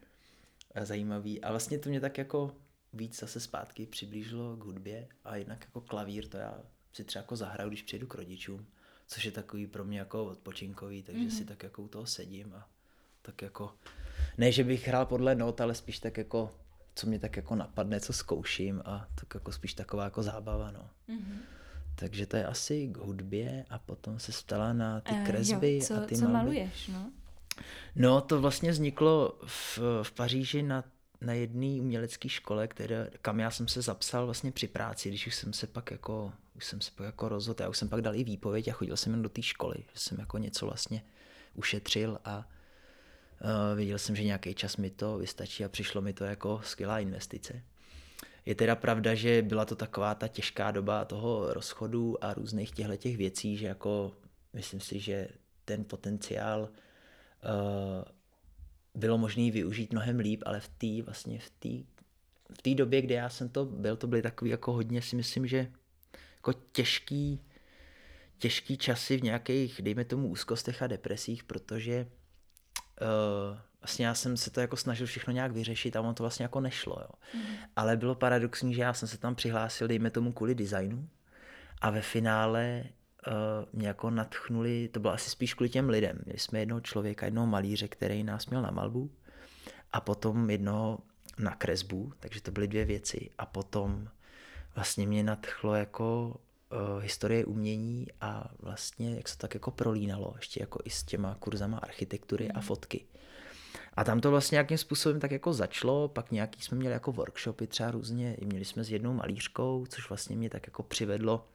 [0.76, 1.40] uh, zajímavý.
[1.40, 2.56] A vlastně to mě tak jako
[2.92, 6.62] víc zase zpátky přiblížilo k hudbě a jednak jako klavír to já
[6.92, 8.66] si třeba jako zahraju, když přijdu k rodičům,
[9.06, 11.38] což je takový pro mě jako odpočinkový, takže mm-hmm.
[11.38, 12.68] si tak jako u toho sedím a
[13.22, 13.74] tak jako
[14.38, 16.50] ne, že bych hrál podle not, ale spíš tak jako,
[16.94, 20.90] co mě tak jako napadne, co zkouším a tak jako spíš taková jako zábava, no.
[21.08, 21.38] Mm-hmm.
[21.94, 25.86] Takže to je asi k hudbě a potom se stala na ty kresby uh, jo,
[25.86, 26.36] co, a ty co malby.
[26.38, 27.10] maluješ, no?
[27.96, 30.84] No, to vlastně vzniklo v, v Paříži na,
[31.20, 35.34] na jedné umělecké škole, které, kam já jsem se zapsal vlastně při práci, když už
[35.34, 38.14] jsem se pak jako, už jsem se pak jako rozhodl, já už jsem pak dal
[38.14, 41.02] i výpověď a chodil jsem jen do té školy, že jsem jako něco vlastně
[41.54, 42.48] ušetřil a
[43.74, 47.62] viděl jsem, že nějaký čas mi to vystačí a přišlo mi to jako skvělá investice.
[48.46, 52.96] Je teda pravda, že byla to taková ta těžká doba toho rozchodu a různých těchto
[52.96, 54.12] těch věcí, že jako
[54.52, 55.28] myslím si, že
[55.64, 58.04] ten potenciál uh,
[58.94, 61.96] bylo možné využít mnohem líp, ale v té vlastně v té
[62.54, 65.46] v té době, kdy já jsem to byl, to byly takový jako hodně si myslím,
[65.46, 65.72] že
[66.34, 67.40] jako těžký,
[68.38, 72.06] těžký časy v nějakých, dejme tomu, úzkostech a depresích, protože
[73.00, 76.44] uh, vlastně já jsem se to jako snažil všechno nějak vyřešit a ono to vlastně
[76.44, 77.08] jako nešlo, jo.
[77.34, 77.56] Mm.
[77.76, 81.08] Ale bylo paradoxní, že já jsem se tam přihlásil, dejme tomu kvůli designu
[81.80, 82.84] a ve finále
[83.26, 83.32] uh,
[83.72, 86.18] mě jako natchnuli, to bylo asi spíš kvůli těm lidem.
[86.24, 89.10] Měli jsme jednoho člověka, jednoho malíře, který nás měl na malbu
[89.92, 90.98] a potom jednoho
[91.38, 93.30] na kresbu, takže to byly dvě věci.
[93.38, 94.08] A potom
[94.74, 96.36] vlastně mě nadchlo jako
[96.72, 101.34] uh, historie umění a vlastně jak se tak jako prolínalo ještě jako i s těma
[101.34, 102.50] kurzama architektury mm.
[102.54, 103.04] a fotky.
[103.94, 107.66] A tam to vlastně nějakým způsobem tak jako začalo, pak nějaký jsme měli jako workshopy
[107.66, 111.48] třeba různě, měli jsme s jednou malířkou, což vlastně mě tak jako přivedlo.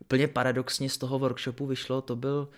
[0.00, 2.48] Úplně paradoxně z toho workshopu vyšlo, to byl,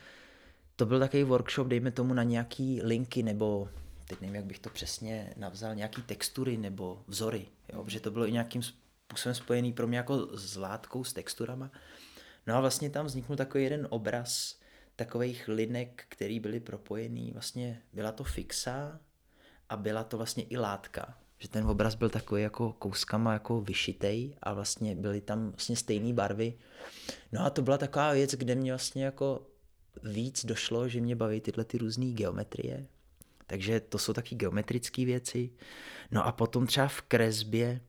[0.77, 3.69] to byl takový workshop, dejme tomu na nějaký linky nebo
[4.09, 7.85] teď nevím, jak bych to přesně navzal, nějaký textury nebo vzory, jo?
[7.85, 8.62] protože to bylo i nějakým
[9.13, 11.71] způsobem spojený pro mě jako s látkou, s texturama.
[12.47, 14.59] No a vlastně tam vzniknul takový jeden obraz
[14.97, 17.31] takových linek, který byly propojený.
[17.33, 19.01] Vlastně byla to fixa
[19.69, 21.19] a byla to vlastně i látka.
[21.39, 26.13] Že ten obraz byl takový jako kouskama jako vyšitej a vlastně byly tam vlastně stejné
[26.13, 26.55] barvy.
[27.33, 29.47] No a to byla taková věc, kde mě vlastně jako
[30.03, 32.87] víc došlo, že mě baví tyhle ty různé geometrie.
[33.47, 35.51] Takže to jsou taky geometrické věci.
[36.11, 37.81] No a potom třeba v kresbě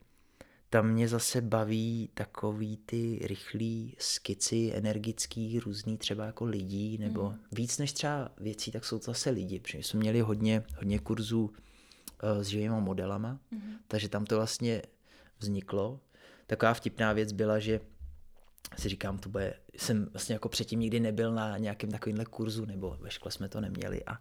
[0.73, 7.39] tam mě zase baví takový ty rychlý skici, energický, různý třeba jako lidí, nebo mm.
[7.51, 11.43] víc než třeba věcí, tak jsou to zase lidi, protože jsme měli hodně, hodně kurzů
[11.43, 13.75] uh, s živými modelama, mm.
[13.87, 14.81] takže tam to vlastně
[15.39, 15.99] vzniklo.
[16.47, 17.79] Taková vtipná věc byla, že
[18.77, 22.97] si říkám, to bude, jsem vlastně jako předtím nikdy nebyl na nějakém takovémhle kurzu, nebo
[22.99, 24.17] ve škole jsme to neměli a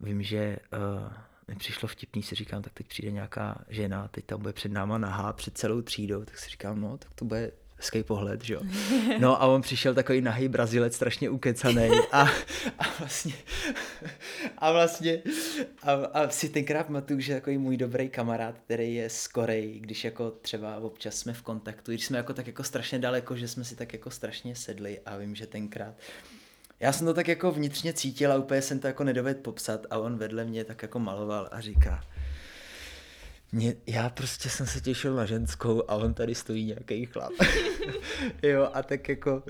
[0.00, 1.12] vím, že uh,
[1.48, 4.98] mi přišlo vtipný, si říkám, tak teď přijde nějaká žena, teď tam bude před náma
[4.98, 8.60] nahá, před celou třídou, tak si říkám, no, tak to bude hezký pohled, že jo.
[9.18, 12.22] No a on přišel takový nahý Brazilec, strašně ukecaný a,
[12.78, 13.34] a vlastně
[14.58, 15.22] a vlastně
[15.82, 20.04] a, a si tenkrát pamatuju, že takový můj dobrý kamarád, který je z Koreji, když
[20.04, 23.64] jako třeba občas jsme v kontaktu, když jsme jako tak jako strašně daleko, že jsme
[23.64, 25.94] si tak jako strašně sedli a vím, že tenkrát
[26.80, 29.98] já jsem to tak jako vnitřně cítil a úplně jsem to jako nedovedl popsat a
[29.98, 32.04] on vedle mě tak jako maloval a říká,
[33.52, 37.32] mě, já prostě jsem se těšil na ženskou a on tady stojí nějaký chlap.
[38.42, 39.42] jo, a tak jako,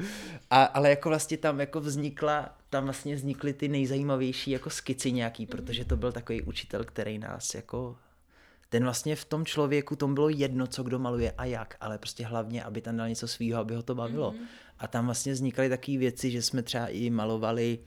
[0.51, 5.47] a, ale jako vlastně tam jako vznikla, tam vlastně vznikly ty nejzajímavější jako skici nějaký,
[5.47, 7.97] protože to byl takový učitel, který nás jako
[8.69, 12.25] ten vlastně v tom člověku, tom bylo jedno, co kdo maluje a jak, ale prostě
[12.27, 14.33] hlavně, aby tam dal něco svýho, aby ho to bavilo.
[14.33, 14.47] Mm-hmm.
[14.79, 17.79] A tam vlastně vznikaly takové věci, že jsme třeba i malovali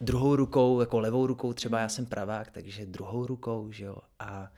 [0.00, 4.52] druhou rukou, jako levou rukou, třeba já jsem pravák, takže druhou rukou, že jo, a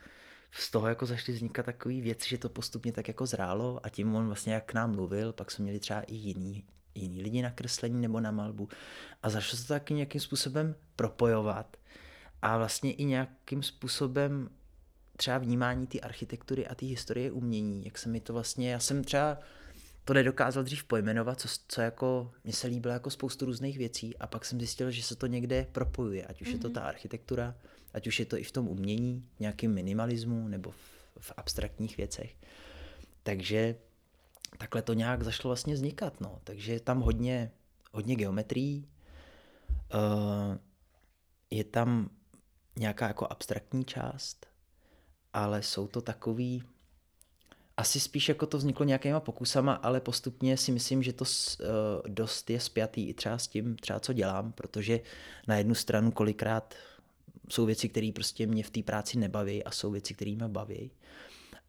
[0.51, 4.15] z toho jako zašly vznikat takové věci, že to postupně tak jako zrálo a tím
[4.15, 6.63] on vlastně jak k nám mluvil, pak jsme měli třeba i jiný,
[6.95, 8.69] jiný lidi na kreslení nebo na malbu.
[9.23, 11.77] A začalo se to taky nějakým způsobem propojovat
[12.41, 14.49] a vlastně i nějakým způsobem
[15.17, 19.03] třeba vnímání té architektury a té historie umění, jak se mi to vlastně, já jsem
[19.03, 19.37] třeba
[20.05, 24.27] to nedokázal dřív pojmenovat, co, co jako, mně se líbilo jako spoustu různých věcí a
[24.27, 26.51] pak jsem zjistil, že se to někde propojuje, ať už mm-hmm.
[26.51, 26.73] je to mhm.
[26.73, 27.55] ta architektura,
[27.93, 30.75] ať už je to i v tom umění, nějakým minimalismu nebo v,
[31.19, 32.35] v abstraktních věcech.
[33.23, 33.75] Takže
[34.57, 36.41] takhle to nějak zašlo vlastně vznikat, no.
[36.43, 37.51] Takže tam hodně,
[37.91, 38.87] hodně geometrií,
[39.93, 40.57] uh,
[41.51, 42.09] je tam
[42.79, 44.45] nějaká jako abstraktní část,
[45.33, 46.63] ale jsou to takový,
[47.77, 51.67] asi spíš jako to vzniklo nějakýma pokusama, ale postupně si myslím, že to uh,
[52.07, 54.99] dost je spjatý i třeba s tím, třeba co dělám, protože
[55.47, 56.75] na jednu stranu kolikrát
[57.49, 60.91] jsou věci, které prostě mě v té práci nebaví a jsou věci, které mě baví.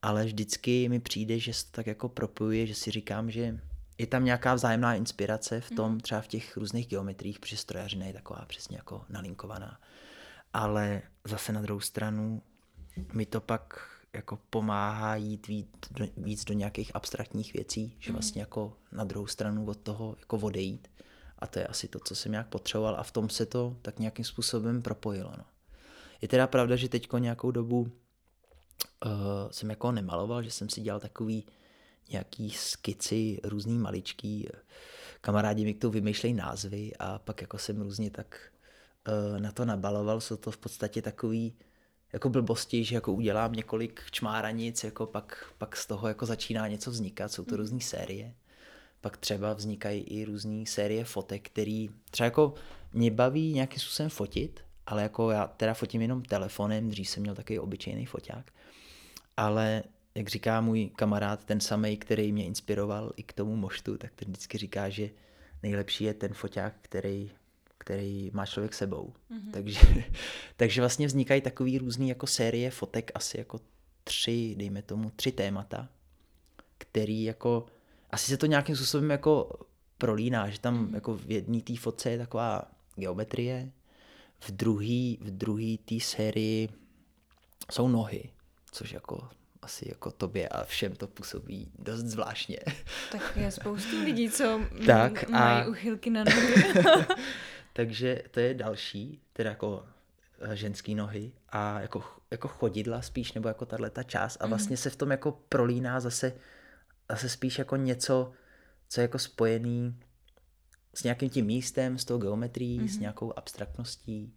[0.03, 3.61] Ale vždycky mi přijde, že se to tak jako propojuje, že si říkám, že
[3.99, 6.01] je tam nějaká vzájemná inspirace v tom, mhm.
[6.01, 9.81] třeba v těch různých geometriích, protože strojařina je taková přesně jako nalinkovaná.
[10.53, 12.43] Ale zase na druhou stranu
[13.12, 18.17] mi to pak jako pomáhá jít víc do, víc do nějakých abstraktních věcí, že mhm.
[18.17, 20.89] vlastně jako na druhou stranu od toho jako odejít.
[21.39, 23.99] A to je asi to, co jsem nějak potřeboval a v tom se to tak
[23.99, 25.33] nějakým způsobem propojilo.
[25.39, 25.45] No.
[26.23, 27.91] Je teda pravda, že teďko nějakou dobu uh,
[29.51, 31.47] jsem jako nemaloval, že jsem si dělal takový
[32.11, 34.49] nějaký skici, různý maličký,
[35.21, 38.53] kamarádi mi k tomu vymýšlejí názvy a pak jako jsem různě tak
[39.09, 41.55] uh, na to nabaloval, jsou to v podstatě takový
[42.17, 46.91] jako blbosti, že jako udělám několik čmáranic, jako pak, pak z toho jako začíná něco
[46.91, 47.61] vznikat, jsou to mm.
[47.61, 48.35] různé série.
[49.01, 52.55] Pak třeba vznikají i různé série fotek, který třeba jako
[52.93, 57.35] mě baví nějakým způsobem fotit, ale jako já teda fotím jenom telefonem, dřív jsem měl
[57.35, 58.53] takový obyčejný foťák.
[59.37, 59.83] Ale
[60.15, 64.29] jak říká můj kamarád, ten samý, který mě inspiroval i k tomu moštu, tak ten
[64.29, 65.11] vždycky říká, že
[65.63, 67.31] nejlepší je ten foťák, který
[67.87, 69.15] který má člověk sebou.
[69.31, 69.51] Mm-hmm.
[69.51, 69.81] Takže,
[70.57, 73.61] takže vlastně vznikají takový různý jako série fotek, asi jako
[74.05, 75.89] tři, dejme tomu, tři témata,
[76.79, 77.67] který jako,
[78.11, 79.51] asi se to nějakým způsobem jako
[79.99, 80.95] prolíná, že tam mm-hmm.
[80.95, 82.63] jako v jedné té fotce je taková
[82.97, 83.71] geometrie,
[84.41, 86.69] v druhý, v druhý té sérii
[87.71, 88.31] jsou nohy,
[88.73, 89.29] což jako
[89.63, 92.59] asi jako tobě a všem to působí dost zvláštně.
[93.13, 95.69] Tak je spoustu lidí, co tak mají a...
[95.69, 96.55] uchylky na nohy.
[97.77, 99.86] Takže to je další, teda jako
[100.40, 104.77] eh, ženský nohy a jako, jako chodidla spíš, nebo jako tahle ta část a vlastně
[104.77, 106.32] se v tom jako prolíná zase,
[107.11, 108.32] zase spíš jako něco,
[108.89, 110.01] co je jako spojený
[110.94, 112.97] s nějakým tím místem, s tou geometrií, mm-hmm.
[112.97, 114.35] s nějakou abstraktností.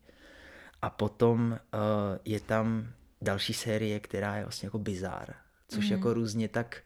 [0.82, 1.80] A potom uh,
[2.26, 5.36] je tam další série, která je vlastně jako bizár,
[5.68, 5.92] což mm-hmm.
[5.92, 6.82] jako různě tak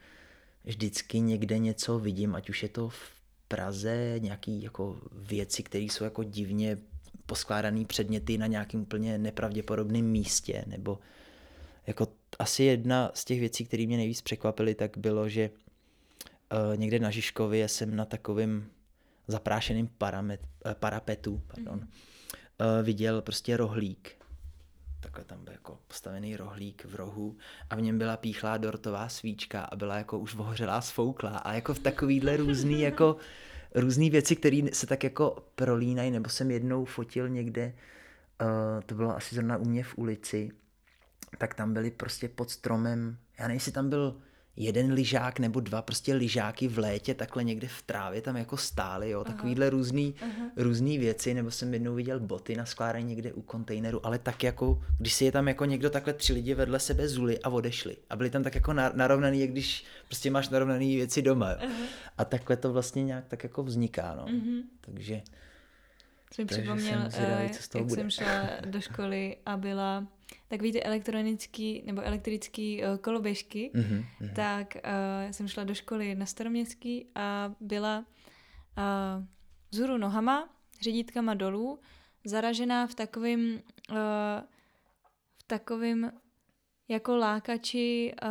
[0.63, 3.22] vždycky někde něco vidím, ať už je to v
[3.53, 6.77] Praze, nějaký jako věci, které jsou jako divně
[7.25, 10.99] poskládané předměty na nějakém úplně nepravděpodobném místě, nebo
[11.88, 12.07] jako
[12.39, 17.11] asi jedna z těch věcí, které mě nejvíc překvapily, tak bylo, že uh, někde na
[17.11, 18.65] Žižkově jsem na takovém
[19.27, 21.81] zaprášeném paramet, uh, parapetu pardon, mm.
[21.81, 24.22] uh, viděl prostě rohlík
[25.03, 27.38] takhle tam byl jako postavený rohlík v rohu
[27.69, 31.73] a v něm byla píchlá dortová svíčka a byla jako už vohořelá sfouklá a jako
[31.73, 33.15] v takovýhle různý jako
[33.75, 37.73] různý věci, které se tak jako prolínají, nebo jsem jednou fotil někde,
[38.41, 40.51] uh, to bylo asi zrovna u mě v ulici,
[41.38, 44.21] tak tam byly prostě pod stromem, já nevím, jestli tam byl
[44.55, 49.09] jeden lyžák nebo dva prostě lyžáky v létě takhle někde v trávě tam jako stály,
[49.09, 50.51] jo, takovýhle různý, Aha.
[50.55, 54.84] různý věci, nebo jsem jednou viděl boty na skládání někde u kontejneru, ale tak jako,
[54.99, 58.15] když si je tam jako někdo takhle tři lidi vedle sebe zuli a odešli a
[58.15, 61.57] byli tam tak jako narovnaný, jak když prostě máš narovnaný věci doma, jo.
[62.17, 64.25] A takhle to vlastně nějak tak jako vzniká, no.
[64.25, 64.63] Uh-huh.
[64.81, 65.21] Takže
[66.35, 68.01] to mi připomněl, jsem zvědavý, co z toho jak bude.
[68.01, 70.07] jsem šla do školy a byla
[70.48, 74.34] takový ty elektronický nebo elektrický uh, koloběžky, mm-hmm, mm-hmm.
[74.34, 78.06] tak uh, jsem šla do školy na Staroměstský a byla
[78.78, 79.24] uh,
[79.72, 80.49] vzhůru nohama,
[80.82, 81.80] řídítkama dolů,
[82.26, 83.61] zaražená v takovým
[83.91, 83.98] uh,
[85.38, 86.11] v takovým
[86.88, 88.30] jako lákači uh,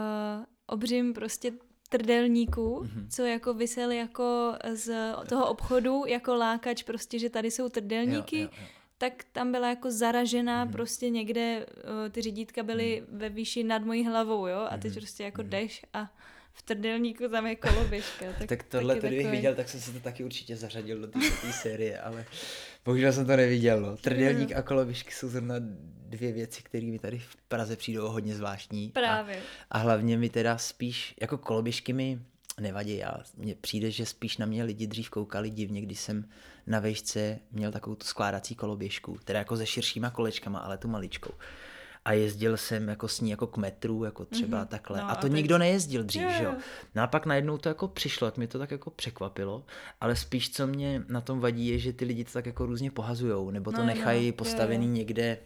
[0.67, 1.53] obřím prostě
[1.89, 3.09] trdelníků, mm-hmm.
[3.09, 8.49] co jako vysel jako z toho obchodu jako lákač prostě, že tady jsou trdelníky, jo,
[8.53, 10.73] jo, jo tak tam byla jako zaražená mm.
[10.73, 13.19] prostě někde, uh, ty řídítka byly mm.
[13.19, 14.95] ve výši nad mojí hlavou, jo, a teď mm.
[14.95, 15.49] prostě jako mm.
[15.49, 16.13] jdeš a
[16.53, 18.27] v trdelníku tam je koloběžka.
[18.39, 19.37] Tak, tak tohle to kdybych takový...
[19.37, 22.25] viděl, tak jsem se to taky určitě zařadil do té série, ale
[22.85, 23.81] bohužel jsem to neviděl.
[23.81, 23.97] No.
[23.97, 24.59] Trdelník mm.
[24.59, 25.55] a koloběžky jsou zrovna
[26.07, 28.89] dvě věci, které mi tady v Praze přijdou hodně zvláštní.
[28.89, 29.37] Právě.
[29.37, 32.21] A, a hlavně mi teda spíš, jako koloběžky mi
[32.63, 32.97] nevadí.
[32.97, 36.25] Já, mně přijde, že spíš na mě lidi dřív koukali divně, když jsem
[36.67, 41.31] na vejšce měl takovou tu skládací koloběžku, teda jako se širšíma kolečkama, ale tu maličkou.
[42.05, 44.69] A jezdil jsem jako s ní jako k metru, jako třeba mm-hmm.
[44.69, 44.99] takhle.
[44.99, 45.33] No, a to a teď...
[45.33, 46.55] nikdo nejezdil dřív, že jo.
[46.95, 49.65] No a pak najednou to jako přišlo, tak mě to tak jako překvapilo,
[50.01, 52.91] ale spíš co mě na tom vadí je, že ty lidi to tak jako různě
[52.91, 54.93] pohazujou, nebo to no, nechají no, postavený jo.
[54.93, 55.39] někde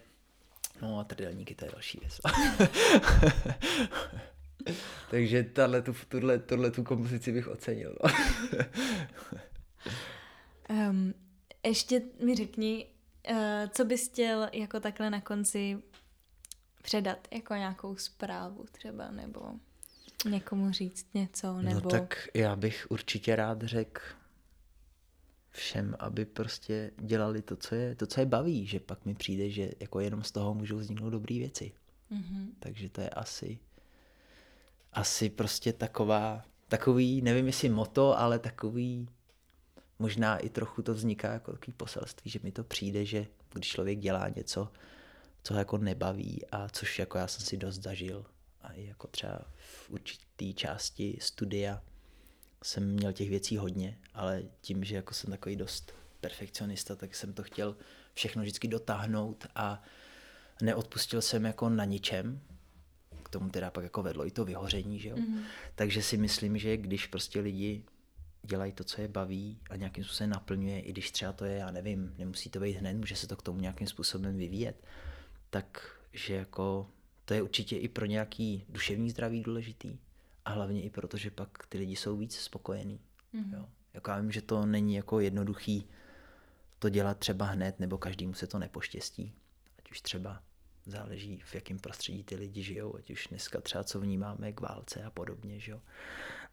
[0.82, 2.20] No a trdelníky, to je další věc.
[5.10, 7.96] Takže tahle, tu, tuhle, tuhle tu kompozici bych ocenil.
[8.02, 8.10] No.
[10.90, 11.14] um,
[11.66, 12.86] ještě mi řekni,
[13.30, 13.36] uh,
[13.70, 15.78] co bys chtěl jako takhle na konci
[16.82, 19.52] předat, jako nějakou zprávu třeba, nebo
[20.30, 21.80] někomu říct něco, no nebo...
[21.80, 24.00] No tak já bych určitě rád řekl
[25.50, 29.50] všem, aby prostě dělali to, co je, to, co je baví, že pak mi přijde,
[29.50, 31.72] že jako jenom z toho můžou vzniknout dobré věci.
[32.12, 32.46] Mm-hmm.
[32.58, 33.58] Takže to je asi
[34.96, 39.08] asi prostě taková, takový, nevím jestli moto, ale takový,
[39.98, 43.98] možná i trochu to vzniká jako takový poselství, že mi to přijde, že když člověk
[43.98, 44.68] dělá něco,
[45.42, 48.24] co ho jako nebaví a což jako já jsem si dost zažil.
[48.62, 51.82] A i jako třeba v určitý části studia
[52.64, 57.32] jsem měl těch věcí hodně, ale tím, že jako jsem takový dost perfekcionista, tak jsem
[57.32, 57.76] to chtěl
[58.14, 59.82] všechno vždycky dotáhnout a
[60.62, 62.40] neodpustil jsem jako na ničem,
[63.38, 65.16] tomu teda pak jako vedlo i to vyhoření, že jo.
[65.16, 65.40] Mm-hmm.
[65.74, 67.84] Takže si myslím, že když prostě lidi
[68.42, 71.70] dělají to, co je baví a nějakým způsobem naplňuje, i když třeba to je, já
[71.70, 74.84] nevím, nemusí to být hned, může se to k tomu nějakým způsobem vyvíjet,
[75.50, 76.90] tak že jako
[77.24, 79.98] to je určitě i pro nějaký duševní zdraví důležitý
[80.44, 83.00] a hlavně i proto, že pak ty lidi jsou víc spokojení.
[83.34, 83.54] Mm-hmm.
[83.54, 83.68] Jo.
[83.94, 85.88] Jako já vím, že to není jako jednoduchý
[86.78, 89.32] to dělat třeba hned, nebo každému se to nepoštěstí.
[89.78, 90.42] Ať už třeba
[90.86, 95.04] záleží v jakém prostředí ty lidi žijou, ať už dneska třeba co vnímáme k válce
[95.04, 95.80] a podobně, že jo.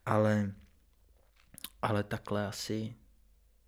[0.05, 0.53] Ale,
[1.81, 2.95] ale takhle asi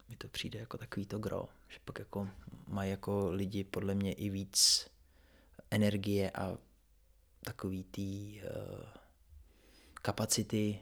[0.10, 2.30] mi to přijde jako takový to gro, že pak jako
[2.68, 4.88] mají jako lidi podle mě i víc
[5.72, 6.58] energie a
[7.44, 8.86] takový tý uh,
[9.94, 10.80] kapacity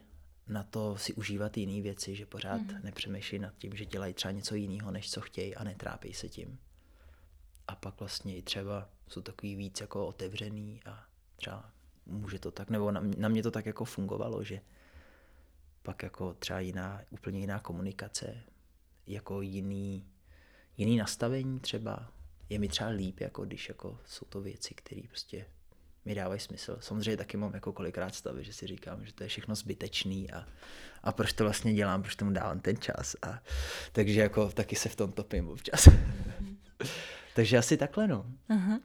[0.48, 2.80] na to si užívat jiné věci, že pořád mm.
[2.84, 6.60] nepřemýšlí nad tím, že dělají třeba něco jiného, než co chtějí a netrápí se tím.
[7.68, 11.72] A pak vlastně i třeba jsou takový víc jako otevřený a třeba
[12.06, 14.62] může to tak, nebo na, na mě to tak jako fungovalo, že
[15.84, 18.44] pak jako třeba jiná, úplně jiná komunikace,
[19.08, 20.08] jako jiný,
[20.78, 22.12] jiný nastavení třeba,
[22.50, 25.46] je mi třeba líp, jako když jako jsou to věci, které prostě
[26.06, 26.78] mi dávají smysl.
[26.80, 30.48] Samozřejmě taky mám jako kolikrát stavy, že si říkám, že to je všechno zbytečný a,
[31.04, 33.16] a proč to vlastně dělám, proč tomu dávám ten čas.
[33.22, 33.44] A,
[33.92, 35.88] takže jako taky se v tom topím občas.
[37.36, 38.26] takže asi takhle no.
[38.50, 38.80] Aha.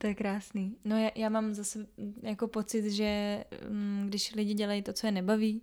[0.00, 0.76] To je krásný.
[0.84, 1.86] No já, já mám zase
[2.22, 5.62] jako pocit, že mm, když lidi dělají to, co je nebaví,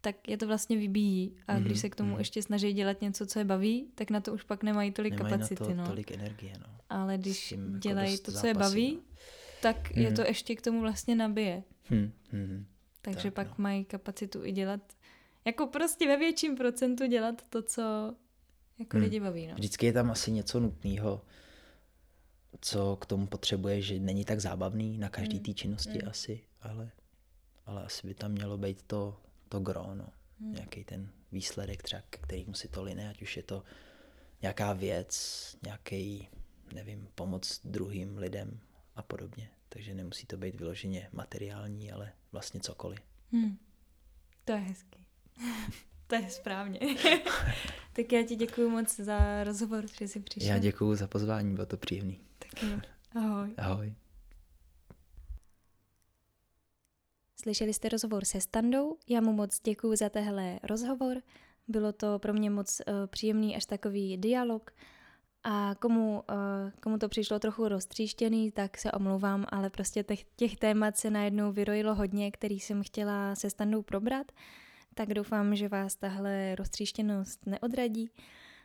[0.00, 1.36] tak je to vlastně vybíjí.
[1.46, 2.18] A mm-hmm, když se k tomu mm-hmm.
[2.18, 5.32] ještě snaží dělat něco, co je baví, tak na to už pak nemají tolik nemají
[5.32, 5.62] kapacity.
[5.62, 5.86] Na to no.
[5.86, 6.52] tolik energie.
[6.58, 6.66] No.
[6.90, 9.02] Ale když jako dělají to, co je baví, no.
[9.62, 10.02] tak mm.
[10.02, 11.62] je to ještě k tomu vlastně nabije.
[11.90, 12.66] Mm, mm,
[13.02, 13.62] Takže tak, pak no.
[13.62, 14.80] mají kapacitu i dělat,
[15.44, 17.82] jako prostě ve větším procentu dělat to, co
[18.78, 19.02] jako mm.
[19.02, 19.46] lidi baví.
[19.46, 19.54] No.
[19.54, 21.22] Vždycky je tam asi něco nutného,
[22.60, 25.42] co k tomu potřebuje, že není tak zábavný na každý mm.
[25.42, 26.08] té činnosti mm.
[26.08, 26.90] asi, ale,
[27.66, 29.16] ale asi by tam mělo být to
[29.48, 30.08] to gro, no.
[30.40, 30.52] Hmm.
[30.52, 33.64] nějaký ten výsledek třeba, k kterému si to line, ať už je to
[34.42, 36.28] nějaká věc, nějaký,
[36.74, 38.60] nevím, pomoc druhým lidem
[38.96, 39.50] a podobně.
[39.68, 42.98] Takže nemusí to být vyloženě materiální, ale vlastně cokoliv.
[43.32, 43.58] Hmm.
[44.44, 45.06] To je hezký.
[46.06, 46.80] to je správně.
[47.92, 50.48] tak já ti děkuji moc za rozhovor, že jsi přišel.
[50.48, 52.20] Já děkuji za pozvání, bylo to příjemný.
[53.14, 53.54] Ahoj.
[53.56, 53.94] Ahoj.
[57.36, 61.16] Slyšeli jste rozhovor se Standou, já mu moc děkuji za tehle rozhovor,
[61.68, 64.70] bylo to pro mě moc uh, příjemný až takový dialog
[65.44, 70.56] a komu, uh, komu to přišlo trochu roztříštěný, tak se omlouvám, ale prostě těch, těch
[70.56, 74.32] témat se najednou vyrojilo hodně, který jsem chtěla se Standou probrat,
[74.94, 78.10] tak doufám, že vás tahle roztříštěnost neodradí.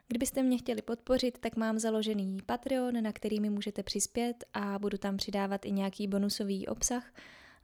[0.07, 4.97] Kdybyste mě chtěli podpořit, tak mám založený Patreon, na který mi můžete přispět a budu
[4.97, 7.13] tam přidávat i nějaký bonusový obsah,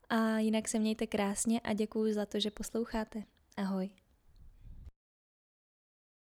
[0.10, 3.24] a jinak se mějte krásně a děkuji za to, že posloucháte.
[3.58, 3.90] Ahoj.